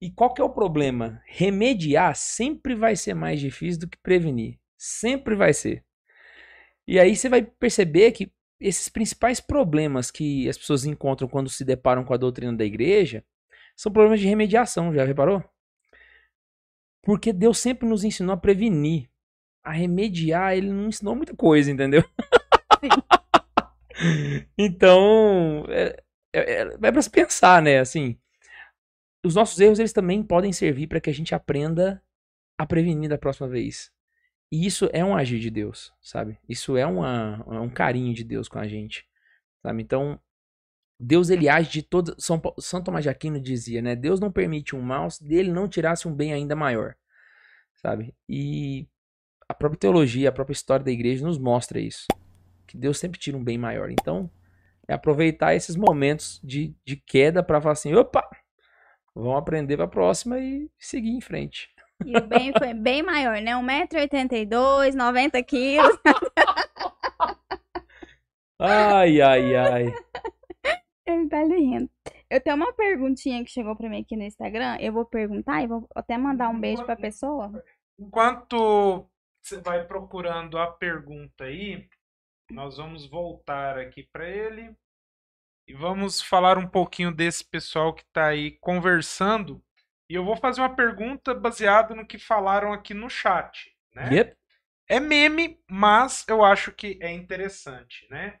E 0.00 0.10
qual 0.10 0.32
que 0.32 0.40
é 0.40 0.44
o 0.44 0.50
problema? 0.50 1.20
Remediar 1.26 2.14
sempre 2.16 2.74
vai 2.74 2.96
ser 2.96 3.14
mais 3.14 3.40
difícil 3.40 3.80
do 3.80 3.88
que 3.88 3.98
prevenir. 3.98 4.58
Sempre 4.76 5.34
vai 5.34 5.52
ser. 5.52 5.84
E 6.86 6.98
aí 6.98 7.14
você 7.14 7.28
vai 7.28 7.42
perceber 7.42 8.12
que 8.12 8.32
esses 8.60 8.88
principais 8.88 9.40
problemas 9.40 10.10
que 10.10 10.48
as 10.48 10.56
pessoas 10.56 10.84
encontram 10.84 11.28
quando 11.28 11.50
se 11.50 11.64
deparam 11.64 12.04
com 12.04 12.14
a 12.14 12.16
doutrina 12.16 12.52
da 12.52 12.64
igreja 12.64 13.24
são 13.76 13.92
problemas 13.92 14.20
de 14.20 14.26
remediação, 14.26 14.92
já 14.92 15.04
reparou? 15.04 15.44
Porque 17.02 17.32
Deus 17.32 17.58
sempre 17.58 17.88
nos 17.88 18.04
ensinou 18.04 18.34
a 18.34 18.36
prevenir. 18.36 19.08
A 19.64 19.72
remediar, 19.72 20.56
ele 20.56 20.70
não 20.72 20.88
ensinou 20.88 21.14
muita 21.14 21.34
coisa, 21.34 21.70
entendeu? 21.70 22.02
então, 24.56 25.64
é, 25.68 26.02
é, 26.32 26.40
é, 26.40 26.60
é 26.62 26.92
para 26.92 27.02
se 27.02 27.10
pensar, 27.10 27.60
né? 27.60 27.78
Assim, 27.78 28.18
os 29.24 29.34
nossos 29.34 29.58
erros 29.58 29.78
eles 29.78 29.92
também 29.92 30.22
podem 30.22 30.52
servir 30.52 30.86
para 30.86 31.00
que 31.00 31.10
a 31.10 31.14
gente 31.14 31.34
aprenda 31.34 32.02
a 32.56 32.66
prevenir 32.66 33.10
da 33.10 33.18
próxima 33.18 33.48
vez. 33.48 33.92
E 34.50 34.66
isso 34.66 34.88
é 34.92 35.04
um 35.04 35.16
agir 35.16 35.38
de 35.38 35.50
Deus, 35.50 35.92
sabe? 36.00 36.38
Isso 36.48 36.76
é, 36.76 36.86
uma, 36.86 37.44
é 37.46 37.60
um 37.60 37.68
carinho 37.68 38.14
de 38.14 38.24
Deus 38.24 38.48
com 38.48 38.58
a 38.58 38.66
gente, 38.66 39.06
sabe? 39.62 39.82
Então, 39.82 40.18
Deus 40.98 41.30
ele 41.30 41.48
age 41.48 41.70
de 41.70 41.82
todo. 41.82 42.14
São, 42.18 42.40
São 42.58 42.82
Tomás 42.82 43.04
de 43.04 43.08
Aquino 43.08 43.40
dizia, 43.40 43.80
né? 43.80 43.94
Deus 43.94 44.18
não 44.18 44.32
permite 44.32 44.74
um 44.74 44.80
mal 44.80 45.08
se 45.10 45.22
dele 45.22 45.52
não 45.52 45.68
tirasse 45.68 46.08
um 46.08 46.14
bem 46.14 46.32
ainda 46.32 46.56
maior, 46.56 46.96
sabe? 47.76 48.14
E 48.28 48.88
a 49.48 49.54
própria 49.54 49.78
teologia, 49.78 50.28
a 50.28 50.32
própria 50.32 50.54
história 50.54 50.84
da 50.84 50.90
igreja 50.90 51.24
nos 51.24 51.38
mostra 51.38 51.78
isso, 51.78 52.06
que 52.66 52.76
Deus 52.76 52.98
sempre 52.98 53.18
tira 53.18 53.36
um 53.36 53.44
bem 53.44 53.56
maior. 53.56 53.90
Então, 53.90 54.28
é 54.88 54.94
aproveitar 54.94 55.54
esses 55.54 55.76
momentos 55.76 56.40
de, 56.42 56.74
de 56.84 56.96
queda 56.96 57.42
para 57.42 57.60
falar 57.60 57.72
assim, 57.72 57.94
opa, 57.94 58.28
vamos 59.14 59.38
aprender 59.38 59.76
para 59.76 59.86
a 59.86 59.88
próxima 59.88 60.38
e 60.38 60.68
seguir 60.78 61.10
em 61.10 61.20
frente. 61.20 61.68
E 62.04 62.16
o 62.16 62.26
bem 62.26 62.52
foi 62.56 62.74
bem 62.74 63.02
maior, 63.02 63.40
né? 63.40 63.52
1,82m, 63.52 64.94
90 64.94 65.42
quilos. 65.42 65.98
ai, 68.58 69.20
ai, 69.20 69.56
ai. 69.56 69.94
Ele 71.08 71.28
tá 71.28 71.40
ali 71.40 71.56
rindo. 71.56 71.90
Eu 72.28 72.40
tenho 72.40 72.56
uma 72.56 72.72
perguntinha 72.72 73.42
que 73.42 73.50
chegou 73.50 73.74
pra 73.74 73.88
mim 73.88 74.02
aqui 74.02 74.14
no 74.14 74.24
Instagram. 74.24 74.76
Eu 74.78 74.92
vou 74.92 75.06
perguntar 75.06 75.62
e 75.62 75.66
vou 75.66 75.88
até 75.94 76.18
mandar 76.18 76.50
um 76.50 76.60
beijo 76.60 76.84
pra 76.84 76.96
pessoa. 76.96 77.64
Enquanto 77.98 79.08
você 79.42 79.60
vai 79.60 79.84
procurando 79.86 80.58
a 80.58 80.66
pergunta 80.70 81.44
aí, 81.44 81.88
nós 82.50 82.76
vamos 82.76 83.06
voltar 83.06 83.78
aqui 83.78 84.06
para 84.12 84.28
ele 84.28 84.76
e 85.66 85.72
vamos 85.72 86.20
falar 86.20 86.58
um 86.58 86.66
pouquinho 86.68 87.10
desse 87.10 87.44
pessoal 87.44 87.94
que 87.94 88.02
está 88.02 88.26
aí 88.26 88.52
conversando 88.60 89.62
e 90.10 90.14
eu 90.14 90.24
vou 90.24 90.36
fazer 90.36 90.60
uma 90.60 90.74
pergunta 90.74 91.34
baseada 91.34 91.94
no 91.94 92.06
que 92.06 92.18
falaram 92.18 92.72
aqui 92.72 92.94
no 92.94 93.10
chat, 93.10 93.74
né? 93.94 94.08
Yep. 94.10 94.38
É 94.88 94.98
meme, 94.98 95.60
mas 95.70 96.24
eu 96.26 96.42
acho 96.42 96.72
que 96.72 96.98
é 97.02 97.12
interessante, 97.12 98.06
né? 98.10 98.38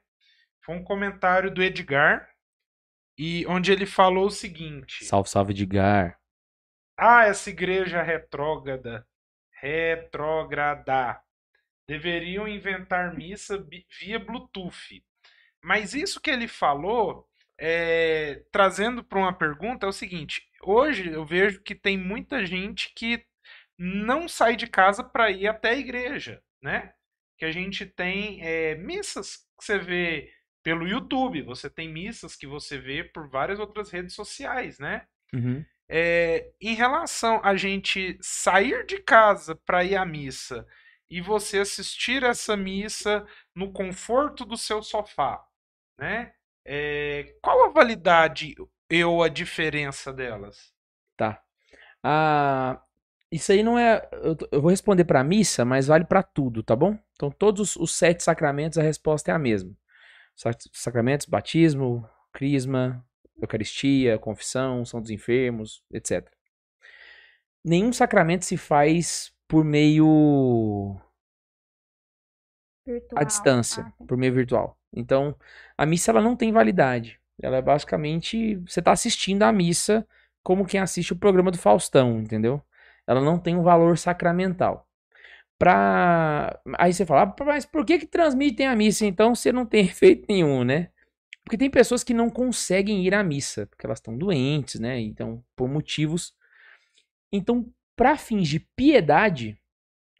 Foi 0.64 0.74
um 0.74 0.82
comentário 0.82 1.50
do 1.50 1.62
Edgar, 1.62 2.28
e 3.18 3.44
onde 3.46 3.72
ele 3.72 3.84
falou 3.84 4.26
o 4.26 4.30
seguinte: 4.30 5.04
Salve, 5.04 5.28
salve, 5.28 5.52
Edgar. 5.52 6.18
Ah, 6.96 7.24
essa 7.24 7.50
igreja 7.50 8.02
retrógrada, 8.02 9.06
retrógrada. 9.60 11.20
Deveriam 11.88 12.46
inventar 12.46 13.16
missa 13.16 13.66
via 13.98 14.18
Bluetooth. 14.18 15.02
Mas 15.62 15.94
isso 15.94 16.20
que 16.20 16.30
ele 16.30 16.46
falou 16.46 17.26
é, 17.58 18.44
trazendo 18.52 19.02
para 19.02 19.18
uma 19.18 19.32
pergunta, 19.32 19.86
é 19.86 19.88
o 19.88 19.92
seguinte: 19.92 20.42
hoje 20.62 21.10
eu 21.10 21.24
vejo 21.24 21.62
que 21.62 21.74
tem 21.74 21.98
muita 21.98 22.46
gente 22.46 22.92
que 22.94 23.24
não 23.76 24.28
sai 24.28 24.56
de 24.56 24.66
casa 24.66 25.02
para 25.02 25.30
ir 25.30 25.48
até 25.48 25.70
a 25.70 25.78
igreja, 25.78 26.42
né? 26.62 26.92
Que 27.36 27.44
a 27.44 27.52
gente 27.52 27.86
tem 27.86 28.40
é, 28.42 28.74
missas 28.76 29.36
que 29.58 29.64
você 29.64 29.78
vê 29.78 30.32
pelo 30.62 30.86
YouTube, 30.86 31.42
você 31.42 31.70
tem 31.70 31.92
missas 31.92 32.36
que 32.36 32.46
você 32.46 32.78
vê 32.78 33.04
por 33.04 33.28
várias 33.28 33.58
outras 33.58 33.90
redes 33.90 34.14
sociais, 34.14 34.78
né? 34.78 35.06
Uhum. 35.32 35.64
É, 35.88 36.50
em 36.60 36.74
relação 36.74 37.40
a 37.42 37.56
gente 37.56 38.18
sair 38.20 38.84
de 38.84 38.98
casa 38.98 39.56
para 39.64 39.84
ir 39.84 39.96
à 39.96 40.04
missa 40.04 40.66
e 41.10 41.20
você 41.20 41.60
assistir 41.60 42.22
essa 42.22 42.56
missa 42.56 43.26
no 43.54 43.72
conforto 43.72 44.44
do 44.44 44.56
seu 44.56 44.82
sofá, 44.82 45.42
né? 45.98 46.32
É, 46.66 47.34
qual 47.42 47.64
a 47.64 47.70
validade 47.70 48.54
ou 49.06 49.22
a 49.22 49.28
diferença 49.28 50.12
delas? 50.12 50.72
Tá. 51.16 51.42
Ah, 52.02 52.80
isso 53.30 53.52
aí 53.52 53.62
não 53.62 53.78
é. 53.78 54.06
Eu, 54.12 54.36
eu 54.52 54.60
vou 54.60 54.70
responder 54.70 55.04
para 55.04 55.24
missa, 55.24 55.64
mas 55.64 55.86
vale 55.86 56.04
para 56.04 56.22
tudo, 56.22 56.62
tá 56.62 56.76
bom? 56.76 56.98
Então, 57.12 57.30
todos 57.30 57.76
os 57.76 57.92
sete 57.92 58.22
sacramentos, 58.22 58.78
a 58.78 58.82
resposta 58.82 59.30
é 59.30 59.34
a 59.34 59.38
mesma: 59.38 59.74
sacramentos, 60.72 61.26
batismo, 61.26 62.08
crisma, 62.32 63.04
Eucaristia, 63.40 64.18
confissão, 64.18 64.84
São 64.84 65.00
dos 65.00 65.10
Enfermos, 65.10 65.82
etc. 65.92 66.28
Nenhum 67.64 67.92
sacramento 67.92 68.44
se 68.44 68.56
faz 68.56 69.32
por 69.46 69.64
meio. 69.64 70.96
Virtual. 72.86 73.20
à 73.20 73.24
distância, 73.24 73.82
Ah, 73.82 73.90
tá. 73.98 74.04
por 74.06 74.16
meio 74.16 74.32
virtual. 74.32 74.78
Então, 74.92 75.36
a 75.76 75.84
missa 75.84 76.10
ela 76.10 76.22
não 76.22 76.34
tem 76.34 76.50
validade. 76.50 77.20
Ela 77.40 77.58
é 77.58 77.62
basicamente 77.62 78.56
você 78.66 78.80
está 78.80 78.92
assistindo 78.92 79.42
a 79.42 79.52
missa 79.52 80.06
como 80.42 80.64
quem 80.66 80.80
assiste 80.80 81.12
o 81.12 81.16
programa 81.18 81.50
do 81.50 81.58
Faustão, 81.58 82.18
entendeu? 82.18 82.62
Ela 83.06 83.20
não 83.20 83.38
tem 83.38 83.54
um 83.54 83.62
valor 83.62 83.98
sacramental. 83.98 84.87
Pra... 85.58 86.60
Aí 86.78 86.92
você 86.92 87.04
fala, 87.04 87.22
"Ah, 87.22 87.44
mas 87.44 87.66
por 87.66 87.84
que 87.84 87.98
que 87.98 88.06
transmitem 88.06 88.66
a 88.66 88.76
missa 88.76 89.04
então 89.04 89.34
se 89.34 89.50
não 89.52 89.66
tem 89.66 89.84
efeito 89.86 90.26
nenhum, 90.28 90.64
né? 90.64 90.90
Porque 91.44 91.56
tem 91.56 91.70
pessoas 91.70 92.04
que 92.04 92.12
não 92.12 92.28
conseguem 92.28 93.04
ir 93.06 93.14
à 93.14 93.24
missa, 93.24 93.66
porque 93.66 93.86
elas 93.86 93.98
estão 93.98 94.16
doentes, 94.16 94.78
né? 94.78 95.00
Então, 95.00 95.42
por 95.56 95.66
motivos. 95.66 96.34
Então, 97.32 97.72
para 97.96 98.18
fins 98.18 98.48
de 98.48 98.60
piedade, 98.60 99.58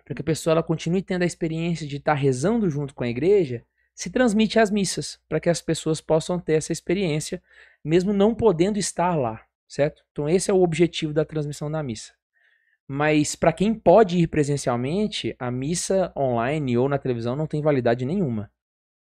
para 0.05 0.15
que 0.15 0.23
a 0.23 0.25
pessoa 0.25 0.53
ela 0.53 0.63
continue 0.63 1.03
tendo 1.03 1.23
a 1.23 1.27
experiência 1.27 1.87
de 1.87 1.97
estar 1.99 2.15
rezando 2.15 2.71
junto 2.71 2.95
com 2.95 3.05
a 3.05 3.09
igreja, 3.09 3.63
se 3.95 4.09
transmite 4.09 4.59
as 4.59 4.71
missas, 4.71 5.21
para 5.29 5.39
que 5.39 5.51
as 5.51 5.61
pessoas 5.61 6.01
possam 6.01 6.39
ter 6.41 6.55
essa 6.55 6.73
experiência, 6.73 7.43
mesmo 7.85 8.13
não 8.13 8.35
podendo 8.35 8.79
estar 8.79 9.15
lá, 9.15 9.45
certo? 9.69 10.03
Então 10.13 10.27
esse 10.29 10.51
é 10.51 10.55
o 10.55 10.63
objetivo 10.63 11.13
da 11.13 11.27
transmissão 11.27 11.71
da 11.71 11.83
missa. 11.83 12.15
Mas 12.89 13.37
para 13.37 13.53
quem 13.53 13.75
pode 13.75 14.19
ir 14.19 14.29
presencialmente, 14.29 15.37
a 15.39 15.51
missa 15.51 16.13
online 16.17 16.79
ou 16.79 16.89
na 16.89 16.99
televisão 16.99 17.37
não 17.37 17.47
tem 17.47 17.61
validade 17.61 18.07
nenhuma, 18.07 18.51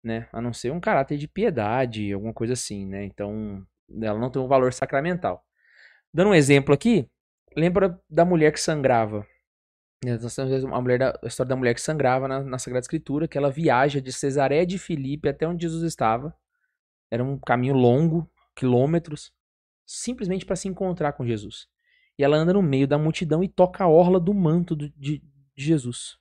né? 0.03 0.27
A 0.33 0.41
não 0.41 0.51
ser 0.51 0.71
um 0.71 0.79
caráter 0.79 1.17
de 1.17 1.27
piedade, 1.27 2.11
alguma 2.11 2.33
coisa 2.33 2.53
assim, 2.53 2.85
né? 2.85 3.05
Então 3.05 3.65
ela 4.01 4.19
não 4.19 4.29
tem 4.29 4.41
um 4.41 4.47
valor 4.47 4.73
sacramental. 4.73 5.45
Dando 6.13 6.31
um 6.31 6.35
exemplo 6.35 6.73
aqui, 6.73 7.07
lembra 7.55 7.97
da 8.09 8.25
mulher 8.25 8.51
que 8.51 8.59
sangrava 8.59 9.25
né, 10.03 10.17
Nós 10.21 10.35
temos 10.35 10.63
a, 10.63 10.81
mulher 10.81 10.99
da, 10.99 11.19
a 11.23 11.27
história 11.27 11.49
da 11.49 11.55
mulher 11.55 11.73
que 11.73 11.81
sangrava 11.81 12.27
na, 12.27 12.43
na 12.43 12.59
Sagrada 12.59 12.83
Escritura, 12.83 13.27
que 13.27 13.37
ela 13.37 13.49
viaja 13.49 13.99
de 13.99 14.13
Cesareia 14.13 14.65
de 14.65 14.77
Filipe 14.77 15.27
até 15.27 15.47
onde 15.47 15.63
Jesus 15.63 15.83
estava. 15.83 16.35
Era 17.09 17.23
um 17.23 17.39
caminho 17.39 17.73
longo, 17.73 18.29
quilômetros, 18.55 19.31
simplesmente 19.85 20.45
para 20.45 20.55
se 20.55 20.67
encontrar 20.67 21.13
com 21.13 21.25
Jesus. 21.25 21.67
E 22.17 22.23
ela 22.23 22.37
anda 22.37 22.53
no 22.53 22.61
meio 22.61 22.87
da 22.87 22.97
multidão 22.97 23.43
e 23.43 23.47
toca 23.47 23.83
a 23.83 23.87
orla 23.87 24.19
do 24.19 24.33
manto 24.33 24.75
de, 24.75 24.89
de 24.89 25.21
Jesus. 25.55 26.17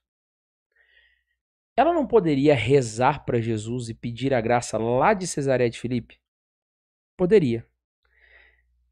Ela 1.77 1.93
não 1.93 2.07
poderia 2.07 2.55
rezar 2.55 3.25
para 3.25 3.41
Jesus 3.41 3.89
e 3.89 3.95
pedir 3.95 4.33
a 4.33 4.41
graça 4.41 4.79
lá 4.79 5.13
de 5.15 5.27
Cesareia 5.27 5.71
de 5.71 5.79
Filipe? 5.79 6.19
Poderia. 7.17 7.67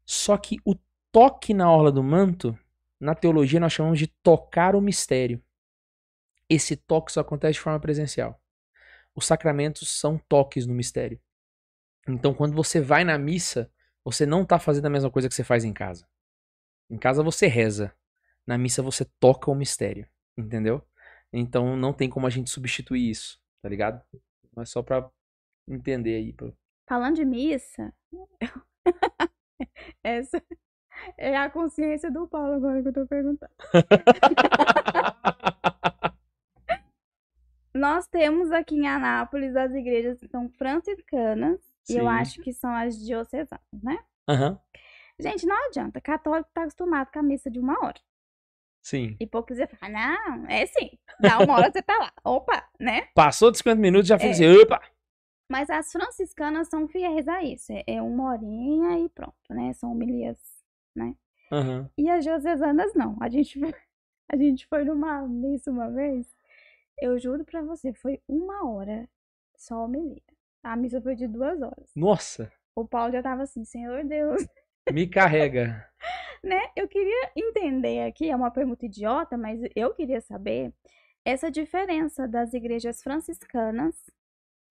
Só 0.05 0.37
que 0.37 0.57
o 0.63 0.75
toque 1.11 1.53
na 1.53 1.71
orla 1.71 1.91
do 1.91 2.03
manto 2.03 2.57
na 2.99 3.15
teologia 3.15 3.59
nós 3.59 3.73
chamamos 3.73 3.99
de 3.99 4.07
tocar 4.07 4.75
o 4.75 4.81
mistério. 4.81 5.43
Esse 6.49 6.75
toque 6.75 7.11
só 7.11 7.21
acontece 7.21 7.53
de 7.53 7.59
forma 7.59 7.79
presencial. 7.79 8.39
Os 9.15 9.25
sacramentos 9.25 9.89
são 9.89 10.17
toques 10.29 10.65
no 10.65 10.73
mistério. 10.73 11.19
Então, 12.07 12.33
quando 12.33 12.53
você 12.53 12.79
vai 12.79 13.03
na 13.03 13.17
missa, 13.17 13.71
você 14.03 14.25
não 14.25 14.43
está 14.43 14.59
fazendo 14.59 14.85
a 14.85 14.89
mesma 14.89 15.09
coisa 15.09 15.27
que 15.27 15.33
você 15.33 15.43
faz 15.43 15.63
em 15.63 15.73
casa. 15.73 16.07
Em 16.89 16.97
casa 16.97 17.23
você 17.23 17.47
reza. 17.47 17.93
Na 18.45 18.57
missa 18.57 18.81
você 18.81 19.05
toca 19.19 19.49
o 19.49 19.55
mistério. 19.55 20.07
Entendeu? 20.37 20.81
Então 21.31 21.75
não 21.75 21.93
tem 21.93 22.09
como 22.09 22.27
a 22.27 22.29
gente 22.29 22.49
substituir 22.49 23.09
isso, 23.09 23.39
tá 23.61 23.69
ligado? 23.69 24.01
Mas 24.55 24.69
só 24.69 24.83
pra 24.83 25.09
entender 25.67 26.15
aí. 26.15 26.33
pô. 26.33 26.53
Falando 26.87 27.15
de 27.15 27.25
missa, 27.25 27.93
essa 30.03 30.41
é 31.17 31.35
a 31.35 31.49
consciência 31.49 32.11
do 32.11 32.27
Paulo 32.27 32.53
agora 32.53 32.81
que 32.81 32.89
eu 32.89 32.93
tô 32.93 33.07
perguntando. 33.07 33.51
Nós 37.73 38.07
temos 38.07 38.51
aqui 38.51 38.75
em 38.75 38.87
Anápolis 38.87 39.55
as 39.55 39.73
igrejas 39.73 40.19
que 40.19 40.27
são 40.29 40.47
franciscanas 40.49 41.59
e 41.89 41.97
eu 41.97 42.05
Sim. 42.05 42.09
acho 42.09 42.41
que 42.41 42.53
são 42.53 42.73
as 42.73 42.97
diocesanas, 42.97 43.59
né? 43.83 43.97
Aham, 44.29 44.57
Gente, 45.19 45.45
não 45.45 45.67
adianta. 45.67 46.01
Católico 46.01 46.49
tá 46.53 46.61
acostumado 46.61 47.09
com 47.11 47.19
a 47.19 47.23
missa 47.23 47.49
de 47.49 47.59
uma 47.59 47.73
hora. 47.83 47.99
sim. 48.81 49.15
Hipocrisia 49.19 49.67
fala, 49.67 49.91
não, 49.91 50.47
é 50.47 50.65
sim. 50.65 50.97
Dá 51.19 51.39
uma 51.39 51.53
hora 51.55 51.71
você 51.71 51.81
tá 51.81 51.97
lá. 51.97 52.11
Opa, 52.23 52.67
né? 52.79 53.07
Passou 53.15 53.49
dos 53.49 53.59
50 53.59 53.79
minutos, 53.81 54.07
já 54.07 54.17
fica 54.17 54.29
É. 54.29 54.31
assim, 54.31 54.47
opa! 54.61 54.81
Mas 55.49 55.69
as 55.69 55.91
franciscanas 55.91 56.67
são 56.69 56.87
fiéis 56.87 57.27
a 57.27 57.43
isso. 57.43 57.71
É, 57.71 57.83
é 57.87 58.01
uma 58.01 58.31
horinha 58.31 58.99
e 58.99 59.09
pronto, 59.09 59.35
né? 59.51 59.73
São 59.73 59.91
homilias. 59.91 60.37
Aham. 61.51 61.87
E 61.97 62.09
as 62.09 62.23
diocesanas 62.23 62.93
não. 62.95 63.15
A 63.21 63.29
gente, 63.29 63.59
foi- 63.59 63.73
a 64.31 64.35
gente 64.35 64.65
foi 64.67 64.83
numa 64.83 65.21
missa 65.27 65.69
uma 65.71 65.89
vez. 65.91 66.27
Eu 66.99 67.17
juro 67.19 67.45
pra 67.45 67.61
você, 67.61 67.93
foi 67.93 68.21
uma 68.27 68.67
hora 68.69 69.07
só 69.55 69.85
homilia. 69.85 70.21
A 70.63 70.75
missa 70.75 70.99
foi 71.01 71.15
de 71.15 71.27
duas 71.27 71.61
horas. 71.61 71.91
Nossa, 71.95 72.51
O 72.75 72.85
Paulo 72.87 73.11
já 73.11 73.21
tava 73.21 73.43
assim, 73.43 73.63
Senhor 73.63 74.03
Deus, 74.03 74.43
me 74.91 75.07
carrega. 75.07 75.87
né? 76.43 76.59
Eu 76.75 76.87
queria 76.87 77.31
entender 77.35 78.03
aqui, 78.07 78.29
é 78.29 78.35
uma 78.35 78.51
pergunta 78.51 78.85
idiota, 78.85 79.37
mas 79.37 79.59
eu 79.75 79.93
queria 79.93 80.21
saber 80.21 80.73
essa 81.23 81.49
diferença 81.49 82.27
das 82.27 82.53
igrejas 82.53 83.01
franciscanas, 83.01 83.95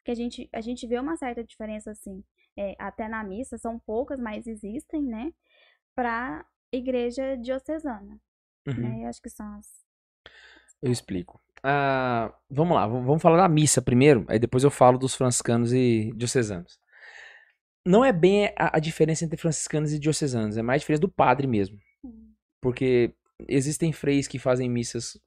que 0.04 0.10
a 0.10 0.14
gente, 0.14 0.48
a 0.52 0.60
gente 0.60 0.86
vê 0.86 0.98
uma 0.98 1.16
certa 1.16 1.42
diferença 1.42 1.90
assim, 1.90 2.22
é, 2.56 2.76
até 2.78 3.08
na 3.08 3.24
missa, 3.24 3.58
são 3.58 3.78
poucas, 3.78 4.20
mas 4.20 4.46
existem, 4.46 5.02
né? 5.02 5.32
Pra 5.94 6.44
igreja 6.72 7.36
diocesana, 7.36 8.20
Uhum. 8.66 8.74
né? 8.74 9.04
Eu 9.04 9.08
acho 9.08 9.20
que 9.20 9.28
são 9.30 9.46
as. 9.56 9.66
Eu 10.80 10.90
explico. 10.92 11.40
Ah, 11.62 12.32
vamos 12.48 12.74
lá, 12.76 12.86
vamos 12.86 13.22
falar 13.22 13.38
da 13.38 13.48
missa 13.48 13.80
primeiro, 13.82 14.24
aí 14.28 14.38
depois 14.38 14.62
eu 14.64 14.70
falo 14.70 14.98
dos 14.98 15.14
franciscanos 15.14 15.72
e 15.72 16.12
diocesanos. 16.14 16.78
Não 17.86 18.04
é 18.04 18.12
bem 18.12 18.46
a, 18.56 18.76
a 18.76 18.80
diferença 18.80 19.24
entre 19.24 19.36
franciscanos 19.36 19.92
e 19.92 19.98
diocesanos, 19.98 20.56
é 20.56 20.62
mais 20.62 20.78
a 20.78 20.82
diferença 20.82 21.00
do 21.02 21.08
padre 21.08 21.46
mesmo. 21.46 21.78
Porque 22.60 23.14
existem 23.48 23.92
freis 23.92 24.26
que 24.26 24.38
fazem 24.38 24.70
missas 24.70 25.18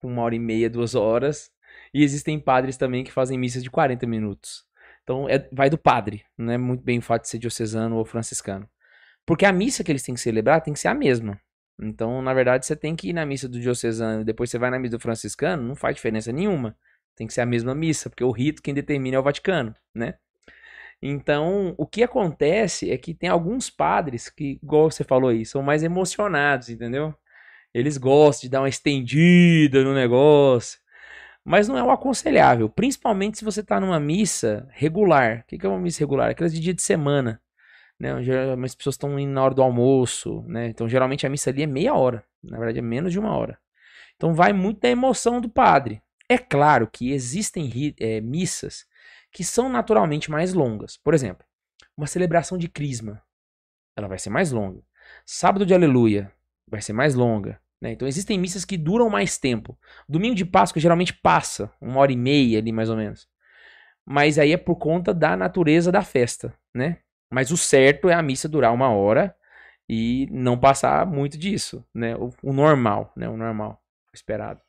com 0.00 0.08
uma 0.08 0.22
hora 0.22 0.34
e 0.34 0.38
meia, 0.38 0.68
duas 0.68 0.94
horas, 0.94 1.50
e 1.92 2.02
existem 2.02 2.38
padres 2.38 2.76
também 2.76 3.04
que 3.04 3.12
fazem 3.12 3.38
missas 3.38 3.62
de 3.62 3.70
40 3.70 4.06
minutos. 4.06 4.64
Então 5.02 5.28
é- 5.28 5.48
vai 5.52 5.70
do 5.70 5.78
padre, 5.78 6.24
não 6.36 6.52
é 6.52 6.58
muito 6.58 6.82
bem 6.82 6.98
o 6.98 7.02
fato 7.02 7.22
de 7.22 7.28
ser 7.28 7.38
diocesano 7.38 7.96
ou 7.96 8.04
franciscano. 8.04 8.68
Porque 9.26 9.46
a 9.46 9.52
missa 9.52 9.84
que 9.84 9.92
eles 9.92 10.02
têm 10.02 10.14
que 10.14 10.20
celebrar 10.20 10.60
tem 10.62 10.74
que 10.74 10.80
ser 10.80 10.88
a 10.88 10.94
mesma. 10.94 11.40
Então, 11.80 12.22
na 12.22 12.32
verdade, 12.34 12.66
você 12.66 12.76
tem 12.76 12.94
que 12.94 13.08
ir 13.08 13.12
na 13.12 13.26
missa 13.26 13.48
do 13.48 13.60
diocesano 13.60 14.22
e 14.22 14.24
depois 14.24 14.50
você 14.50 14.58
vai 14.58 14.70
na 14.70 14.78
missa 14.78 14.96
do 14.96 15.00
franciscano, 15.00 15.62
não 15.62 15.74
faz 15.74 15.96
diferença 15.96 16.32
nenhuma. 16.32 16.76
Tem 17.16 17.26
que 17.26 17.32
ser 17.32 17.40
a 17.40 17.46
mesma 17.46 17.74
missa, 17.74 18.10
porque 18.10 18.24
o 18.24 18.30
rito 18.30 18.62
quem 18.62 18.74
determina 18.74 19.16
é 19.16 19.20
o 19.20 19.22
Vaticano, 19.22 19.74
né? 19.94 20.14
Então, 21.02 21.74
o 21.76 21.86
que 21.86 22.02
acontece 22.02 22.90
é 22.90 22.96
que 22.96 23.14
tem 23.14 23.28
alguns 23.28 23.68
padres 23.70 24.28
que, 24.28 24.58
igual 24.62 24.90
você 24.90 25.04
falou 25.04 25.30
aí, 25.30 25.44
são 25.44 25.62
mais 25.62 25.82
emocionados, 25.82 26.70
entendeu? 26.70 27.14
Eles 27.72 27.98
gostam 27.98 28.42
de 28.46 28.50
dar 28.50 28.60
uma 28.60 28.68
estendida 28.68 29.82
no 29.82 29.92
negócio. 29.92 30.78
Mas 31.44 31.68
não 31.68 31.76
é 31.76 31.82
o 31.82 31.90
aconselhável, 31.90 32.70
principalmente 32.70 33.38
se 33.38 33.44
você 33.44 33.60
está 33.60 33.78
numa 33.78 34.00
missa 34.00 34.66
regular. 34.72 35.40
O 35.40 35.58
que 35.58 35.66
é 35.66 35.68
uma 35.68 35.78
missa 35.78 36.00
regular? 36.00 36.30
Aquelas 36.30 36.54
de 36.54 36.60
dia 36.60 36.72
de 36.72 36.82
semana. 36.82 37.40
Né? 38.00 38.22
Geralmente 38.22 38.70
as 38.70 38.74
pessoas 38.74 38.94
estão 38.94 39.18
indo 39.18 39.32
na 39.32 39.44
hora 39.44 39.54
do 39.54 39.62
almoço, 39.62 40.42
né? 40.48 40.68
Então, 40.68 40.88
geralmente 40.88 41.26
a 41.26 41.30
missa 41.30 41.50
ali 41.50 41.62
é 41.62 41.66
meia 41.66 41.94
hora. 41.94 42.24
Na 42.42 42.56
verdade, 42.56 42.78
é 42.78 42.82
menos 42.82 43.12
de 43.12 43.18
uma 43.18 43.36
hora. 43.36 43.58
Então, 44.16 44.34
vai 44.34 44.52
muito 44.52 44.80
da 44.80 44.88
emoção 44.88 45.40
do 45.40 45.48
padre. 45.48 46.02
É 46.28 46.38
claro 46.38 46.88
que 46.90 47.12
existem 47.12 47.94
eh, 48.00 48.20
missas 48.20 48.86
que 49.34 49.42
são 49.42 49.68
naturalmente 49.68 50.30
mais 50.30 50.54
longas. 50.54 50.96
Por 50.96 51.12
exemplo, 51.12 51.44
uma 51.96 52.06
celebração 52.06 52.56
de 52.56 52.68
crisma, 52.68 53.20
ela 53.96 54.06
vai 54.06 54.16
ser 54.18 54.30
mais 54.30 54.52
longa. 54.52 54.80
Sábado 55.26 55.66
de 55.66 55.74
aleluia 55.74 56.32
vai 56.68 56.80
ser 56.80 56.92
mais 56.92 57.16
longa. 57.16 57.60
né? 57.80 57.90
Então 57.90 58.06
existem 58.06 58.38
missas 58.38 58.64
que 58.64 58.78
duram 58.78 59.10
mais 59.10 59.36
tempo. 59.36 59.76
Domingo 60.08 60.36
de 60.36 60.44
Páscoa 60.44 60.80
geralmente 60.80 61.12
passa 61.12 61.70
uma 61.80 61.98
hora 61.98 62.12
e 62.12 62.16
meia 62.16 62.58
ali 62.58 62.70
mais 62.70 62.88
ou 62.88 62.96
menos. 62.96 63.28
Mas 64.06 64.38
aí 64.38 64.52
é 64.52 64.56
por 64.56 64.76
conta 64.76 65.12
da 65.12 65.36
natureza 65.36 65.90
da 65.90 66.02
festa, 66.02 66.56
né? 66.72 67.00
Mas 67.28 67.50
o 67.50 67.56
certo 67.56 68.08
é 68.08 68.14
a 68.14 68.22
missa 68.22 68.48
durar 68.48 68.72
uma 68.72 68.90
hora 68.90 69.36
e 69.88 70.28
não 70.30 70.58
passar 70.58 71.04
muito 71.06 71.36
disso, 71.36 71.84
né? 71.92 72.14
O, 72.16 72.30
o 72.40 72.52
normal, 72.52 73.12
né? 73.16 73.28
O 73.28 73.36
normal, 73.36 73.82
o 74.12 74.14
esperado. 74.14 74.60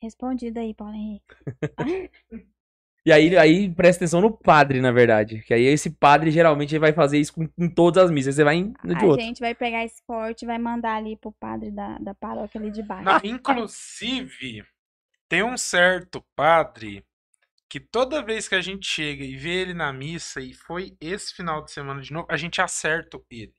Respondido 0.00 0.58
aí, 0.60 0.72
Paulo 0.72 0.94
Henrique. 0.94 1.34
E 3.08 3.12
aí, 3.12 3.38
aí 3.38 3.70
presta 3.74 4.04
atenção 4.04 4.20
no 4.20 4.30
padre, 4.30 4.82
na 4.82 4.92
verdade. 4.92 5.40
Que 5.40 5.54
aí 5.54 5.64
esse 5.64 5.88
padre 5.88 6.30
geralmente 6.30 6.72
ele 6.72 6.78
vai 6.78 6.92
fazer 6.92 7.18
isso 7.18 7.32
com, 7.32 7.48
em 7.56 7.66
todas 7.70 8.04
as 8.04 8.10
missas. 8.10 8.34
Você 8.34 8.44
vai 8.44 8.56
em, 8.56 8.74
no 8.84 8.94
de 8.94 9.02
A 9.02 9.08
outro. 9.08 9.24
gente 9.24 9.40
vai 9.40 9.54
pegar 9.54 9.82
esse 9.82 10.02
corte 10.06 10.42
e 10.42 10.46
vai 10.46 10.58
mandar 10.58 10.96
ali 10.96 11.16
pro 11.16 11.32
padre 11.32 11.70
da, 11.70 11.96
da 11.96 12.14
paróquia 12.14 12.60
ali 12.60 12.70
de 12.70 12.82
baixo. 12.82 13.04
Não, 13.04 13.18
inclusive, 13.24 14.62
tem 15.26 15.42
um 15.42 15.56
certo 15.56 16.22
padre 16.36 17.02
que 17.66 17.80
toda 17.80 18.22
vez 18.22 18.46
que 18.46 18.54
a 18.54 18.60
gente 18.60 18.86
chega 18.86 19.24
e 19.24 19.36
vê 19.36 19.62
ele 19.62 19.72
na 19.72 19.90
missa, 19.90 20.42
e 20.42 20.52
foi 20.52 20.94
esse 21.00 21.34
final 21.34 21.64
de 21.64 21.70
semana 21.70 22.02
de 22.02 22.12
novo, 22.12 22.26
a 22.30 22.36
gente 22.36 22.60
acerta 22.60 23.18
ele. 23.30 23.54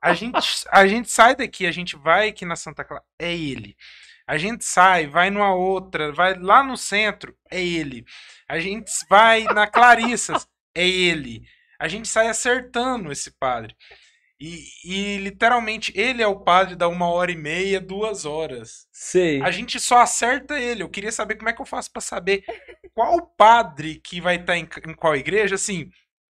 A 0.00 0.14
gente, 0.14 0.38
a 0.70 0.86
gente 0.86 1.10
sai 1.10 1.34
daqui, 1.34 1.66
a 1.66 1.72
gente 1.72 1.96
vai 1.96 2.28
aqui 2.28 2.44
na 2.44 2.54
Santa 2.54 2.84
Clara, 2.84 3.02
é 3.18 3.36
ele. 3.36 3.76
A 4.32 4.38
gente 4.38 4.64
sai, 4.64 5.06
vai 5.06 5.28
numa 5.28 5.54
outra, 5.54 6.10
vai 6.10 6.32
lá 6.38 6.62
no 6.62 6.74
centro, 6.74 7.36
é 7.50 7.62
ele. 7.62 8.02
A 8.48 8.58
gente 8.58 8.90
vai 9.06 9.44
na 9.44 9.66
Clarissas, 9.66 10.48
é 10.74 10.88
ele. 10.88 11.42
A 11.78 11.86
gente 11.86 12.08
sai 12.08 12.28
acertando 12.28 13.12
esse 13.12 13.30
padre. 13.32 13.76
E, 14.40 14.64
e 14.86 15.18
literalmente 15.18 15.92
ele 15.94 16.22
é 16.22 16.26
o 16.26 16.40
padre 16.40 16.74
da 16.76 16.88
uma 16.88 17.10
hora 17.10 17.30
e 17.30 17.36
meia, 17.36 17.78
duas 17.78 18.24
horas. 18.24 18.88
Sei. 18.90 19.42
A 19.42 19.50
gente 19.50 19.78
só 19.78 19.98
acerta 19.98 20.58
ele. 20.58 20.82
Eu 20.82 20.88
queria 20.88 21.12
saber 21.12 21.36
como 21.36 21.50
é 21.50 21.52
que 21.52 21.60
eu 21.60 21.66
faço 21.66 21.92
pra 21.92 22.00
saber 22.00 22.42
qual 22.94 23.26
padre 23.36 24.00
que 24.02 24.18
vai 24.18 24.36
estar 24.36 24.56
em, 24.56 24.66
em 24.88 24.94
qual 24.94 25.14
igreja. 25.14 25.56
Assim, 25.56 25.90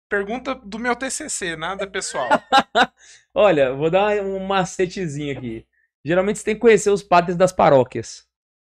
pergunta 0.07 0.55
do 0.55 0.78
meu 0.78 0.94
TCC, 0.94 1.57
nada 1.57 1.86
pessoal. 1.86 2.28
Olha, 3.32 3.72
vou 3.72 3.88
dar 3.88 4.22
um 4.22 4.38
macetezinho 4.47 5.38
aqui. 5.38 5.66
Geralmente 6.07 6.38
você 6.38 6.44
tem 6.44 6.54
que 6.54 6.61
conhecer 6.61 6.90
os 6.90 7.02
padres 7.02 7.36
das 7.36 7.52
paróquias. 7.52 8.24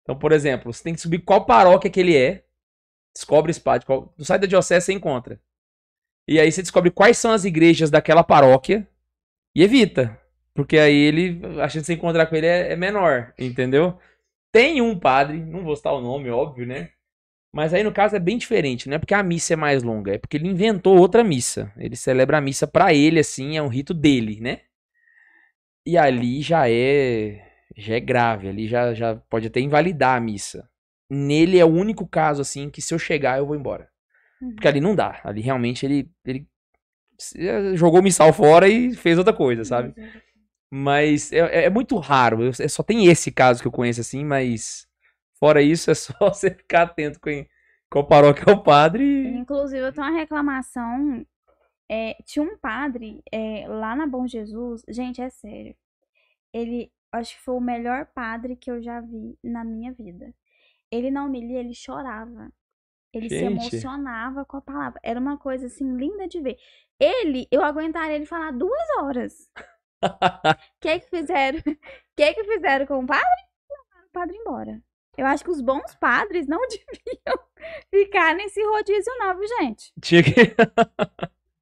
Então, 0.03 0.19
por 0.19 0.33
exemplo, 0.33 0.73
você 0.73 0.83
tem 0.83 0.95
que 0.95 1.01
subir 1.01 1.21
qual 1.21 1.47
paróquia 1.47 1.89
que 1.89 2.01
ele 2.01 2.17
é. 2.17 2.45
Descobre 3.15 3.53
esse 3.53 3.61
padre. 3.61 3.87
Qual... 3.87 4.13
No 4.19 4.25
site 4.25 4.41
da 4.41 4.47
diocese 4.49 4.87
você 4.87 4.93
encontra. 4.93 5.41
E 6.27 6.41
aí 6.41 6.51
você 6.51 6.61
descobre 6.61 6.91
quais 6.91 7.19
são 7.19 7.31
as 7.31 7.45
igrejas 7.45 7.89
daquela 7.89 8.25
paróquia 8.25 8.85
e 9.55 9.63
evita. 9.63 10.19
Porque 10.53 10.77
aí 10.77 10.93
ele, 10.93 11.41
a 11.61 11.69
chance 11.69 11.83
de 11.83 11.87
você 11.87 11.93
encontrar 11.93 12.27
com 12.27 12.35
ele 12.35 12.49
é, 12.49 12.73
é 12.73 12.77
menor, 12.77 13.33
entendeu? 13.39 13.97
Tem 14.51 14.83
um 14.83 14.99
padre, 14.99 15.39
não 15.39 15.63
vou 15.63 15.77
citar 15.77 15.95
o 15.95 16.01
nome, 16.01 16.31
óbvio, 16.31 16.67
né? 16.67 16.91
Mas 17.55 17.73
aí 17.73 17.85
no 17.85 17.93
caso 17.93 18.17
é 18.17 18.19
bem 18.19 18.39
diferente, 18.39 18.89
não 18.89 18.97
é 18.97 18.99
porque 18.99 19.15
a 19.15 19.23
missa 19.23 19.53
é 19.53 19.57
mais 19.57 19.85
longa, 19.85 20.15
é 20.15 20.19
porque 20.19 20.37
ele 20.37 20.49
inventou 20.49 20.99
outra 20.99 21.23
missa. 21.23 21.73
Ele 21.77 21.95
celebra 21.95 22.39
a 22.39 22.41
missa 22.41 22.67
pra 22.67 22.93
ele, 22.93 23.21
assim, 23.21 23.57
é 23.57 23.63
um 23.63 23.69
rito 23.69 23.95
dele, 23.95 24.41
né? 24.41 24.63
E 25.91 25.99
ali 25.99 26.41
já 26.41 26.71
é 26.71 27.45
já 27.77 27.97
é 27.97 28.01
grave, 28.01 28.49
ali 28.49 28.69
já, 28.69 28.95
já 28.95 29.17
pode 29.29 29.49
até 29.49 29.59
invalidar 29.59 30.17
a 30.17 30.21
missa. 30.21 30.69
Nele 31.11 31.59
é 31.59 31.65
o 31.65 31.69
único 31.69 32.07
caso 32.07 32.43
assim 32.43 32.71
que 32.71 32.81
se 32.81 32.95
eu 32.95 32.99
chegar 32.99 33.39
eu 33.39 33.47
vou 33.47 33.57
embora. 33.57 33.89
Uhum. 34.41 34.55
Porque 34.55 34.69
ali 34.69 34.81
não 34.81 34.95
dá, 34.95 35.21
ali 35.25 35.41
realmente 35.41 35.85
ele 35.85 36.09
ele 36.25 36.47
eh, 37.35 37.75
jogou 37.75 37.99
o 37.99 38.03
missal 38.05 38.33
fora 38.33 38.69
e 38.69 38.95
fez 38.95 39.19
outra 39.19 39.33
coisa, 39.33 39.65
sabe? 39.65 39.93
Mas 40.71 41.33
é, 41.33 41.65
é 41.65 41.71
muito 41.71 41.97
raro, 41.99 42.45
eu, 42.45 42.53
é 42.61 42.69
só 42.69 42.85
tem 42.85 43.07
esse 43.07 43.33
caso 43.33 43.61
que 43.61 43.67
eu 43.67 43.73
conheço 43.73 44.01
assim, 44.01 44.25
mas 44.25 44.87
fora 45.41 45.61
isso 45.61 45.91
é 45.91 45.95
só 45.95 46.15
você 46.21 46.51
ficar 46.53 46.83
atento 46.83 47.19
com 47.19 47.45
qual 47.91 48.07
paróquia 48.07 48.45
é 48.47 48.53
o 48.53 48.63
padre. 48.63 49.27
Inclusive, 49.27 49.89
eu 49.89 49.93
tenho 49.93 50.07
uma 50.07 50.17
reclamação. 50.17 51.27
É, 51.91 52.15
tinha 52.25 52.45
um 52.45 52.57
padre 52.57 53.21
é, 53.33 53.67
lá 53.67 53.97
na 53.97 54.07
Bom 54.07 54.25
Jesus. 54.25 54.85
Gente, 54.89 55.21
é 55.21 55.29
sério. 55.29 55.75
Ele, 56.53 56.93
acho 57.11 57.35
que 57.35 57.43
foi 57.43 57.55
o 57.57 57.61
melhor 57.61 58.07
padre 58.07 58.55
que 58.55 58.71
eu 58.71 58.81
já 58.81 59.01
vi 59.01 59.37
na 59.43 59.65
minha 59.65 59.93
vida. 59.93 60.33
Ele 60.89 61.11
não 61.11 61.29
me 61.29 61.41
lia, 61.41 61.59
ele 61.59 61.75
chorava. 61.75 62.53
Ele 63.13 63.29
se 63.29 63.41
Gente. 63.41 63.53
emocionava 63.53 64.45
com 64.45 64.57
a 64.57 64.61
palavra. 64.61 65.01
Era 65.03 65.19
uma 65.19 65.37
coisa 65.37 65.67
assim 65.67 65.97
linda 65.97 66.29
de 66.29 66.41
ver. 66.41 66.59
Ele, 66.99 67.49
eu 67.51 67.65
aguentaria 67.65 68.15
ele 68.15 68.27
falar 68.27 68.53
duas 68.53 68.89
horas. 69.01 69.51
O 70.01 70.07
que 70.81 71.01
que 71.01 71.11
fizeram? 71.11 71.59
O 71.59 71.63
que 72.17 72.35
que 72.35 72.45
fizeram 72.45 72.87
com 72.87 73.03
o 73.03 73.07
padre? 73.07 73.25
Mandaram 73.69 74.07
o 74.07 74.13
padre 74.13 74.37
embora. 74.37 74.83
Eu 75.19 75.27
acho 75.27 75.43
que 75.43 75.51
os 75.51 75.61
bons 75.61 75.93
padres 75.97 76.47
não 76.47 76.61
deviam 76.71 77.49
ficar 77.91 78.37
nesse 78.37 78.65
rodízio 78.65 79.13
não, 79.19 79.37
viu, 79.37 79.49
gente? 79.49 79.93
Tinha 80.01 80.23
que. 80.23 80.31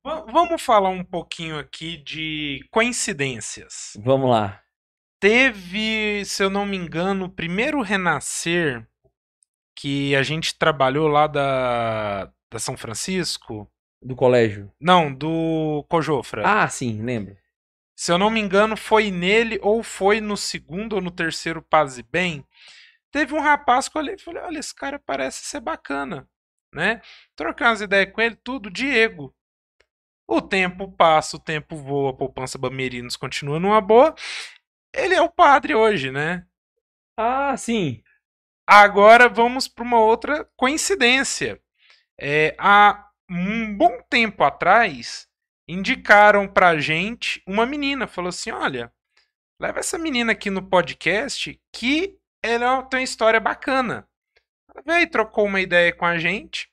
Va- 0.08 0.24
Vamos 0.32 0.62
falar 0.62 0.88
um 0.88 1.04
pouquinho 1.04 1.58
aqui 1.58 1.96
de 1.98 2.66
coincidências. 2.70 3.92
Vamos 4.02 4.30
lá. 4.30 4.62
Teve, 5.20 6.24
se 6.24 6.42
eu 6.42 6.48
não 6.50 6.64
me 6.64 6.76
engano, 6.76 7.26
o 7.26 7.30
primeiro 7.30 7.82
renascer 7.82 8.86
que 9.76 10.14
a 10.16 10.22
gente 10.22 10.56
trabalhou 10.56 11.08
lá 11.08 11.26
da, 11.26 12.26
da 12.50 12.58
São 12.58 12.76
Francisco. 12.76 13.70
Do 14.02 14.14
colégio. 14.14 14.72
Não, 14.80 15.12
do 15.12 15.84
Cojofra. 15.88 16.42
Ah, 16.46 16.68
sim, 16.68 17.02
lembro. 17.02 17.36
Se 17.96 18.12
eu 18.12 18.18
não 18.18 18.30
me 18.30 18.38
engano, 18.40 18.76
foi 18.76 19.10
nele 19.10 19.58
ou 19.60 19.82
foi 19.82 20.20
no 20.20 20.36
segundo 20.36 20.94
ou 20.94 21.00
no 21.02 21.10
terceiro 21.10 21.60
Paz 21.60 21.98
e 21.98 22.02
Bem. 22.02 22.46
Teve 23.10 23.34
um 23.34 23.40
rapaz 23.40 23.88
que 23.88 23.98
eu 23.98 24.02
olhei 24.02 24.14
e 24.14 24.20
falei: 24.22 24.42
olha, 24.42 24.58
esse 24.58 24.72
cara 24.74 25.00
parece 25.04 25.44
ser 25.44 25.60
bacana, 25.60 26.28
né? 26.72 27.00
Troquei 27.34 27.66
umas 27.66 27.80
ideias 27.80 28.12
com 28.12 28.20
ele, 28.20 28.36
tudo, 28.36 28.70
Diego. 28.70 29.34
O 30.30 30.42
tempo 30.42 30.92
passa, 30.92 31.38
o 31.38 31.40
tempo 31.40 31.74
voa, 31.74 32.10
a 32.10 32.12
poupança 32.12 32.58
Bamerinos 32.58 33.16
continua 33.16 33.58
numa 33.58 33.80
boa. 33.80 34.14
Ele 34.94 35.14
é 35.14 35.22
o 35.22 35.30
padre 35.30 35.74
hoje, 35.74 36.10
né? 36.10 36.46
Ah, 37.16 37.56
sim. 37.56 38.02
Agora 38.66 39.26
vamos 39.26 39.66
para 39.66 39.82
uma 39.82 39.98
outra 39.98 40.44
coincidência. 40.54 41.58
É, 42.20 42.54
há 42.58 43.08
um 43.30 43.74
bom 43.74 44.02
tempo 44.10 44.44
atrás, 44.44 45.26
indicaram 45.66 46.46
pra 46.46 46.78
gente 46.78 47.42
uma 47.46 47.64
menina. 47.64 48.06
Falou 48.06 48.28
assim: 48.28 48.50
olha, 48.50 48.92
leva 49.58 49.78
essa 49.78 49.96
menina 49.96 50.32
aqui 50.32 50.50
no 50.50 50.62
podcast 50.62 51.58
que 51.72 52.18
ela 52.42 52.82
tem 52.82 53.00
uma 53.00 53.04
história 53.04 53.40
bacana. 53.40 54.06
Ela 54.68 54.82
veio 54.84 55.04
e 55.04 55.10
trocou 55.10 55.46
uma 55.46 55.62
ideia 55.62 55.90
com 55.90 56.04
a 56.04 56.18
gente. 56.18 56.70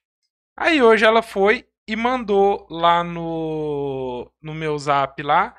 Aí 0.57 0.81
hoje 0.83 1.05
ela 1.05 1.21
foi 1.21 1.65
e 1.87 1.95
mandou 1.95 2.67
lá 2.69 3.03
no, 3.03 4.31
no 4.41 4.53
meu 4.53 4.77
zap 4.77 5.21
lá 5.21 5.55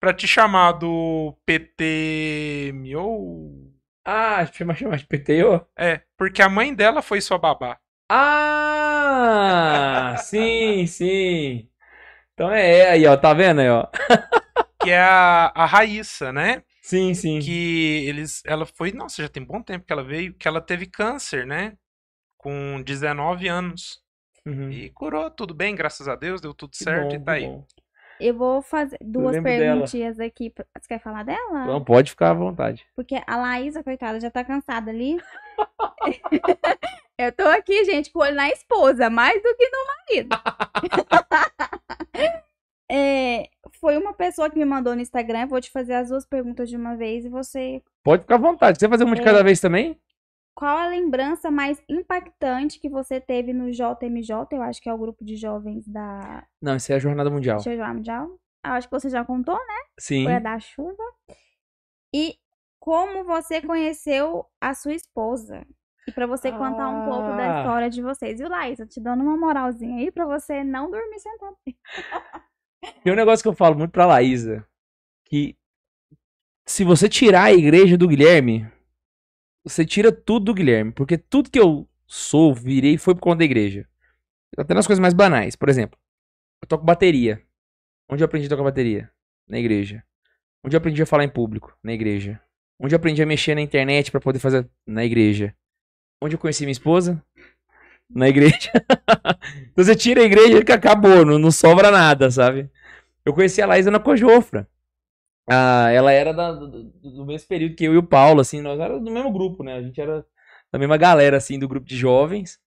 pra 0.00 0.12
te 0.14 0.26
chamar 0.26 0.72
do 0.72 1.36
PT 1.44 2.72
Miou. 2.74 3.72
Ah, 4.04 4.46
chama, 4.46 4.74
chama 4.74 4.96
de 4.96 5.06
PTO? 5.06 5.66
É, 5.76 6.02
porque 6.16 6.40
a 6.42 6.48
mãe 6.48 6.74
dela 6.74 7.02
foi 7.02 7.20
sua 7.20 7.38
babá. 7.38 7.78
Ah, 8.08 8.96
sim, 10.24 10.86
sim. 10.86 11.68
Então 12.34 12.50
é 12.50 12.90
aí, 12.90 13.06
ó, 13.06 13.16
tá 13.16 13.34
vendo 13.34 13.60
aí, 13.60 13.68
ó? 13.70 13.86
Que 14.80 14.90
é 14.90 15.00
a, 15.00 15.52
a 15.54 15.66
Raíssa, 15.66 16.32
né? 16.32 16.62
Sim, 16.82 17.12
sim. 17.14 17.40
Que 17.40 18.04
eles. 18.06 18.42
Ela 18.46 18.64
foi. 18.64 18.92
Nossa, 18.92 19.22
já 19.22 19.28
tem 19.28 19.42
bom 19.44 19.60
tempo 19.62 19.84
que 19.84 19.92
ela 19.92 20.04
veio. 20.04 20.32
Que 20.34 20.46
ela 20.46 20.60
teve 20.60 20.86
câncer, 20.86 21.44
né? 21.46 21.76
Com 22.36 22.80
19 22.82 23.48
anos. 23.48 24.00
Uhum. 24.48 24.70
E 24.70 24.90
curou 24.90 25.30
tudo 25.30 25.54
bem, 25.54 25.74
graças 25.74 26.08
a 26.08 26.14
Deus, 26.16 26.40
deu 26.40 26.54
tudo 26.54 26.70
Que 26.72 26.78
certo 26.84 27.10
bom, 27.10 27.14
e 27.16 27.20
tá 27.24 27.32
aí. 27.32 27.46
bom. 27.46 27.64
Eu 28.20 28.34
vou 28.34 28.60
fazer 28.62 28.98
duas 29.00 29.34
lembro 29.36 29.48
dela. 29.50 29.72
perguntinhas 29.74 30.18
aqui. 30.18 30.52
Você 30.56 30.88
quer 30.88 31.00
falar 31.00 31.22
dela? 31.24 31.66
Não, 31.66 31.84
pode 31.84 32.10
ficar 32.10 32.30
à 32.30 32.34
vontade. 32.34 32.84
Porque 32.96 33.20
a 33.24 33.36
Laísa, 33.36 33.84
coitada, 33.84 34.18
já 34.20 34.28
tá 34.30 34.42
cansada 34.44 34.90
ali. 34.90 35.18
Eu 37.16 37.32
tô 37.32 37.42
aqui, 37.48 37.84
gente, 37.84 38.12
com 38.12 38.20
o 38.20 38.22
olho 38.22 38.34
na 38.36 38.48
esposa, 38.48 39.10
mais 39.10 39.40
do 39.42 39.54
que 39.56 39.68
no 39.68 40.16
marido. 40.16 40.36
É, 42.90 43.48
foi 43.80 43.98
uma 43.98 44.14
pessoa 44.14 44.48
que 44.48 44.58
me 44.58 44.64
mandou 44.64 44.94
no 44.94 45.02
Instagram. 45.02 45.42
eu 45.42 45.48
Vou 45.48 45.60
te 45.60 45.70
fazer 45.70 45.92
as 45.92 46.08
duas 46.08 46.24
perguntas 46.24 46.70
de 46.70 46.76
uma 46.76 46.96
vez 46.96 47.24
e 47.24 47.28
você. 47.28 47.82
Pode 48.02 48.22
ficar 48.22 48.36
à 48.36 48.38
vontade. 48.38 48.78
Você 48.78 48.86
quer 48.86 48.90
fazer 48.90 49.04
uma 49.04 49.14
de 49.14 49.20
É. 49.20 49.24
cada 49.24 49.42
vez 49.44 49.60
também? 49.60 49.98
Qual 50.58 50.76
a 50.76 50.88
lembrança 50.88 51.52
mais 51.52 51.80
impactante 51.88 52.80
que 52.80 52.88
você 52.88 53.20
teve 53.20 53.52
no 53.52 53.70
JMJ? 53.70 54.32
Eu 54.50 54.62
acho 54.62 54.82
que 54.82 54.88
é 54.88 54.92
o 54.92 54.98
grupo 54.98 55.24
de 55.24 55.36
jovens 55.36 55.86
da 55.86 56.44
Não, 56.60 56.74
isso 56.74 56.90
é 56.92 56.96
a 56.96 56.98
Jornada 56.98 57.30
Mundial. 57.30 57.60
Jornal 57.60 57.94
Mundial. 57.94 58.26
Eu 58.66 58.72
acho 58.72 58.88
que 58.88 58.92
você 58.98 59.08
já 59.08 59.24
contou, 59.24 59.54
né? 59.54 59.74
Sim. 60.00 60.24
Foi 60.24 60.34
a 60.34 60.40
da 60.40 60.58
chuva. 60.58 61.02
E 62.12 62.36
como 62.80 63.22
você 63.22 63.62
conheceu 63.62 64.46
a 64.60 64.74
sua 64.74 64.94
esposa? 64.94 65.64
E 66.08 66.10
pra 66.10 66.26
você 66.26 66.50
contar 66.50 66.88
um 66.88 67.04
pouco 67.04 67.28
da 67.36 67.54
Ah. 67.54 67.60
história 67.60 67.90
de 67.90 68.02
vocês. 68.02 68.40
Viu, 68.40 68.48
Laís? 68.48 68.80
Eu 68.80 68.88
te 68.88 69.00
dando 69.00 69.22
uma 69.22 69.36
moralzinha 69.36 69.98
aí 70.00 70.10
pra 70.10 70.26
você 70.26 70.64
não 70.64 70.90
dormir 70.90 71.20
sentado. 71.20 71.56
Tem 73.04 73.12
um 73.12 73.16
negócio 73.16 73.44
que 73.44 73.48
eu 73.48 73.54
falo 73.54 73.76
muito 73.78 73.92
pra 73.92 74.06
Laísa. 74.06 74.66
Que 75.24 75.56
se 76.66 76.82
você 76.82 77.08
tirar 77.08 77.44
a 77.44 77.52
igreja 77.52 77.96
do 77.96 78.08
Guilherme, 78.08 78.66
você 79.68 79.84
tira 79.84 80.10
tudo 80.10 80.46
do 80.46 80.54
Guilherme. 80.54 80.92
Porque 80.92 81.18
tudo 81.18 81.50
que 81.50 81.58
eu 81.58 81.88
sou, 82.06 82.54
virei, 82.54 82.96
foi 82.96 83.14
por 83.14 83.20
conta 83.20 83.38
da 83.38 83.44
igreja. 83.44 83.86
Até 84.56 84.74
nas 84.74 84.86
coisas 84.86 85.00
mais 85.00 85.14
banais. 85.14 85.54
Por 85.54 85.68
exemplo, 85.68 85.98
eu 86.62 86.68
toco 86.68 86.84
bateria. 86.84 87.42
Onde 88.08 88.22
eu 88.22 88.26
aprendi 88.26 88.46
a 88.46 88.48
tocar 88.48 88.62
bateria? 88.62 89.10
Na 89.46 89.58
igreja. 89.58 90.02
Onde 90.64 90.74
eu 90.74 90.78
aprendi 90.78 91.02
a 91.02 91.06
falar 91.06 91.24
em 91.24 91.28
público? 91.28 91.76
Na 91.82 91.92
igreja. 91.92 92.40
Onde 92.80 92.94
eu 92.94 92.96
aprendi 92.96 93.22
a 93.22 93.26
mexer 93.26 93.54
na 93.54 93.60
internet 93.60 94.10
pra 94.10 94.20
poder 94.20 94.38
fazer? 94.38 94.68
Na 94.86 95.04
igreja. 95.04 95.54
Onde 96.22 96.34
eu 96.34 96.38
conheci 96.38 96.64
minha 96.64 96.72
esposa? 96.72 97.22
Na 98.08 98.28
igreja. 98.28 98.70
então 99.70 99.84
você 99.84 99.94
tira 99.94 100.22
a 100.22 100.24
igreja 100.24 100.64
que 100.64 100.72
acabou, 100.72 101.24
não, 101.24 101.38
não 101.38 101.50
sobra 101.50 101.90
nada, 101.90 102.30
sabe? 102.30 102.70
Eu 103.24 103.34
conheci 103.34 103.60
a 103.60 103.66
Laísa 103.66 103.90
na 103.90 104.00
Cojofra. 104.00 104.66
Ah, 105.50 105.90
ela 105.90 106.12
era 106.12 106.32
da- 106.32 106.52
do, 106.52 106.84
do 106.84 107.26
mesmo 107.26 107.48
período 107.48 107.74
que 107.74 107.84
eu 107.84 107.94
e 107.94 107.98
o 107.98 108.02
Paulo, 108.02 108.40
assim, 108.40 108.60
nós 108.60 108.78
éramos 108.78 109.04
do 109.04 109.10
mesmo 109.10 109.32
grupo, 109.32 109.62
né? 109.64 109.74
A 109.74 109.82
gente 109.82 110.00
era 110.00 110.24
da 110.72 110.78
mesma 110.78 110.96
galera, 110.96 111.36
assim, 111.36 111.58
do 111.58 111.68
grupo 111.68 111.86
de 111.86 111.96
jovens. 111.96 112.58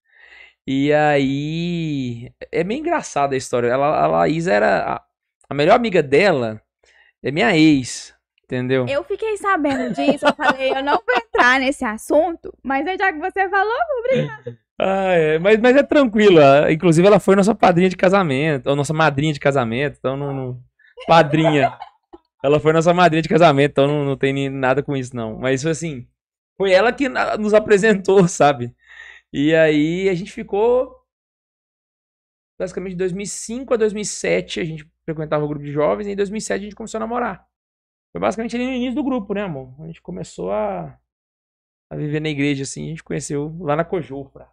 E 0.66 0.92
aí. 0.92 2.32
É 2.50 2.62
meio 2.64 2.80
engraçada 2.80 3.34
a 3.34 3.38
história. 3.38 3.68
Ela, 3.68 3.98
a 4.02 4.06
Laísa 4.06 4.52
era. 4.52 4.94
A, 4.94 5.02
a 5.50 5.54
melhor 5.54 5.74
amiga 5.76 6.02
dela 6.02 6.60
é 7.22 7.30
minha 7.30 7.56
ex, 7.56 8.14
entendeu? 8.44 8.86
Eu 8.88 9.04
fiquei 9.04 9.36
sabendo 9.36 9.92
disso, 9.94 10.26
eu 10.26 10.34
falei, 10.34 10.70
eu 10.70 10.82
não 10.82 10.94
vou 10.94 11.16
entrar 11.16 11.60
nesse 11.60 11.84
assunto, 11.84 12.52
mas 12.62 12.84
já 12.98 13.12
que 13.12 13.18
você 13.18 13.48
falou, 13.48 13.76
Ah, 14.78 15.12
é, 15.12 15.38
mas, 15.38 15.60
mas 15.60 15.76
é 15.76 15.82
tranquilo. 15.82 16.40
ah, 16.40 16.72
Inclusive, 16.72 17.06
ela 17.06 17.20
foi 17.20 17.36
nossa 17.36 17.54
padrinha 17.54 17.88
de 17.88 17.96
casamento, 17.96 18.68
ou 18.68 18.74
nossa 18.74 18.92
madrinha 18.92 19.32
de 19.32 19.38
casamento, 19.38 19.96
então 19.98 20.16
não. 20.16 20.32
não- 20.34 20.60
Padrinha. 21.06 21.76
Ela 22.42 22.58
foi 22.58 22.72
nossa 22.72 22.92
madrinha 22.92 23.22
de 23.22 23.28
casamento, 23.28 23.70
então 23.70 23.86
não, 23.86 24.04
não 24.04 24.16
tem 24.16 24.48
nada 24.50 24.82
com 24.82 24.96
isso, 24.96 25.14
não. 25.14 25.38
Mas 25.38 25.64
assim, 25.64 26.08
foi 26.56 26.72
ela 26.72 26.92
que 26.92 27.08
nos 27.08 27.54
apresentou, 27.54 28.26
sabe? 28.26 28.74
E 29.32 29.54
aí 29.54 30.08
a 30.08 30.14
gente 30.14 30.32
ficou. 30.32 31.00
Basicamente 32.58 32.92
de 32.92 32.98
2005 32.98 33.74
a 33.74 33.76
2007 33.76 34.60
a 34.60 34.64
gente 34.64 34.88
frequentava 35.04 35.44
o 35.44 35.48
grupo 35.48 35.64
de 35.64 35.72
jovens, 35.72 36.06
e 36.06 36.10
em 36.10 36.16
2007 36.16 36.60
a 36.60 36.64
gente 36.64 36.76
começou 36.76 36.98
a 36.98 37.00
namorar. 37.00 37.46
Foi 38.12 38.20
basicamente 38.20 38.54
ali 38.56 38.66
no 38.66 38.72
início 38.72 38.94
do 38.94 39.02
grupo, 39.02 39.32
né, 39.34 39.42
amor? 39.42 39.74
A 39.80 39.86
gente 39.86 40.02
começou 40.02 40.52
a, 40.52 40.98
a 41.90 41.96
viver 41.96 42.20
na 42.20 42.28
igreja, 42.28 42.62
assim, 42.62 42.86
a 42.86 42.88
gente 42.88 43.02
conheceu 43.02 43.56
lá 43.60 43.74
na 43.74 43.84
Cojofra. 43.84 44.48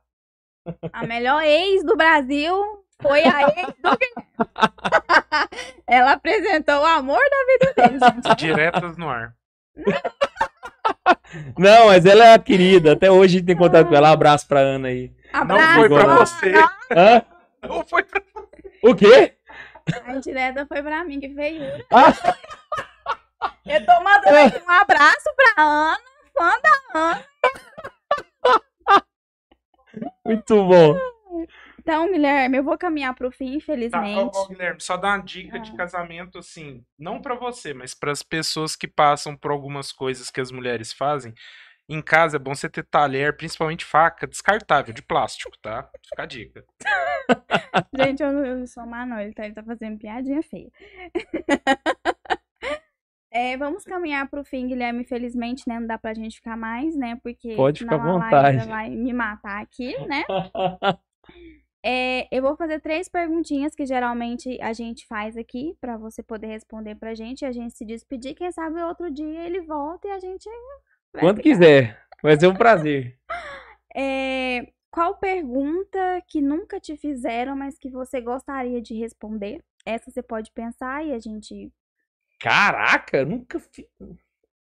a 0.94 1.06
melhor 1.06 1.44
ex 1.44 1.84
do 1.84 1.96
Brasil 1.96 2.84
foi 3.02 3.24
a 3.24 3.42
ex 3.42 3.68
do 3.82 3.98
Guilherme. 3.98 4.30
Ela 5.88 6.12
apresentou 6.14 6.82
o 6.82 6.86
amor 6.86 7.20
da 7.20 7.68
vida 7.68 7.74
dele, 7.76 8.00
gente. 8.00 8.36
Diretas 8.38 8.98
no 8.98 9.10
ar. 9.10 9.34
Não, 11.58 11.88
mas 11.88 12.06
ela 12.06 12.26
é 12.26 12.34
a 12.34 12.40
querida. 12.40 12.94
Até 12.94 13.10
hoje 13.12 13.36
a 13.36 13.40
gente 13.40 13.46
tem 13.48 13.56
contato 13.58 13.88
com 13.88 13.96
ela. 13.96 14.10
Abraço 14.12 14.48
pra 14.48 14.60
Ana 14.60 14.88
aí. 14.88 15.12
Abraço, 15.32 15.74
foi 15.76 15.90
pra 15.90 16.04
Ana. 16.04 16.16
você. 16.18 16.54
Hã? 16.92 17.22
Não 17.62 17.86
foi 17.88 18.04
pra 18.04 18.22
O 18.84 18.96
quê? 18.96 19.36
A 20.06 20.12
indireta 20.14 20.66
foi 20.68 20.82
pra 20.82 21.04
mim, 21.04 21.20
que 21.20 21.30
feiura. 21.34 21.86
Ah, 21.94 22.14
Eu 23.66 23.86
tô 23.86 24.04
mandando 24.04 24.38
aqui 24.38 24.62
um 24.66 24.70
abraço 24.72 25.30
pra 25.36 25.64
Ana, 25.64 26.00
fã 26.38 26.52
da 26.62 27.00
Ana. 27.00 27.26
muito 30.26 30.64
bom. 30.66 30.98
Então, 31.90 32.12
Guilherme, 32.12 32.56
eu 32.60 32.64
vou 32.64 32.78
caminhar 32.78 33.16
pro 33.16 33.32
fim, 33.32 33.50
Tá, 33.50 33.56
infelizmente. 33.58 34.16
ó, 34.36 34.44
ó, 34.44 34.48
Guilherme, 34.48 34.80
só 34.80 34.96
dá 34.96 35.08
uma 35.16 35.24
dica 35.24 35.58
Ah. 35.58 35.60
de 35.60 35.76
casamento, 35.76 36.38
assim, 36.38 36.84
não 37.00 37.20
pra 37.20 37.34
você, 37.34 37.74
mas 37.74 37.96
pras 37.96 38.22
pessoas 38.22 38.76
que 38.76 38.88
passam 38.88 39.36
por 39.36 39.50
algumas 39.50 39.92
coisas 39.92 40.30
que 40.30 40.40
as 40.40 40.52
mulheres 40.52 40.94
fazem. 40.94 41.34
Em 41.90 42.00
casa 42.00 42.38
é 42.38 42.40
bom 42.40 42.54
você 42.54 42.70
ter 42.70 42.86
talher, 42.86 43.36
principalmente 43.36 43.84
faca, 43.84 44.28
descartável, 44.28 44.94
de 44.94 45.02
plástico, 45.02 45.58
tá? 45.64 45.90
Fica 46.08 46.22
a 46.22 46.26
dica. 46.28 46.64
Gente, 47.96 48.22
eu, 48.22 48.46
eu 48.46 48.68
sou 48.68 48.86
Manoel, 48.86 49.22
ele 49.22 49.34
tá, 49.34 49.46
ele 49.46 49.56
tá 49.56 49.64
fazendo 49.64 49.98
piadinha 49.98 50.44
feia. 50.44 50.70
É, 53.32 53.56
vamos 53.58 53.84
caminhar 53.84 54.28
pro 54.28 54.44
fim, 54.44 54.68
Guilherme. 54.68 55.02
Infelizmente, 55.04 55.64
né? 55.68 55.80
Não 55.80 55.86
dá 55.86 56.00
pra 56.00 56.16
gente 56.16 56.38
ficar 56.38 56.58
mais, 56.58 56.96
né? 56.96 57.16
Porque 57.22 57.56
Pode 57.56 57.78
ficar 57.84 57.98
à 57.98 58.02
a 58.02 58.12
vontade. 58.12 58.68
Vai 58.68 58.90
me 58.90 59.14
matar 59.14 59.62
aqui, 59.62 59.96
né? 60.08 60.24
É, 61.84 62.28
eu 62.36 62.42
vou 62.42 62.56
fazer 62.58 62.82
três 62.82 63.08
perguntinhas 63.10 63.74
que 63.76 63.86
geralmente 63.86 64.60
a 64.62 64.74
gente 64.74 65.08
faz 65.08 65.38
aqui 65.38 65.78
pra 65.80 65.98
você 65.98 66.22
poder 66.22 66.48
responder 66.48 66.96
pra 66.96 67.16
gente 67.16 67.42
e 67.42 67.46
a 67.46 67.52
gente 67.52 67.78
se 67.78 67.86
despedir. 67.86 68.36
Quem 68.36 68.52
sabe 68.52 68.82
outro 68.82 69.10
dia 69.12 69.46
ele 69.46 69.62
volta 69.62 70.08
e 70.08 70.12
a 70.12 70.20
gente 70.20 70.50
Quando 71.20 71.38
ficar. 71.38 71.42
quiser. 71.42 72.06
Vai 72.22 72.38
ser 72.40 72.48
um 72.48 72.56
prazer. 72.56 73.18
É, 73.96 74.72
Qual 74.92 75.18
pergunta 75.18 76.00
que 76.28 76.42
nunca 76.42 76.80
te 76.80 76.98
fizeram, 76.98 77.56
mas 77.56 77.78
que 77.78 77.90
você 77.90 78.22
gostaria 78.22 78.82
de 78.82 78.96
responder? 78.96 79.64
Essa 79.86 80.10
você 80.12 80.22
pode 80.22 80.52
pensar 80.52 81.06
e 81.06 81.14
a 81.14 81.20
gente. 81.20 81.72
Caraca, 82.40 83.24
nunca 83.26 83.60
fiz. 83.60 83.88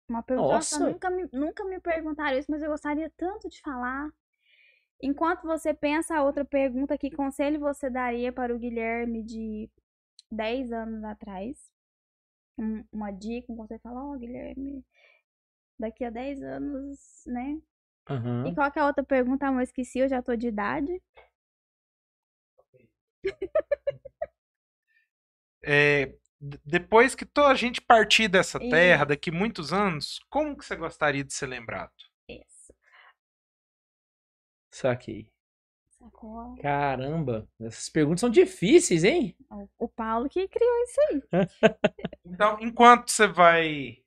Uma 0.10 0.22
pergunta. 0.22 0.54
Nossa, 0.54 0.80
Nossa. 0.80 0.92
nunca 0.92 1.10
me, 1.10 1.30
nunca 1.32 1.64
me 1.66 1.80
perguntaram 1.80 2.38
isso, 2.38 2.52
mas 2.52 2.62
eu 2.62 2.70
gostaria 2.70 3.12
tanto 3.18 3.48
de 3.48 3.62
falar. 3.62 4.10
Enquanto 5.02 5.44
você 5.44 5.74
pensa 5.74 6.16
a 6.16 6.24
outra 6.24 6.46
pergunta, 6.46 6.98
que 6.98 7.10
conselho 7.12 7.60
você 7.60 7.90
daria 7.90 8.32
para 8.32 8.54
o 8.56 8.60
Guilherme 8.60 9.24
de 9.24 9.70
10 10.32 10.72
anos 10.72 11.04
atrás? 11.04 11.58
Um- 12.58 12.84
uma 12.92 13.12
dica, 13.12 13.52
um 13.52 13.58
conselho, 13.58 13.82
fala, 13.82 14.04
ó, 14.06 14.18
Guilherme, 14.18 14.86
daqui 15.80 16.06
a 16.06 16.10
10 16.10 16.42
anos, 16.44 17.00
né? 17.28 17.60
Aham. 18.10 18.48
E 18.48 18.56
qual 18.56 18.72
que 18.72 18.80
é 18.80 18.82
a 18.82 18.88
outra 18.88 19.04
pergunta? 19.04 19.48
Amor, 19.48 19.62
esqueci, 19.64 20.00
eu 20.00 20.10
já 20.10 20.22
tô 20.22 20.36
de 20.36 20.48
idade. 20.48 21.02
É, 25.64 26.14
depois 26.66 27.14
que 27.16 27.26
toda 27.26 27.50
a 27.50 27.56
gente 27.56 27.82
partir 27.82 28.28
dessa 28.28 28.60
terra, 28.60 29.06
daqui 29.06 29.32
muitos 29.32 29.72
anos, 29.72 30.20
como 30.30 30.58
que 30.58 30.66
você 30.66 30.76
gostaria 30.76 31.24
de 31.24 31.34
ser 31.34 31.48
lembrado? 31.48 31.92
Saquei. 34.82 35.30
Sacou? 35.98 36.56
Caramba, 36.62 37.48
essas 37.60 37.90
perguntas 37.90 38.22
são 38.22 38.30
difíceis, 38.30 39.04
hein? 39.04 39.36
O- 39.80 39.88
Paulo 39.90 40.30
que 40.30 40.48
criou 40.48 40.84
isso 40.84 41.02
aí. 41.10 41.22
Então, 42.26 42.58
enquanto 42.62 43.10
você 43.10 43.28
vai 43.28 43.98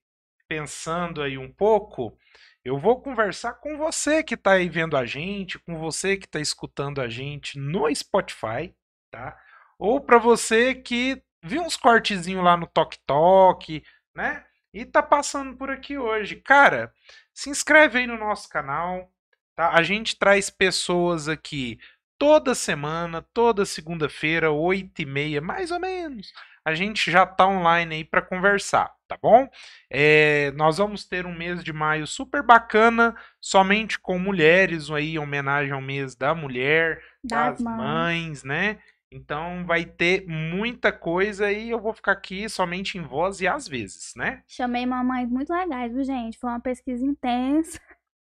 pensando 0.49 1.23
aí 1.23 1.39
um 1.39 1.53
pouco, 1.53 2.19
eu 2.65 2.79
vou 2.79 3.01
conversar 3.03 3.55
com 3.55 3.79
você 3.79 4.23
que 4.25 4.35
está 4.35 4.53
aí 4.55 4.69
vendo 4.69 4.97
a 4.97 5.07
gente, 5.07 5.59
com 5.61 5.79
você 5.79 6.17
que 6.17 6.27
está 6.27 6.41
escutando 6.41 7.01
a 7.01 7.09
gente 7.09 7.59
no 7.59 7.95
Spotify, 7.95 8.75
tá? 9.11 9.39
Ou 9.79 10.01
para 10.01 10.19
você 10.19 10.75
que 10.75 11.23
viu 11.45 11.63
uns 11.63 11.77
cortezinhos 11.77 12.45
lá 12.45 12.57
no 12.57 12.67
Tok 12.69 12.99
Tok, 13.07 13.83
né? 14.15 14.47
E 14.75 14.85
tá 14.87 15.03
passando 15.03 15.57
por 15.57 15.71
aqui 15.71 15.99
hoje. 15.99 16.37
Cara, 16.37 16.93
se 17.35 17.51
inscreve 17.51 18.01
aí 18.01 18.09
no 18.09 18.19
nosso 18.19 18.49
canal, 18.49 19.13
tá? 19.55 19.71
A 19.71 19.83
gente 19.83 20.19
traz 20.19 20.51
pessoas 20.51 21.29
aqui 21.29 21.79
toda 22.19 22.55
semana, 22.55 23.23
toda 23.35 23.65
segunda-feira, 23.67 24.51
8 24.51 25.03
e 25.03 25.07
meia, 25.07 25.41
mais 25.41 25.71
ou 25.71 25.81
menos 25.81 26.33
a 26.65 26.75
gente 26.75 27.11
já 27.11 27.27
tá 27.27 27.47
online 27.47 27.97
aí 27.97 28.05
para 28.05 28.23
conversar, 28.23 28.91
tá 29.07 29.19
bom? 29.21 29.47
É, 29.91 30.51
nós 30.53 30.79
vamos 30.79 31.05
ter 31.05 31.27
um 31.27 31.35
mês 31.35 31.63
de 31.63 31.73
maio 31.73 32.07
super 32.07 32.43
bacana, 32.43 33.15
somente 33.39 33.99
com 33.99 34.19
mulheres, 34.19 34.91
aí, 34.91 35.15
em 35.15 35.19
homenagem 35.19 35.73
ao 35.73 35.83
mês 35.83 36.15
da 36.17 36.35
mulher, 36.35 37.03
Das 37.23 37.59
das 37.59 37.61
mães. 37.61 37.77
mães, 37.77 38.45
né? 38.45 38.79
Então 39.13 39.65
vai 39.67 39.85
ter 39.85 40.27
muita 40.27 40.91
coisa 40.91 41.53
e 41.53 41.71
eu 41.71 41.81
vou 41.81 41.93
ficar 41.93 42.13
aqui 42.13 42.49
somente 42.49 42.99
em 42.99 43.03
voz 43.03 43.41
e 43.41 43.47
às 43.47 43.69
vezes, 43.69 44.13
né? 44.17 44.43
Chamei 44.49 44.87
mamães 44.87 45.31
muito 45.31 45.53
legais, 45.53 45.93
viu, 45.93 46.03
gente? 46.03 46.39
Foi 46.39 46.51
uma 46.51 46.61
pesquisa 46.61 47.05
intensa. 47.05 47.79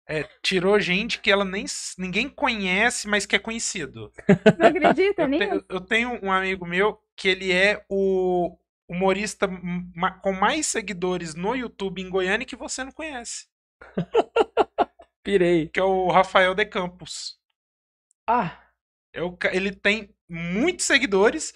É, 0.07 0.23
tirou 0.41 0.79
gente 0.79 1.19
que 1.19 1.31
ela 1.31 1.45
nem 1.45 1.65
ninguém 1.97 2.27
conhece, 2.29 3.07
mas 3.07 3.25
que 3.25 3.35
é 3.35 3.39
conhecido. 3.39 4.11
Não 4.59 4.67
acredita 4.67 5.23
Eu, 5.23 5.29
te- 5.29 5.65
eu 5.69 5.81
tenho 5.81 6.19
um 6.23 6.31
amigo 6.31 6.65
meu 6.65 6.99
que 7.15 7.29
ele 7.29 7.51
é 7.53 7.85
o 7.89 8.57
humorista 8.87 9.47
com 10.21 10.33
mais 10.33 10.67
seguidores 10.67 11.33
no 11.35 11.55
YouTube 11.55 12.01
em 12.01 12.09
Goiânia 12.09 12.45
que 12.45 12.55
você 12.55 12.83
não 12.83 12.91
conhece, 12.91 13.47
Pirei. 15.23 15.69
que 15.69 15.79
é 15.79 15.83
o 15.83 16.09
Rafael 16.11 16.53
de 16.53 16.65
Campos. 16.65 17.39
Ah, 18.27 18.61
É 19.13 19.21
o 19.21 19.37
ele 19.51 19.71
tem 19.75 20.13
muitos 20.29 20.85
seguidores, 20.85 21.53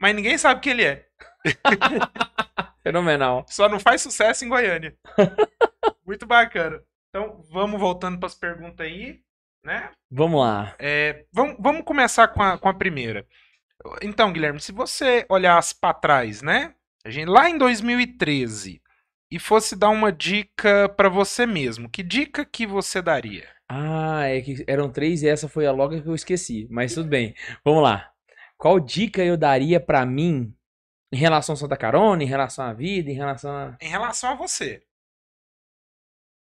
mas 0.00 0.14
ninguém 0.14 0.36
sabe 0.38 0.60
quem 0.60 0.72
ele 0.72 0.84
é. 0.84 1.08
fenomenal. 2.82 3.44
Só 3.48 3.68
não 3.68 3.78
faz 3.80 4.02
sucesso 4.02 4.44
em 4.44 4.48
Goiânia. 4.48 4.96
Muito 6.06 6.26
bacana. 6.26 6.82
Então, 7.08 7.42
vamos 7.50 7.80
voltando 7.80 8.18
para 8.18 8.26
as 8.26 8.34
perguntas 8.34 8.86
aí, 8.86 9.20
né? 9.64 9.90
Vamos 10.10 10.40
lá. 10.40 10.74
É, 10.78 11.24
vamos, 11.32 11.56
vamos 11.58 11.82
começar 11.84 12.28
com 12.28 12.42
a, 12.42 12.58
com 12.58 12.68
a 12.68 12.74
primeira. 12.74 13.26
Então, 14.02 14.32
Guilherme, 14.32 14.60
se 14.60 14.72
você 14.72 15.24
olhasse 15.28 15.74
para 15.74 15.94
trás, 15.94 16.42
né? 16.42 16.74
A 17.04 17.10
gente, 17.10 17.28
lá 17.28 17.48
em 17.48 17.56
2013, 17.56 18.82
e 19.30 19.38
fosse 19.38 19.76
dar 19.76 19.90
uma 19.90 20.10
dica 20.10 20.88
para 20.90 21.08
você 21.08 21.46
mesmo, 21.46 21.88
que 21.88 22.02
dica 22.02 22.44
que 22.44 22.66
você 22.66 23.00
daria? 23.00 23.46
Ah, 23.68 24.26
é 24.26 24.40
que 24.40 24.64
eram 24.66 24.90
três 24.90 25.22
e 25.22 25.28
essa 25.28 25.48
foi 25.48 25.66
a 25.66 25.72
logo 25.72 26.00
que 26.00 26.08
eu 26.08 26.14
esqueci. 26.14 26.66
Mas 26.70 26.94
tudo 26.94 27.08
bem. 27.08 27.34
Vamos 27.64 27.82
lá. 27.82 28.10
Qual 28.56 28.80
dica 28.80 29.22
eu 29.22 29.36
daria 29.36 29.78
pra 29.78 30.06
mim 30.06 30.54
em 31.12 31.16
relação 31.16 31.52
a 31.52 31.56
Santa 31.56 31.76
Carona, 31.76 32.22
em 32.22 32.26
relação 32.26 32.64
à 32.64 32.72
vida, 32.72 33.10
em 33.10 33.14
relação 33.14 33.50
a. 33.50 33.76
Em 33.80 33.88
relação 33.88 34.30
a 34.30 34.34
você. 34.34 34.82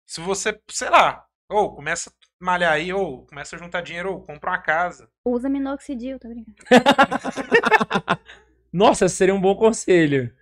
Se 0.08 0.22
você, 0.22 0.58
sei 0.72 0.90
lá, 0.90 1.26
ou 1.50 1.76
começa 1.76 2.10
a 2.10 2.14
malhar 2.40 2.72
aí, 2.72 2.94
ou 2.94 3.26
começa 3.26 3.56
a 3.56 3.60
juntar 3.60 3.82
dinheiro, 3.82 4.14
ou 4.14 4.22
compra 4.22 4.52
uma 4.52 4.58
casa. 4.58 5.10
Usa 5.26 5.50
minoxidil, 5.50 6.18
tô 6.18 6.30
brincando. 6.30 6.56
Nossa, 8.72 9.06
esse 9.06 9.16
seria 9.16 9.36
um 9.36 9.42
bom 9.42 9.56
conselho. 9.56 10.34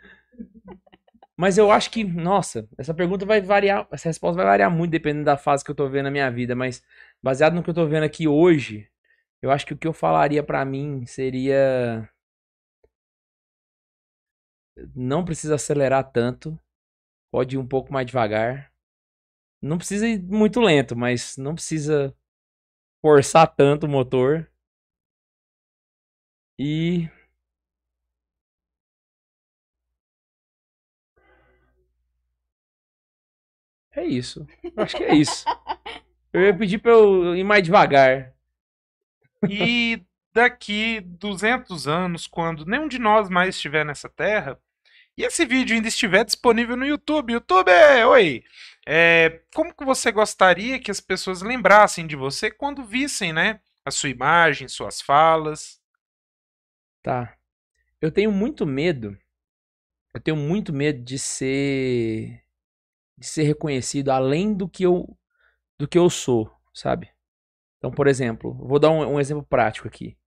Mas 1.35 1.57
eu 1.57 1.71
acho 1.71 1.91
que, 1.91 2.03
nossa, 2.03 2.69
essa 2.77 2.93
pergunta 2.93 3.25
vai 3.25 3.41
variar, 3.41 3.87
essa 3.91 4.07
resposta 4.07 4.37
vai 4.37 4.45
variar 4.45 4.71
muito 4.71 4.91
dependendo 4.91 5.25
da 5.25 5.35
fase 5.35 5.65
que 5.65 5.71
eu 5.71 5.75
tô 5.75 5.89
vendo 5.89 6.05
na 6.05 6.11
minha 6.11 6.31
vida, 6.31 6.55
mas 6.55 6.81
baseado 7.21 7.53
no 7.53 7.63
que 7.63 7.69
eu 7.69 7.73
tô 7.73 7.85
vendo 7.87 8.03
aqui 8.03 8.27
hoje, 8.27 8.87
eu 9.41 9.51
acho 9.51 9.65
que 9.65 9.73
o 9.73 9.77
que 9.77 9.87
eu 9.87 9.91
falaria 9.91 10.43
pra 10.43 10.63
mim 10.63 11.05
seria 11.05 12.07
não 14.95 15.25
precisa 15.25 15.55
acelerar 15.55 16.09
tanto, 16.11 16.57
pode 17.31 17.55
ir 17.55 17.59
um 17.59 17.67
pouco 17.67 17.91
mais 17.91 18.05
devagar. 18.05 18.71
Não 19.65 19.79
precisa 19.79 20.07
ir 20.07 20.21
muito 20.21 20.59
lento, 20.61 20.95
mas 20.95 21.37
não 21.37 21.55
precisa 21.55 22.15
forçar 23.01 23.47
tanto 23.55 23.85
o 23.87 23.89
motor. 23.89 24.47
E 26.57 27.09
É 33.91 34.03
isso. 34.03 34.45
Acho 34.77 34.97
que 34.97 35.03
é 35.03 35.15
isso. 35.15 35.45
Eu 36.33 36.41
ia 36.41 36.55
pedir 36.55 36.79
pra 36.79 36.91
eu 36.91 37.35
ir 37.35 37.43
mais 37.43 37.63
devagar. 37.63 38.33
E 39.49 40.03
daqui 40.33 40.99
200 41.01 41.87
anos, 41.87 42.27
quando 42.27 42.65
nenhum 42.65 42.87
de 42.87 42.99
nós 42.99 43.29
mais 43.29 43.55
estiver 43.55 43.85
nessa 43.85 44.09
terra, 44.09 44.59
e 45.17 45.23
esse 45.23 45.45
vídeo 45.45 45.75
ainda 45.75 45.87
estiver 45.87 46.25
disponível 46.25 46.75
no 46.75 46.85
YouTube, 46.85 47.33
YouTube, 47.33 47.71
oi! 48.07 48.43
É, 48.85 49.41
como 49.53 49.73
que 49.73 49.83
você 49.83 50.11
gostaria 50.11 50.79
que 50.79 50.91
as 50.91 50.99
pessoas 50.99 51.41
lembrassem 51.41 52.05
de 52.05 52.15
você 52.15 52.51
quando 52.51 52.85
vissem, 52.85 53.33
né? 53.33 53.59
A 53.83 53.91
sua 53.91 54.09
imagem, 54.09 54.67
suas 54.67 55.01
falas. 55.01 55.81
Tá. 57.01 57.35
Eu 58.01 58.11
tenho 58.11 58.31
muito 58.31 58.65
medo. 58.65 59.17
Eu 60.13 60.21
tenho 60.21 60.37
muito 60.37 60.71
medo 60.73 61.03
de 61.03 61.17
ser 61.19 62.41
de 63.17 63.25
ser 63.27 63.43
reconhecido 63.43 64.09
além 64.09 64.53
do 64.53 64.67
que 64.67 64.83
eu 64.83 65.17
do 65.79 65.87
que 65.87 65.97
eu 65.97 66.09
sou, 66.09 66.51
sabe? 66.73 67.09
Então, 67.77 67.91
por 67.91 68.07
exemplo, 68.07 68.53
vou 68.55 68.79
dar 68.79 68.91
um, 68.91 69.15
um 69.15 69.19
exemplo 69.19 69.43
prático 69.43 69.87
aqui. 69.87 70.17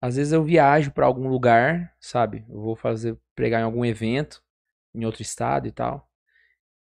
Às 0.00 0.16
vezes 0.16 0.32
eu 0.32 0.44
viajo 0.44 0.92
pra 0.92 1.06
algum 1.06 1.28
lugar, 1.28 1.94
sabe? 2.00 2.44
Eu 2.48 2.60
vou 2.60 2.76
fazer 2.76 3.18
pregar 3.34 3.60
em 3.60 3.64
algum 3.64 3.84
evento 3.84 4.42
em 4.94 5.04
outro 5.04 5.22
estado 5.22 5.66
e 5.68 5.72
tal. 5.72 6.08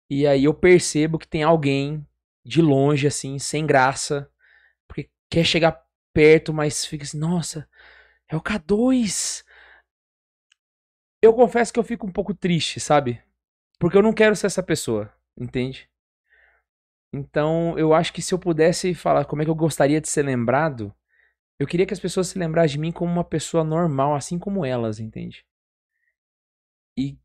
E 0.10 0.28
aí 0.28 0.44
eu 0.44 0.54
percebo 0.54 1.18
que 1.18 1.28
tem 1.28 1.44
alguém 1.44 2.06
de 2.46 2.62
longe 2.62 3.08
assim, 3.08 3.40
sem 3.40 3.66
graça, 3.66 4.30
porque 4.88 5.10
quer 5.30 5.44
chegar 5.44 5.84
perto, 6.14 6.54
mas 6.54 6.86
fica 6.86 7.04
assim, 7.04 7.18
nossa, 7.18 7.68
é 8.28 8.36
o 8.36 8.42
K2. 8.42 9.44
Eu 11.22 11.34
confesso 11.34 11.74
que 11.74 11.80
eu 11.80 11.84
fico 11.84 12.06
um 12.06 12.12
pouco 12.12 12.34
triste, 12.34 12.80
sabe? 12.80 13.22
Porque 13.80 13.98
eu 13.98 14.04
não 14.04 14.14
quero 14.14 14.36
ser 14.36 14.48
essa 14.48 14.62
pessoa, 14.62 15.12
entende? 15.38 15.90
Então, 17.12 17.78
eu 17.80 17.94
acho 17.94 18.14
que 18.14 18.22
se 18.22 18.34
eu 18.34 18.40
pudesse 18.40 18.94
falar 18.94 19.26
como 19.26 19.42
é 19.42 19.46
que 19.46 19.52
eu 19.52 19.56
gostaria 19.56 20.02
de 20.02 20.08
ser 20.08 20.24
lembrado, 20.24 20.94
eu 21.58 21.66
queria 21.66 21.86
que 21.86 21.94
as 21.94 22.00
pessoas 22.00 22.28
se 22.28 22.38
lembrassem 22.38 22.74
de 22.74 22.80
mim 22.80 22.92
como 22.92 23.12
uma 23.12 23.24
pessoa 23.24 23.64
normal, 23.64 24.14
assim 24.14 24.38
como 24.38 24.66
elas, 24.66 25.00
entende? 25.00 25.46
E 26.98 27.18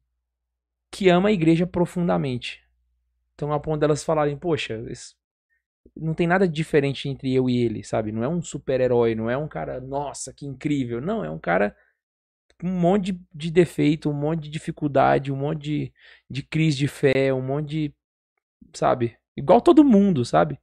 que 0.91 1.09
ama 1.09 1.29
a 1.29 1.33
igreja 1.33 1.67
profundamente. 1.67 2.65
Então, 3.41 3.53
a 3.53 3.61
ponto 3.61 3.81
delas 3.81 4.05
falarem, 4.05 4.37
poxa, 4.37 4.85
esse- 4.91 5.15
não 5.97 6.15
tem 6.15 6.27
nada 6.27 6.49
diferente 6.49 7.09
entre 7.09 7.35
eu 7.35 7.51
e 7.51 7.59
ele, 7.59 7.85
sabe? 7.85 8.13
Não 8.13 8.25
é 8.25 8.29
um 8.29 8.43
super-herói, 8.43 9.15
não 9.15 9.31
é 9.31 9.37
um 9.37 9.49
cara, 9.49 9.81
nossa, 9.81 10.33
que 10.35 10.47
incrível. 10.47 11.01
Não, 11.01 11.25
é 11.25 11.31
um 11.31 11.39
cara 11.39 11.77
com 12.61 12.69
um 12.69 12.81
monte 12.81 13.13
de, 13.13 13.21
de 13.35 13.51
defeito, 13.51 14.11
um 14.11 14.15
monte 14.15 14.45
de 14.45 14.51
dificuldade, 14.51 15.33
um 15.33 15.37
monte 15.37 15.63
de, 15.63 15.93
de 16.31 16.43
crise 16.43 16.79
de 16.79 16.89
fé, 16.89 17.33
um 17.35 17.43
monte 17.43 17.69
de, 17.71 17.95
sabe? 18.75 19.17
Igual 19.37 19.61
todo 19.61 19.85
mundo, 19.85 20.25
sabe? 20.25 20.59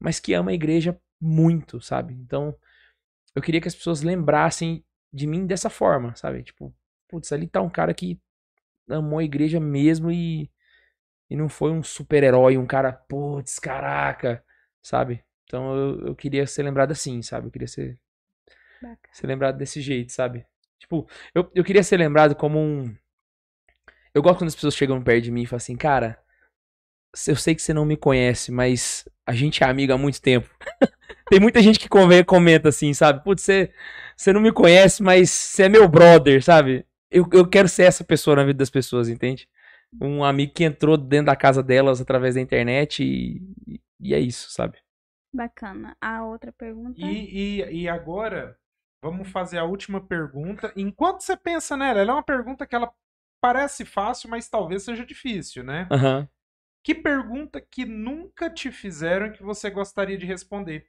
Mas 0.00 0.20
que 0.20 0.34
ama 0.34 0.52
a 0.52 0.54
igreja 0.54 0.98
muito, 1.20 1.80
sabe? 1.82 2.14
Então, 2.14 2.54
eu 3.34 3.42
queria 3.42 3.60
que 3.60 3.68
as 3.68 3.74
pessoas 3.74 4.02
lembrassem 4.02 4.84
de 5.12 5.26
mim 5.26 5.46
dessa 5.46 5.70
forma, 5.70 6.14
sabe? 6.16 6.42
Tipo, 6.42 6.74
putz, 7.08 7.32
ali 7.32 7.46
tá 7.48 7.60
um 7.62 7.70
cara 7.70 7.94
que 7.94 8.20
amou 8.88 9.18
a 9.20 9.24
igreja 9.24 9.60
mesmo 9.60 10.10
e, 10.12 10.50
e 11.32 11.36
não 11.36 11.48
foi 11.48 11.70
um 11.72 11.82
super-herói, 11.82 12.58
um 12.58 12.66
cara, 12.66 12.92
putz, 12.92 13.58
caraca, 13.58 14.44
sabe? 14.82 15.24
Então 15.44 15.74
eu, 15.74 16.08
eu 16.08 16.14
queria 16.14 16.46
ser 16.46 16.62
lembrado 16.62 16.92
assim, 16.92 17.22
sabe? 17.22 17.46
Eu 17.46 17.50
queria 17.50 17.66
ser, 17.66 17.98
ser 19.10 19.26
lembrado 19.26 19.56
desse 19.56 19.80
jeito, 19.80 20.12
sabe? 20.12 20.44
Tipo, 20.78 21.08
eu, 21.34 21.50
eu 21.54 21.64
queria 21.64 21.82
ser 21.82 21.96
lembrado 21.96 22.34
como 22.34 22.58
um. 22.58 22.94
Eu 24.12 24.20
gosto 24.20 24.40
quando 24.40 24.48
as 24.48 24.54
pessoas 24.54 24.76
chegam 24.76 25.02
perto 25.02 25.24
de 25.24 25.30
mim 25.30 25.44
e 25.44 25.46
falam 25.46 25.56
assim, 25.56 25.74
cara, 25.74 26.22
eu 27.26 27.36
sei 27.36 27.54
que 27.54 27.62
você 27.62 27.72
não 27.72 27.86
me 27.86 27.96
conhece, 27.96 28.52
mas 28.52 29.08
a 29.24 29.32
gente 29.32 29.64
é 29.64 29.66
amigo 29.66 29.94
há 29.94 29.96
muito 29.96 30.20
tempo. 30.20 30.50
Tem 31.30 31.40
muita 31.40 31.62
gente 31.62 31.78
que 31.78 31.88
comenta 31.88 32.68
assim, 32.68 32.92
sabe? 32.92 33.24
Putz, 33.24 33.42
você, 33.42 33.72
você 34.14 34.34
não 34.34 34.40
me 34.42 34.52
conhece, 34.52 35.02
mas 35.02 35.30
você 35.30 35.62
é 35.62 35.68
meu 35.70 35.88
brother, 35.88 36.44
sabe? 36.44 36.84
Eu, 37.10 37.26
eu 37.32 37.48
quero 37.48 37.70
ser 37.70 37.84
essa 37.84 38.04
pessoa 38.04 38.36
na 38.36 38.44
vida 38.44 38.58
das 38.58 38.68
pessoas, 38.68 39.08
entende? 39.08 39.48
Um 40.00 40.24
amigo 40.24 40.52
que 40.54 40.64
entrou 40.64 40.96
dentro 40.96 41.26
da 41.26 41.36
casa 41.36 41.62
delas 41.62 42.00
através 42.00 42.34
da 42.34 42.40
internet 42.40 43.02
e, 43.04 43.80
e 44.00 44.14
é 44.14 44.18
isso, 44.18 44.50
sabe? 44.50 44.78
Bacana. 45.34 45.96
A 46.00 46.24
outra 46.24 46.52
pergunta. 46.52 47.00
E, 47.00 47.60
e, 47.60 47.82
e 47.82 47.88
agora, 47.88 48.58
vamos 49.02 49.28
fazer 49.30 49.58
a 49.58 49.64
última 49.64 50.00
pergunta. 50.00 50.72
Enquanto 50.76 51.20
você 51.20 51.36
pensa 51.36 51.76
nela, 51.76 52.00
ela 52.00 52.12
é 52.12 52.14
uma 52.14 52.22
pergunta 52.22 52.66
que 52.66 52.74
ela 52.74 52.92
parece 53.40 53.84
fácil, 53.84 54.30
mas 54.30 54.48
talvez 54.48 54.82
seja 54.84 55.04
difícil, 55.04 55.64
né? 55.64 55.88
Aham. 55.90 56.28
Que 56.84 56.94
pergunta 56.94 57.60
que 57.60 57.84
nunca 57.84 58.50
te 58.50 58.70
fizeram 58.72 59.32
que 59.32 59.42
você 59.42 59.70
gostaria 59.70 60.18
de 60.18 60.26
responder? 60.26 60.86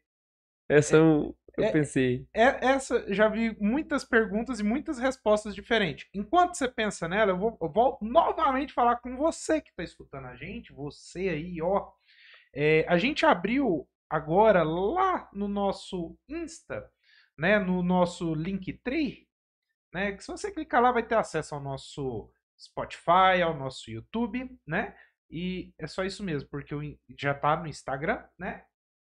Essa 0.67 0.97
eu, 0.97 1.35
eu 1.57 1.65
é- 1.65 1.71
pensei. 1.71 2.27
É, 2.33 2.65
essa 2.65 3.13
já 3.13 3.27
vi 3.27 3.55
muitas 3.59 4.03
perguntas 4.03 4.59
e 4.59 4.63
muitas 4.63 4.97
respostas 4.97 5.53
diferentes. 5.53 6.07
Enquanto 6.13 6.55
você 6.55 6.67
pensa 6.67 7.07
nela, 7.07 7.31
eu 7.31 7.37
vou, 7.37 7.57
eu 7.61 7.69
vou 7.69 7.97
novamente 8.01 8.73
falar 8.73 8.97
com 8.97 9.15
você 9.15 9.61
que 9.61 9.69
está 9.69 9.83
escutando 9.83 10.27
a 10.27 10.35
gente, 10.35 10.73
você 10.73 11.29
aí, 11.29 11.61
ó. 11.61 11.91
É, 12.53 12.85
a 12.87 12.97
gente 12.97 13.25
abriu 13.25 13.87
agora 14.09 14.63
lá 14.63 15.29
no 15.33 15.47
nosso 15.47 16.17
Insta, 16.29 16.89
né, 17.37 17.57
no 17.57 17.81
nosso 17.81 18.33
Linktree, 18.35 19.27
né, 19.91 20.11
que 20.11 20.23
se 20.23 20.31
você 20.31 20.51
clicar 20.51 20.81
lá 20.81 20.91
vai 20.91 21.03
ter 21.03 21.15
acesso 21.15 21.55
ao 21.55 21.61
nosso 21.61 22.31
Spotify, 22.59 23.41
ao 23.43 23.55
nosso 23.55 23.89
YouTube, 23.89 24.49
né? 24.65 24.95
E 25.29 25.73
é 25.79 25.87
só 25.87 26.03
isso 26.03 26.23
mesmo, 26.23 26.47
porque 26.49 26.75
já 27.19 27.33
tá 27.33 27.57
no 27.57 27.67
Instagram, 27.67 28.23
né? 28.37 28.65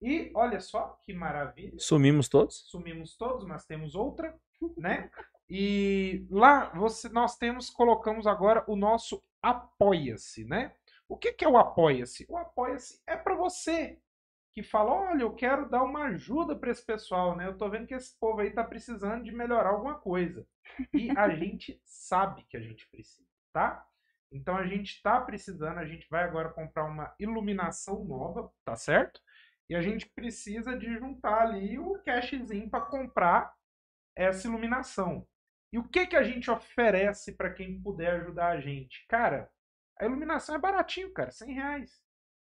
E 0.01 0.31
olha 0.35 0.61
só 0.61 1.01
que 1.05 1.13
maravilha 1.15 1.79
Sumimos 1.79 2.29
todos? 2.29 2.65
sumimos 2.69 3.17
todos, 3.17 3.45
mas 3.47 3.65
temos 3.65 3.95
outra, 3.95 4.39
né? 4.77 5.11
E 5.49 6.27
lá 6.31 6.71
você, 6.71 7.09
nós 7.09 7.37
temos, 7.37 7.71
colocamos 7.71 8.27
agora 8.27 8.65
o 8.67 8.77
nosso 8.77 9.23
Apoia-se, 9.41 10.45
né? 10.45 10.75
O 11.09 11.17
que, 11.17 11.33
que 11.33 11.45
é 11.45 11.49
o 11.49 11.57
Apoia-se? 11.57 12.27
O 12.29 12.37
Apoia-se 12.37 13.01
é 13.07 13.17
para 13.17 13.37
você 13.37 13.99
que 14.53 14.63
fala, 14.63 14.91
olha, 14.91 15.23
eu 15.23 15.35
quero 15.35 15.69
dar 15.69 15.83
uma 15.83 16.07
ajuda 16.07 16.57
para 16.57 16.71
esse 16.71 16.85
pessoal, 16.85 17.37
né? 17.37 17.47
Eu 17.47 17.57
tô 17.57 17.69
vendo 17.69 17.87
que 17.87 17.95
esse 17.95 18.19
povo 18.19 18.41
aí 18.41 18.51
tá 18.51 18.65
precisando 18.65 19.23
de 19.23 19.31
melhorar 19.31 19.69
alguma 19.69 19.97
coisa. 19.97 20.47
E 20.93 21.11
a 21.17 21.29
gente 21.37 21.81
sabe 21.85 22.45
que 22.49 22.57
a 22.57 22.61
gente 22.61 22.89
precisa, 22.89 23.29
tá? 23.53 23.87
Então 24.33 24.57
a 24.57 24.67
gente 24.67 25.01
tá 25.03 25.21
precisando, 25.21 25.79
a 25.79 25.85
gente 25.87 26.09
vai 26.11 26.25
agora 26.25 26.49
comprar 26.49 26.85
uma 26.85 27.15
iluminação 27.21 28.05
nova, 28.05 28.51
tá 28.65 28.75
certo? 28.75 29.21
E 29.69 29.75
a 29.75 29.83
gente 29.83 30.07
precisa 30.07 30.77
de 30.77 30.87
juntar 30.99 31.43
ali 31.43 31.79
o 31.79 31.99
cashzinho 32.03 32.71
para 32.71 32.85
comprar 32.85 33.53
essa 34.15 34.47
iluminação. 34.47 35.27
E 35.73 35.79
o 35.79 35.89
que 35.89 36.07
que 36.07 36.17
a 36.17 36.23
gente 36.23 36.51
oferece 36.51 37.33
para 37.33 37.53
quem 37.53 37.81
puder 37.81 38.21
ajudar 38.21 38.49
a 38.49 38.61
gente? 38.61 39.05
Cara, 39.09 39.51
a 39.99 40.05
iluminação 40.05 40.55
é 40.55 40.59
baratinho, 40.59 41.13
cara, 41.13 41.31
100 41.31 41.55
reais. 41.55 41.91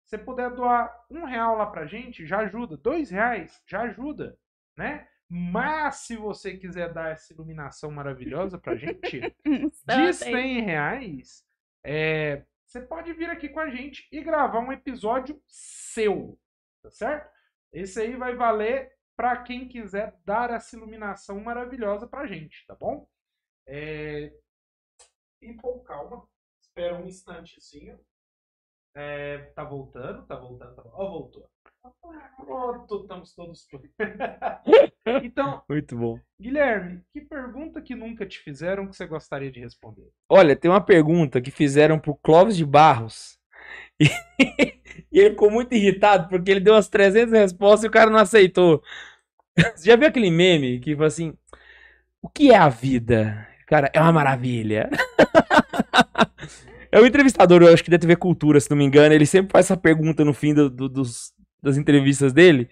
Se 0.04 0.16
você 0.16 0.18
puder 0.18 0.50
doar 0.50 1.04
um 1.10 1.24
real 1.24 1.56
lá 1.56 1.66
pra 1.66 1.86
gente, 1.86 2.26
já 2.26 2.38
ajuda. 2.38 2.76
Dois 2.76 3.10
reais, 3.10 3.62
já 3.66 3.82
ajuda, 3.82 4.38
né? 4.76 5.06
Mas 5.28 5.96
se 5.96 6.16
você 6.16 6.56
quiser 6.56 6.92
dar 6.92 7.10
essa 7.10 7.32
iluminação 7.34 7.90
maravilhosa 7.90 8.56
pra 8.58 8.76
gente, 8.76 9.20
de 9.44 10.12
100 10.14 10.62
reais, 10.62 11.44
é, 11.84 12.44
você 12.64 12.80
pode 12.80 13.12
vir 13.12 13.28
aqui 13.28 13.48
com 13.50 13.60
a 13.60 13.68
gente 13.68 14.08
e 14.10 14.22
gravar 14.22 14.60
um 14.60 14.72
episódio 14.72 15.38
seu, 15.46 16.38
tá 16.88 16.90
certo? 16.90 17.30
Esse 17.72 18.00
aí 18.00 18.16
vai 18.16 18.34
valer 18.34 18.92
para 19.16 19.42
quem 19.42 19.68
quiser 19.68 20.18
dar 20.24 20.50
essa 20.50 20.76
iluminação 20.76 21.40
maravilhosa 21.40 22.06
pra 22.06 22.26
gente, 22.26 22.64
tá 22.66 22.74
bom? 22.74 23.06
É... 23.66 24.32
E 25.42 25.54
com 25.54 25.80
calma, 25.80 26.26
espera 26.60 26.96
um 26.96 27.06
instantezinho. 27.06 27.98
É, 28.96 29.38
tá 29.54 29.62
voltando, 29.62 30.26
tá 30.26 30.36
voltando, 30.36 30.74
tá 30.74 30.82
voltando. 30.82 30.94
Ó, 30.94 31.10
voltou. 31.10 31.50
Pronto, 32.36 33.02
estamos 33.02 33.34
todos 33.34 33.66
prontos. 33.66 33.90
então, 35.22 35.62
Muito 35.68 35.96
bom. 35.96 36.20
Guilherme, 36.40 37.02
que 37.12 37.20
pergunta 37.20 37.80
que 37.80 37.94
nunca 37.94 38.26
te 38.26 38.38
fizeram 38.38 38.86
que 38.86 38.96
você 38.96 39.06
gostaria 39.06 39.50
de 39.50 39.60
responder? 39.60 40.10
Olha, 40.28 40.56
tem 40.56 40.70
uma 40.70 40.84
pergunta 40.84 41.40
que 41.40 41.50
fizeram 41.50 41.98
pro 41.98 42.16
Clóvis 42.16 42.56
de 42.56 42.64
Barros. 42.64 43.38
E, 44.40 44.77
ele 45.12 45.30
ficou 45.30 45.50
muito 45.50 45.74
irritado 45.74 46.28
porque 46.28 46.50
ele 46.50 46.60
deu 46.60 46.74
umas 46.74 46.88
300 46.88 47.32
respostas 47.32 47.84
e 47.84 47.88
o 47.88 47.90
cara 47.90 48.10
não 48.10 48.18
aceitou. 48.18 48.82
Você 49.76 49.86
já 49.90 49.96
viu 49.96 50.08
aquele 50.08 50.30
meme 50.30 50.80
que 50.80 50.94
fala 50.94 51.08
assim: 51.08 51.34
O 52.22 52.28
que 52.28 52.50
é 52.52 52.56
a 52.56 52.68
vida? 52.68 53.46
Cara, 53.66 53.90
é 53.94 54.00
uma 54.00 54.12
maravilha. 54.12 54.90
É 56.90 56.98
o 57.00 57.06
entrevistador, 57.06 57.62
eu 57.62 57.72
acho 57.72 57.84
que 57.84 57.90
da 57.90 57.98
TV 57.98 58.16
Cultura, 58.16 58.58
se 58.60 58.70
não 58.70 58.76
me 58.76 58.84
engano, 58.84 59.14
ele 59.14 59.26
sempre 59.26 59.52
faz 59.52 59.66
essa 59.66 59.76
pergunta 59.76 60.24
no 60.24 60.32
fim 60.32 60.54
do- 60.54 60.70
do- 60.70 60.88
dos, 60.88 61.32
das 61.62 61.76
entrevistas 61.76 62.32
dele. 62.32 62.68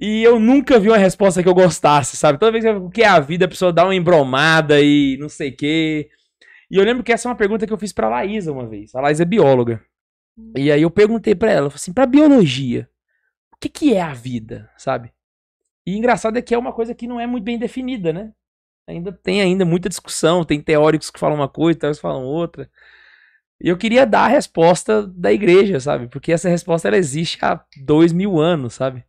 E 0.00 0.22
eu 0.22 0.38
nunca 0.40 0.78
vi 0.78 0.88
uma 0.88 0.96
resposta 0.96 1.42
que 1.42 1.48
eu 1.48 1.54
gostasse, 1.54 2.16
sabe? 2.16 2.38
Toda 2.38 2.52
vez 2.52 2.64
que 2.64 2.70
eu 2.70 2.86
o 2.86 2.90
que 2.90 3.02
é 3.02 3.06
a 3.06 3.20
vida, 3.20 3.44
a 3.44 3.48
pessoa 3.48 3.72
dá 3.72 3.84
uma 3.84 3.94
embromada 3.94 4.80
e 4.80 5.16
não 5.20 5.28
sei 5.28 5.50
o 5.50 5.56
quê. 5.56 6.08
E 6.70 6.76
eu 6.76 6.84
lembro 6.84 7.04
que 7.04 7.12
essa 7.12 7.28
é 7.28 7.30
uma 7.30 7.36
pergunta 7.36 7.66
que 7.66 7.72
eu 7.72 7.78
fiz 7.78 7.92
pra 7.92 8.08
Laísa 8.08 8.52
uma 8.52 8.66
vez. 8.68 8.94
A 8.94 9.00
Laísa 9.02 9.24
é 9.24 9.26
bióloga. 9.26 9.82
E 10.56 10.70
aí 10.70 10.82
eu 10.82 10.90
perguntei 10.90 11.34
pra 11.34 11.50
ela, 11.50 11.68
assim, 11.68 11.92
pra 11.92 12.06
biologia, 12.06 12.88
o 13.52 13.56
que 13.56 13.68
que 13.68 13.94
é 13.94 14.00
a 14.00 14.12
vida, 14.12 14.70
sabe? 14.76 15.12
E 15.86 15.96
engraçado 15.96 16.36
é 16.36 16.42
que 16.42 16.54
é 16.54 16.58
uma 16.58 16.72
coisa 16.72 16.94
que 16.94 17.06
não 17.06 17.18
é 17.20 17.26
muito 17.26 17.44
bem 17.44 17.58
definida, 17.58 18.12
né? 18.12 18.32
Ainda 18.86 19.12
tem 19.12 19.40
ainda 19.40 19.64
muita 19.64 19.88
discussão, 19.88 20.44
tem 20.44 20.60
teóricos 20.60 21.10
que 21.10 21.20
falam 21.20 21.36
uma 21.36 21.48
coisa, 21.48 21.78
teóricos 21.78 21.98
que 21.98 22.02
falam 22.02 22.24
outra. 22.24 22.70
E 23.60 23.68
eu 23.68 23.76
queria 23.76 24.06
dar 24.06 24.24
a 24.24 24.28
resposta 24.28 25.06
da 25.06 25.32
igreja, 25.32 25.78
sabe? 25.78 26.08
Porque 26.08 26.32
essa 26.32 26.48
resposta 26.48 26.88
ela 26.88 26.96
existe 26.96 27.38
há 27.44 27.64
dois 27.84 28.12
mil 28.12 28.40
anos, 28.40 28.74
sabe? 28.74 29.04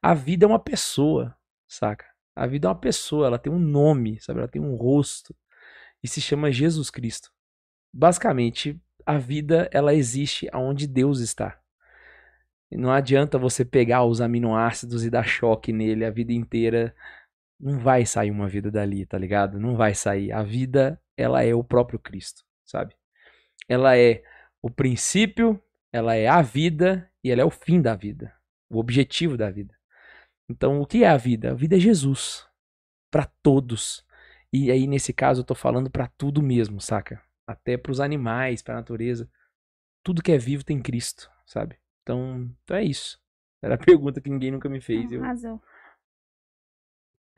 A 0.00 0.14
vida 0.14 0.44
é 0.44 0.48
uma 0.48 0.58
pessoa, 0.58 1.36
saca? 1.68 2.06
A 2.34 2.46
vida 2.46 2.66
é 2.66 2.70
uma 2.70 2.78
pessoa, 2.78 3.26
ela 3.26 3.38
tem 3.38 3.52
um 3.52 3.58
nome, 3.58 4.18
sabe? 4.20 4.40
Ela 4.40 4.48
tem 4.48 4.60
um 4.60 4.74
rosto 4.74 5.34
e 6.02 6.08
se 6.08 6.20
chama 6.20 6.50
Jesus 6.50 6.90
Cristo. 6.90 7.30
Basicamente, 7.92 8.80
a 9.06 9.18
vida 9.18 9.68
ela 9.72 9.94
existe 9.94 10.48
aonde 10.52 10.86
Deus 10.86 11.20
está. 11.20 11.58
Não 12.70 12.90
adianta 12.90 13.38
você 13.38 13.64
pegar 13.64 14.04
os 14.04 14.20
aminoácidos 14.20 15.04
e 15.04 15.10
dar 15.10 15.24
choque 15.24 15.72
nele 15.72 16.04
a 16.04 16.10
vida 16.10 16.32
inteira. 16.32 16.94
Não 17.60 17.78
vai 17.78 18.06
sair 18.06 18.30
uma 18.30 18.48
vida 18.48 18.70
dali, 18.70 19.04
tá 19.04 19.18
ligado? 19.18 19.60
Não 19.60 19.76
vai 19.76 19.94
sair. 19.94 20.32
A 20.32 20.42
vida, 20.42 21.00
ela 21.16 21.44
é 21.44 21.54
o 21.54 21.62
próprio 21.62 21.98
Cristo, 21.98 22.42
sabe? 22.64 22.94
Ela 23.68 23.96
é 23.96 24.22
o 24.62 24.70
princípio, 24.70 25.62
ela 25.92 26.14
é 26.14 26.26
a 26.26 26.40
vida 26.40 27.10
e 27.22 27.30
ela 27.30 27.42
é 27.42 27.44
o 27.44 27.50
fim 27.50 27.80
da 27.80 27.94
vida, 27.94 28.34
o 28.70 28.78
objetivo 28.78 29.36
da 29.36 29.50
vida. 29.50 29.74
Então, 30.48 30.80
o 30.80 30.86
que 30.86 31.04
é 31.04 31.08
a 31.08 31.16
vida? 31.16 31.52
A 31.52 31.54
vida 31.54 31.76
é 31.76 31.80
Jesus 31.80 32.46
para 33.10 33.26
todos. 33.42 34.04
E 34.52 34.70
aí 34.70 34.86
nesse 34.86 35.12
caso 35.12 35.40
eu 35.40 35.44
tô 35.44 35.54
falando 35.54 35.90
para 35.90 36.08
tudo 36.08 36.42
mesmo, 36.42 36.80
saca? 36.80 37.22
Até 37.46 37.76
para 37.76 37.92
os 37.92 38.00
animais, 38.00 38.62
para 38.62 38.74
a 38.74 38.76
natureza. 38.78 39.30
Tudo 40.02 40.22
que 40.22 40.32
é 40.32 40.38
vivo 40.38 40.64
tem 40.64 40.80
Cristo, 40.80 41.30
sabe? 41.46 41.78
Então, 42.02 42.50
então 42.62 42.76
é 42.76 42.84
isso. 42.84 43.20
Era 43.60 43.74
a 43.74 43.78
pergunta 43.84 44.20
que 44.20 44.30
ninguém 44.30 44.50
nunca 44.50 44.68
me 44.68 44.80
fez. 44.80 45.10
Eu... 45.10 45.22
Arrasou. 45.22 45.62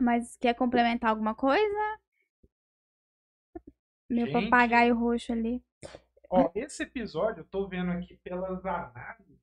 Mas 0.01 0.37
quer 0.37 0.55
complementar 0.55 1.11
alguma 1.11 1.35
coisa? 1.35 1.99
Meu 4.11 4.27
Gente. 4.27 4.45
papagaio 4.45 4.95
roxo 4.95 5.33
ali. 5.33 5.63
Ó, 6.29 6.51
esse 6.55 6.83
episódio, 6.83 7.41
eu 7.41 7.45
tô 7.45 7.69
vendo 7.69 7.93
aqui 7.93 8.17
pelas 8.17 8.65
análises, 8.67 9.39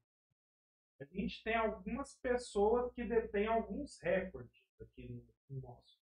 a 0.99 1.05
gente 1.05 1.43
tem 1.43 1.55
algumas 1.55 2.15
pessoas 2.15 2.91
que 2.93 3.03
detêm 3.03 3.47
alguns 3.47 3.97
recordes 3.99 4.61
aqui 4.79 5.07
no, 5.09 5.23
no 5.49 5.61
nosso. 5.61 5.99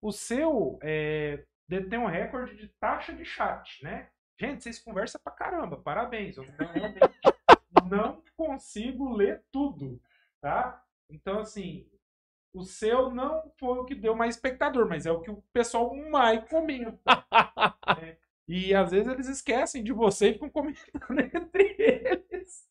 O 0.00 0.12
seu 0.12 0.78
é, 0.82 1.44
detém 1.70 2.00
um 2.00 2.06
recorde 2.06 2.56
de 2.56 2.66
taxa 2.80 3.14
de 3.14 3.24
chat, 3.24 3.82
né? 3.84 4.10
Gente, 4.38 4.64
vocês 4.64 4.78
conversam 4.80 5.20
pra 5.22 5.32
caramba, 5.32 5.76
parabéns. 5.76 6.36
Eu 6.36 6.44
não, 6.58 6.66
realmente 6.66 7.20
não 7.88 8.22
consigo 8.36 9.14
ler 9.14 9.44
tudo, 9.52 10.00
tá? 10.40 10.82
Então, 11.08 11.38
assim, 11.38 11.88
o 12.52 12.64
seu 12.64 13.10
não 13.10 13.52
foi 13.56 13.78
o 13.78 13.84
que 13.84 13.94
deu 13.94 14.16
mais 14.16 14.34
espectador, 14.34 14.88
mas 14.88 15.06
é 15.06 15.12
o 15.12 15.20
que 15.20 15.30
o 15.30 15.42
pessoal 15.52 15.94
mais 16.10 16.42
comenta. 16.48 16.98
né? 18.00 18.16
E 18.52 18.74
às 18.74 18.90
vezes 18.90 19.06
eles 19.06 19.28
esquecem 19.28 19.80
de 19.80 19.92
você 19.92 20.30
e 20.30 20.32
ficam 20.32 20.50
comentando 20.50 21.20
entre 21.22 21.76
eles. 21.78 22.66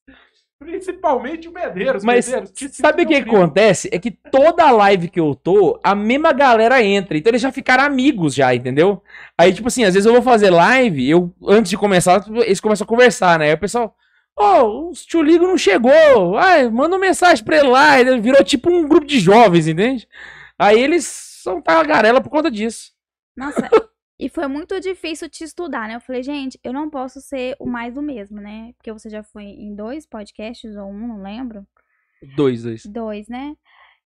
Principalmente 0.60 1.48
o 1.48 1.54
Medeiros. 1.54 2.04
Mas 2.04 2.28
Medeiros, 2.28 2.52
sabe 2.74 3.04
o 3.04 3.08
que, 3.08 3.24
que 3.24 3.30
acontece? 3.30 3.90
É 3.94 3.98
que 3.98 4.12
toda 4.12 4.70
live 4.72 5.08
que 5.08 5.20
eu 5.20 5.34
tô, 5.34 5.80
a 5.82 5.96
mesma 5.96 6.34
galera 6.34 6.84
entra. 6.84 7.18
Então 7.18 7.32
eles 7.32 7.42
já 7.42 7.50
ficaram 7.50 7.86
amigos 7.86 8.36
já, 8.36 8.54
entendeu? 8.54 9.02
Aí, 9.38 9.54
tipo 9.54 9.70
assim, 9.70 9.86
às 9.86 9.94
vezes 9.94 10.06
eu 10.06 10.12
vou 10.12 10.22
fazer 10.22 10.50
live, 10.50 11.10
eu, 11.10 11.34
antes 11.48 11.70
de 11.70 11.78
começar, 11.78 12.26
eles 12.46 12.60
começam 12.60 12.84
a 12.84 12.88
conversar, 12.88 13.40
né? 13.40 13.46
Aí 13.46 13.54
o 13.54 13.58
pessoal, 13.58 13.96
ô, 14.38 14.90
o 14.90 14.94
tio 14.94 15.22
Ligo 15.22 15.48
não 15.48 15.58
chegou. 15.58 16.38
Ai, 16.38 16.70
manda 16.70 16.96
uma 16.96 17.02
mensagem 17.02 17.44
pra 17.44 17.58
ele 17.58 17.70
lá. 17.70 17.98
Ele 17.98 18.20
virou 18.20 18.44
tipo 18.44 18.70
um 18.70 18.86
grupo 18.86 19.08
de 19.08 19.18
jovens, 19.18 19.66
entende? 19.66 20.10
Aí 20.58 20.78
eles 20.78 21.06
são 21.06 21.62
tagarela 21.62 22.20
por 22.20 22.30
conta 22.30 22.52
disso. 22.52 22.92
Nossa, 23.36 23.70
e 24.20 24.28
foi 24.28 24.48
muito 24.48 24.80
difícil 24.82 25.30
te 25.30 25.46
estudar, 25.46 25.88
né? 25.88 25.96
Eu 25.96 26.02
falei, 26.02 26.22
gente, 26.22 26.60
eu 26.62 26.74
não 26.74 26.90
posso 26.90 27.22
ser 27.22 27.56
o 27.58 27.66
mais 27.66 27.94
do 27.94 28.02
mesmo, 28.02 28.42
né? 28.42 28.74
Porque 28.78 28.92
você 28.92 29.10
já 29.10 29.24
foi 29.24 29.44
em 29.44 29.74
dois 29.74 30.06
podcasts 30.06 30.76
ou 30.76 30.90
um, 30.90 31.08
não 31.08 31.24
lembro. 31.24 31.66
Dois, 32.36 32.64
dois. 32.64 32.86
Dois, 32.86 33.28
né? 33.30 33.56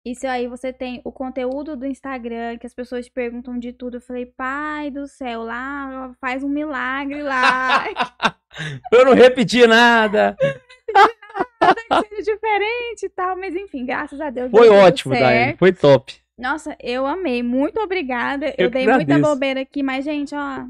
Isso 0.02 0.26
aí 0.26 0.48
você 0.48 0.72
tem 0.72 1.02
o 1.04 1.12
conteúdo 1.12 1.76
do 1.76 1.84
Instagram, 1.84 2.56
que 2.56 2.66
as 2.66 2.72
pessoas 2.72 3.04
te 3.04 3.12
perguntam 3.12 3.58
de 3.58 3.74
tudo. 3.74 3.98
Eu 3.98 4.00
falei, 4.00 4.24
pai 4.24 4.90
do 4.90 5.06
céu, 5.06 5.42
lá 5.42 6.14
faz 6.18 6.42
um 6.42 6.48
milagre 6.48 7.22
lá. 7.22 7.84
Eu 8.90 9.04
não 9.04 9.12
repeti 9.12 9.66
nada. 9.68 10.34
que 10.40 12.08
seja 12.08 12.32
diferente 12.32 13.04
e 13.04 13.08
tal. 13.10 13.36
Mas 13.36 13.54
enfim, 13.54 13.84
graças 13.84 14.18
a 14.22 14.30
Deus. 14.30 14.50
Foi 14.50 14.70
ótimo. 14.70 15.12
Daiane. 15.12 15.56
Foi 15.58 15.72
top. 15.72 16.18
Nossa, 16.38 16.76
eu 16.80 17.04
amei. 17.04 17.42
Muito 17.42 17.80
obrigada. 17.80 18.48
Eu, 18.56 18.66
Eu 18.66 18.70
dei 18.70 18.84
muita 18.86 19.02
agradeço. 19.02 19.20
bobeira 19.34 19.60
aqui, 19.60 19.82
mas, 19.82 20.04
gente, 20.04 20.34
ó. 20.34 20.64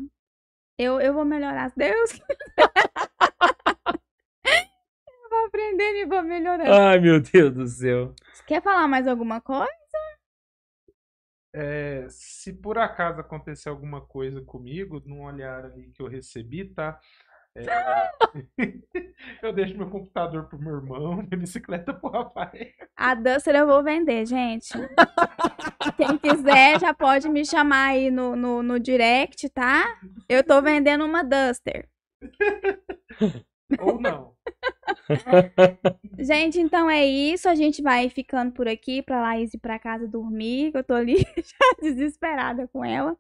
Eu, 0.79 1.01
eu 1.01 1.13
vou 1.13 1.25
melhorar. 1.25 1.71
Deus. 1.77 2.13
eu 5.07 5.31
vou 5.31 5.47
aprendendo 5.47 5.97
e 5.97 6.07
vou 6.07 6.23
melhorando. 6.23 6.73
Ai, 6.73 6.99
meu 6.99 7.21
Deus 7.21 7.53
do 7.53 7.67
céu. 7.67 8.15
Você 8.33 8.43
quer 8.47 8.63
falar 8.63 8.89
mais 8.89 9.07
alguma 9.07 9.41
coisa? 9.41 9.69
É, 11.53 12.07
se 12.09 12.53
por 12.53 12.79
acaso 12.79 13.21
acontecer 13.21 13.69
alguma 13.69 14.01
coisa 14.01 14.41
comigo, 14.43 15.03
num 15.05 15.23
olhar 15.23 15.65
ali 15.65 15.91
que 15.91 16.01
eu 16.01 16.07
recebi, 16.07 16.65
tá? 16.65 17.01
É, 17.67 18.11
eu 19.43 19.53
deixo 19.53 19.77
meu 19.77 19.91
computador 19.91 20.45
pro 20.49 20.59
meu 20.59 20.77
irmão, 20.77 21.17
minha 21.23 21.37
bicicleta 21.37 21.93
pro 21.93 22.11
Rafael. 22.11 22.69
A 22.97 23.15
Duster 23.15 23.55
eu 23.57 23.67
vou 23.67 23.83
vender, 23.83 24.27
gente. 24.27 24.71
Quem 25.97 26.19
quiser 26.19 26.79
já 26.79 26.95
pode 26.95 27.29
me 27.29 27.45
chamar 27.45 27.89
aí 27.89 28.11
no, 28.11 28.37
no, 28.37 28.63
no 28.63 28.79
direct, 28.79 29.49
tá? 29.51 29.99
Eu 30.29 30.45
tô 30.45 30.61
vendendo 30.63 31.05
uma 31.05 31.23
Duster. 31.23 31.89
Ou 33.81 34.01
não. 34.01 34.35
Gente, 36.19 36.59
então 36.59 36.89
é 36.89 37.05
isso. 37.05 37.49
A 37.49 37.55
gente 37.55 37.83
vai 37.83 38.09
ficando 38.09 38.53
por 38.53 38.67
aqui 38.67 39.03
pra 39.03 39.21
Laís 39.21 39.53
ir 39.53 39.59
pra 39.59 39.79
casa 39.79 40.07
dormir. 40.07 40.73
que 40.73 40.79
Eu 40.79 40.85
tô 40.85 40.95
ali 40.95 41.17
já 41.37 41.81
desesperada 41.83 42.67
com 42.69 42.85
ela. 42.85 43.17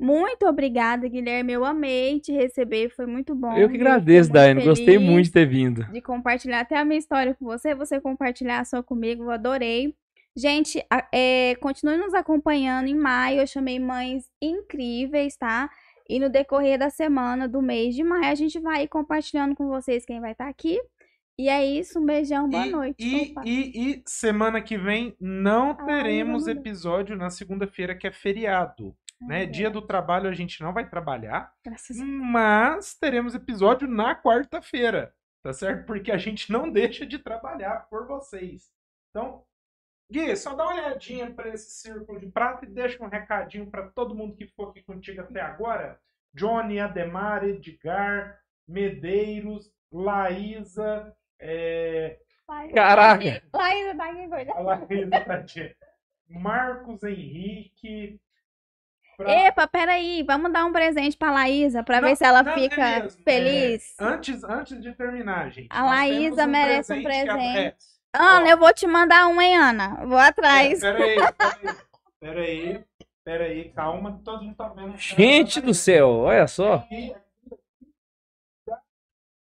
Muito 0.00 0.46
obrigada, 0.46 1.06
Guilherme. 1.06 1.52
Eu 1.52 1.62
amei 1.62 2.18
te 2.20 2.32
receber. 2.32 2.88
Foi 2.88 3.04
muito 3.04 3.34
bom. 3.34 3.54
Eu 3.54 3.68
que 3.68 3.76
agradeço, 3.76 4.32
Daiane. 4.32 4.64
Gostei 4.64 4.98
muito 4.98 5.26
de 5.26 5.32
ter 5.32 5.46
vindo. 5.46 5.84
de 5.92 6.00
compartilhar 6.00 6.60
até 6.60 6.78
a 6.78 6.84
minha 6.86 6.98
história 6.98 7.34
com 7.34 7.44
você, 7.44 7.74
você 7.74 8.00
compartilhar 8.00 8.60
a 8.60 8.64
sua 8.64 8.82
comigo, 8.82 9.24
eu 9.24 9.30
adorei. 9.30 9.94
Gente, 10.34 10.82
é, 11.12 11.54
continue 11.56 11.98
nos 11.98 12.14
acompanhando. 12.14 12.86
Em 12.86 12.94
maio 12.94 13.40
eu 13.40 13.46
chamei 13.46 13.78
mães 13.78 14.24
incríveis, 14.40 15.36
tá? 15.36 15.68
E 16.08 16.18
no 16.18 16.30
decorrer 16.30 16.78
da 16.78 16.88
semana, 16.88 17.46
do 17.46 17.60
mês 17.60 17.94
de 17.94 18.02
maio, 18.02 18.32
a 18.32 18.34
gente 18.34 18.58
vai 18.58 18.88
compartilhando 18.88 19.54
com 19.54 19.68
vocês 19.68 20.06
quem 20.06 20.18
vai 20.18 20.32
estar 20.32 20.48
aqui. 20.48 20.80
E 21.38 21.48
é 21.48 21.64
isso, 21.64 21.98
um 21.98 22.06
beijão, 22.06 22.48
boa 22.48 22.66
e, 22.66 22.70
noite. 22.70 22.96
E, 22.98 23.34
e, 23.44 23.92
e 23.92 24.02
semana 24.06 24.60
que 24.62 24.78
vem 24.78 25.14
não 25.20 25.76
Ai, 25.78 25.86
teremos 25.86 26.46
episódio 26.46 27.16
na 27.16 27.30
segunda-feira, 27.30 27.94
que 27.94 28.06
é 28.06 28.10
feriado. 28.10 28.94
Né? 29.20 29.46
Dia 29.46 29.70
do 29.70 29.82
trabalho 29.82 30.28
a 30.28 30.32
gente 30.32 30.62
não 30.62 30.72
vai 30.72 30.88
trabalhar, 30.88 31.52
graças 31.64 31.98
mas 31.98 32.94
teremos 32.94 33.34
episódio 33.34 33.86
na 33.86 34.14
quarta-feira, 34.14 35.14
tá 35.42 35.52
certo? 35.52 35.84
Porque 35.84 36.10
a 36.10 36.16
gente 36.16 36.50
não 36.50 36.70
deixa 36.70 37.04
de 37.04 37.18
trabalhar 37.18 37.86
por 37.90 38.06
vocês. 38.06 38.72
Então, 39.10 39.44
Gui, 40.10 40.34
só 40.36 40.54
dá 40.54 40.64
uma 40.64 40.74
olhadinha 40.74 41.30
para 41.30 41.50
esse 41.50 41.70
círculo 41.70 42.18
de 42.18 42.26
prata 42.26 42.64
e 42.64 42.68
deixa 42.68 43.02
um 43.02 43.08
recadinho 43.08 43.70
para 43.70 43.88
todo 43.88 44.14
mundo 44.14 44.34
que 44.34 44.46
ficou 44.46 44.70
aqui 44.70 44.82
contigo 44.82 45.20
até 45.20 45.40
agora. 45.40 46.00
Johnny, 46.34 46.80
Ademar, 46.80 47.44
Edgar, 47.44 48.40
Medeiros, 48.66 49.70
Laísa, 49.92 51.14
é, 51.38 52.18
Deus. 52.48 52.72
Caraca. 52.74 53.42
Laísa 53.52 53.96
tá 53.96 54.10
Laísa 54.10 55.76
Marcos 56.28 57.02
Henrique. 57.02 58.20
Pra- 59.24 59.32
Epa, 59.46 59.66
peraí, 59.68 60.22
vamos 60.22 60.52
dar 60.52 60.64
um 60.64 60.72
presente 60.72 61.16
pra 61.16 61.30
Laísa, 61.30 61.82
pra 61.82 62.00
Não, 62.00 62.08
ver 62.08 62.16
se 62.16 62.24
ela 62.24 62.42
não, 62.42 62.52
é 62.52 62.54
fica 62.54 63.00
mesmo, 63.00 63.22
feliz. 63.22 63.94
é, 64.00 64.04
antes, 64.04 64.44
antes 64.44 64.80
de 64.80 64.92
terminar, 64.94 65.50
gente. 65.50 65.68
A 65.70 65.84
Laísa 65.84 66.36
temos 66.36 66.50
merece 66.52 66.92
um 66.92 67.00
que 67.00 67.06
a- 67.06 67.10
presente. 67.10 67.58
é, 67.58 67.74
Ana, 68.14 68.46
ó. 68.46 68.50
eu 68.50 68.58
vou 68.58 68.72
te 68.74 68.86
mandar 68.86 69.26
um, 69.28 69.40
hein, 69.40 69.56
Ana? 69.56 70.04
Vou 70.06 70.18
atrás. 70.18 70.80
Peraí, 70.80 71.16
peraí, 71.16 71.74
peraí, 72.20 72.84
peraí, 73.24 73.68
calma, 73.72 74.20
todo 74.24 74.42
mundo 74.42 74.56
tá 74.56 74.68
vendo. 74.68 74.96
Gente 74.96 75.60
do 75.60 75.72
céu, 75.74 76.08
olha 76.20 76.46
só. 76.48 76.84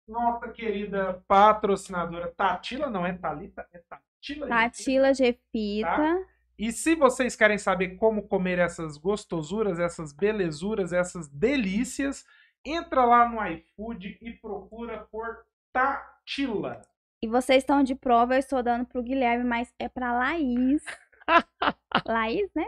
Nossa 0.09 0.49
querida 0.53 1.21
patrocinadora 1.27 2.33
Tatila, 2.37 2.89
não 2.89 3.05
é 3.05 3.13
Talita, 3.13 3.67
é 3.73 3.81
Tatila. 3.89 4.47
Tatila 4.49 5.13
Gefita. 5.15 5.89
Tá. 5.97 6.19
E 6.59 6.73
se 6.73 6.95
vocês 6.95 7.37
querem 7.37 7.59
saber 7.59 7.97
como 7.97 8.27
comer 8.27 8.59
essas 8.59 8.97
gostosuras, 8.97 9.79
essas 9.79 10.13
belezuras, 10.13 10.93
essas 10.93 11.29
delícias, 11.29 12.25
entra 12.65 13.05
lá 13.05 13.29
no 13.29 13.47
iFood 13.47 14.19
e 14.23 14.33
procura 14.33 15.07
por 15.11 15.45
Tatila. 15.73 16.81
E 17.23 17.29
vocês 17.29 17.59
estão 17.59 17.83
de 17.83 17.95
prova, 17.95 18.35
eu 18.35 18.39
estou 18.39 18.63
dando 18.63 18.87
pro 18.87 19.03
Guilherme, 19.03 19.45
mas 19.45 19.73
é 19.79 19.89
pra 19.89 20.13
Laís. 20.13 20.83
Laís, 22.07 22.51
né? 22.55 22.65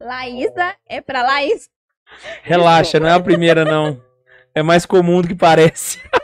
Laísa 0.00 0.76
é 0.86 1.00
pra 1.00 1.22
Laís. 1.22 1.70
Relaxa, 2.42 2.98
não 2.98 3.06
é 3.06 3.12
a 3.12 3.20
primeira, 3.20 3.64
não. 3.64 4.02
É 4.54 4.62
mais 4.62 4.84
comum 4.84 5.20
do 5.20 5.28
que 5.28 5.34
parece. 5.34 6.00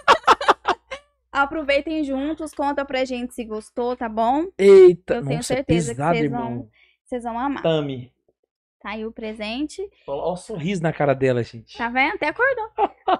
Aproveitem 1.37 2.03
juntos, 2.03 2.55
conta 2.55 2.83
pra 2.83 3.05
gente 3.05 3.35
se 3.35 3.45
gostou, 3.45 3.95
tá 3.95 4.09
bom? 4.09 4.47
Eita, 4.57 5.17
Eu 5.17 5.23
tenho 5.23 5.37
nossa, 5.37 5.53
é 5.53 5.57
certeza 5.57 5.91
que 5.91 5.97
pesado, 5.97 6.17
vocês 6.19 6.31
vão-. 6.31 6.71
Vocês 7.05 7.23
vão 7.25 7.39
amar. 7.39 7.63
Tami. 7.63 8.11
Tá 8.81 8.91
aí 8.91 9.05
o 9.05 9.13
presente. 9.13 9.87
Olha 10.07 10.33
o 10.33 10.37
sorriso 10.37 10.83
na 10.83 10.95
cara 10.95 11.15
dela, 11.15 11.43
gente. 11.43 11.77
Tá 11.77 11.91
vendo? 11.91 12.15
Até 12.15 12.29
acordou. 12.29 12.71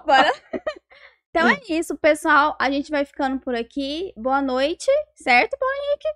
Bora. 0.05 0.33
Então 1.29 1.49
é 1.49 1.59
isso, 1.69 1.95
pessoal. 1.95 2.55
A 2.59 2.71
gente 2.71 2.89
vai 2.89 3.05
ficando 3.05 3.39
por 3.39 3.53
aqui. 3.53 4.11
Boa 4.17 4.41
noite, 4.41 4.87
certo? 5.13 5.55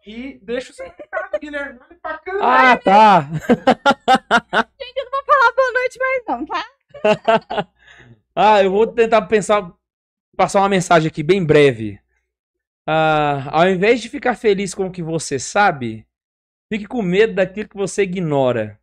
E 0.08 0.40
deixa 0.42 0.72
o 0.72 0.74
seu 0.74 0.86
recado, 0.86 1.40
Guilherme. 1.40 1.80
Olha 1.80 2.00
pra 2.02 2.18
câmera. 2.18 2.72
Ah, 2.72 2.78
tá. 2.78 3.30
Falar 5.28 5.54
boa 5.56 5.72
noite 5.74 6.00
mais 6.00 6.24
não, 6.28 6.46
tá? 6.46 7.68
Ah, 8.34 8.64
eu 8.64 8.72
vou 8.72 8.88
tentar 8.88 9.22
pensar, 9.24 9.72
passar 10.36 10.60
uma 10.60 10.70
mensagem 10.70 11.08
aqui 11.08 11.24
bem 11.24 11.44
breve. 11.44 12.00
Ah, 12.88 13.48
ao 13.52 13.70
invés 13.70 14.02
de 14.02 14.10
ficar 14.10 14.36
feliz 14.36 14.74
com 14.74 14.88
o 14.88 14.92
que 14.92 15.04
você 15.04 15.38
sabe, 15.38 16.06
fique 16.72 16.86
com 16.86 17.02
medo 17.02 17.36
daquilo 17.36 17.70
que 17.70 17.78
você 17.78 18.04
ignora. 18.04 18.80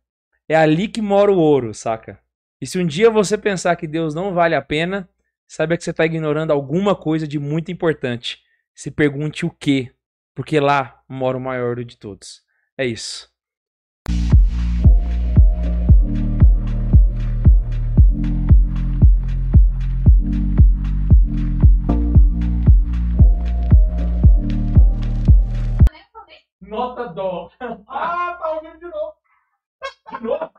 É 0.47 0.55
ali 0.55 0.87
que 0.87 1.01
mora 1.01 1.31
o 1.31 1.37
ouro, 1.37 1.73
saca? 1.73 2.19
E 2.61 2.65
se 2.65 2.79
um 2.79 2.85
dia 2.85 3.09
você 3.09 3.37
pensar 3.37 3.75
que 3.75 3.87
Deus 3.87 4.13
não 4.15 4.33
vale 4.33 4.55
a 4.55 4.61
pena, 4.61 5.09
saiba 5.47 5.77
que 5.77 5.83
você 5.83 5.91
está 5.91 6.05
ignorando 6.05 6.51
alguma 6.51 6.95
coisa 6.95 7.27
de 7.27 7.39
muito 7.39 7.71
importante. 7.71 8.41
Se 8.75 8.91
pergunte 8.91 9.45
o 9.45 9.49
quê, 9.49 9.91
porque 10.35 10.59
lá 10.59 11.03
mora 11.07 11.37
o 11.37 11.41
maior 11.41 11.83
de 11.83 11.97
todos. 11.97 12.41
É 12.77 12.85
isso. 12.85 13.29
Nota 26.69 27.07
dó. 27.07 27.49
Ah, 27.87 28.37
tá 28.39 28.51
ouvindo 28.51 28.77
de 28.77 28.85
novo. 28.85 29.15
De 30.11 30.23
novo? 30.23 30.58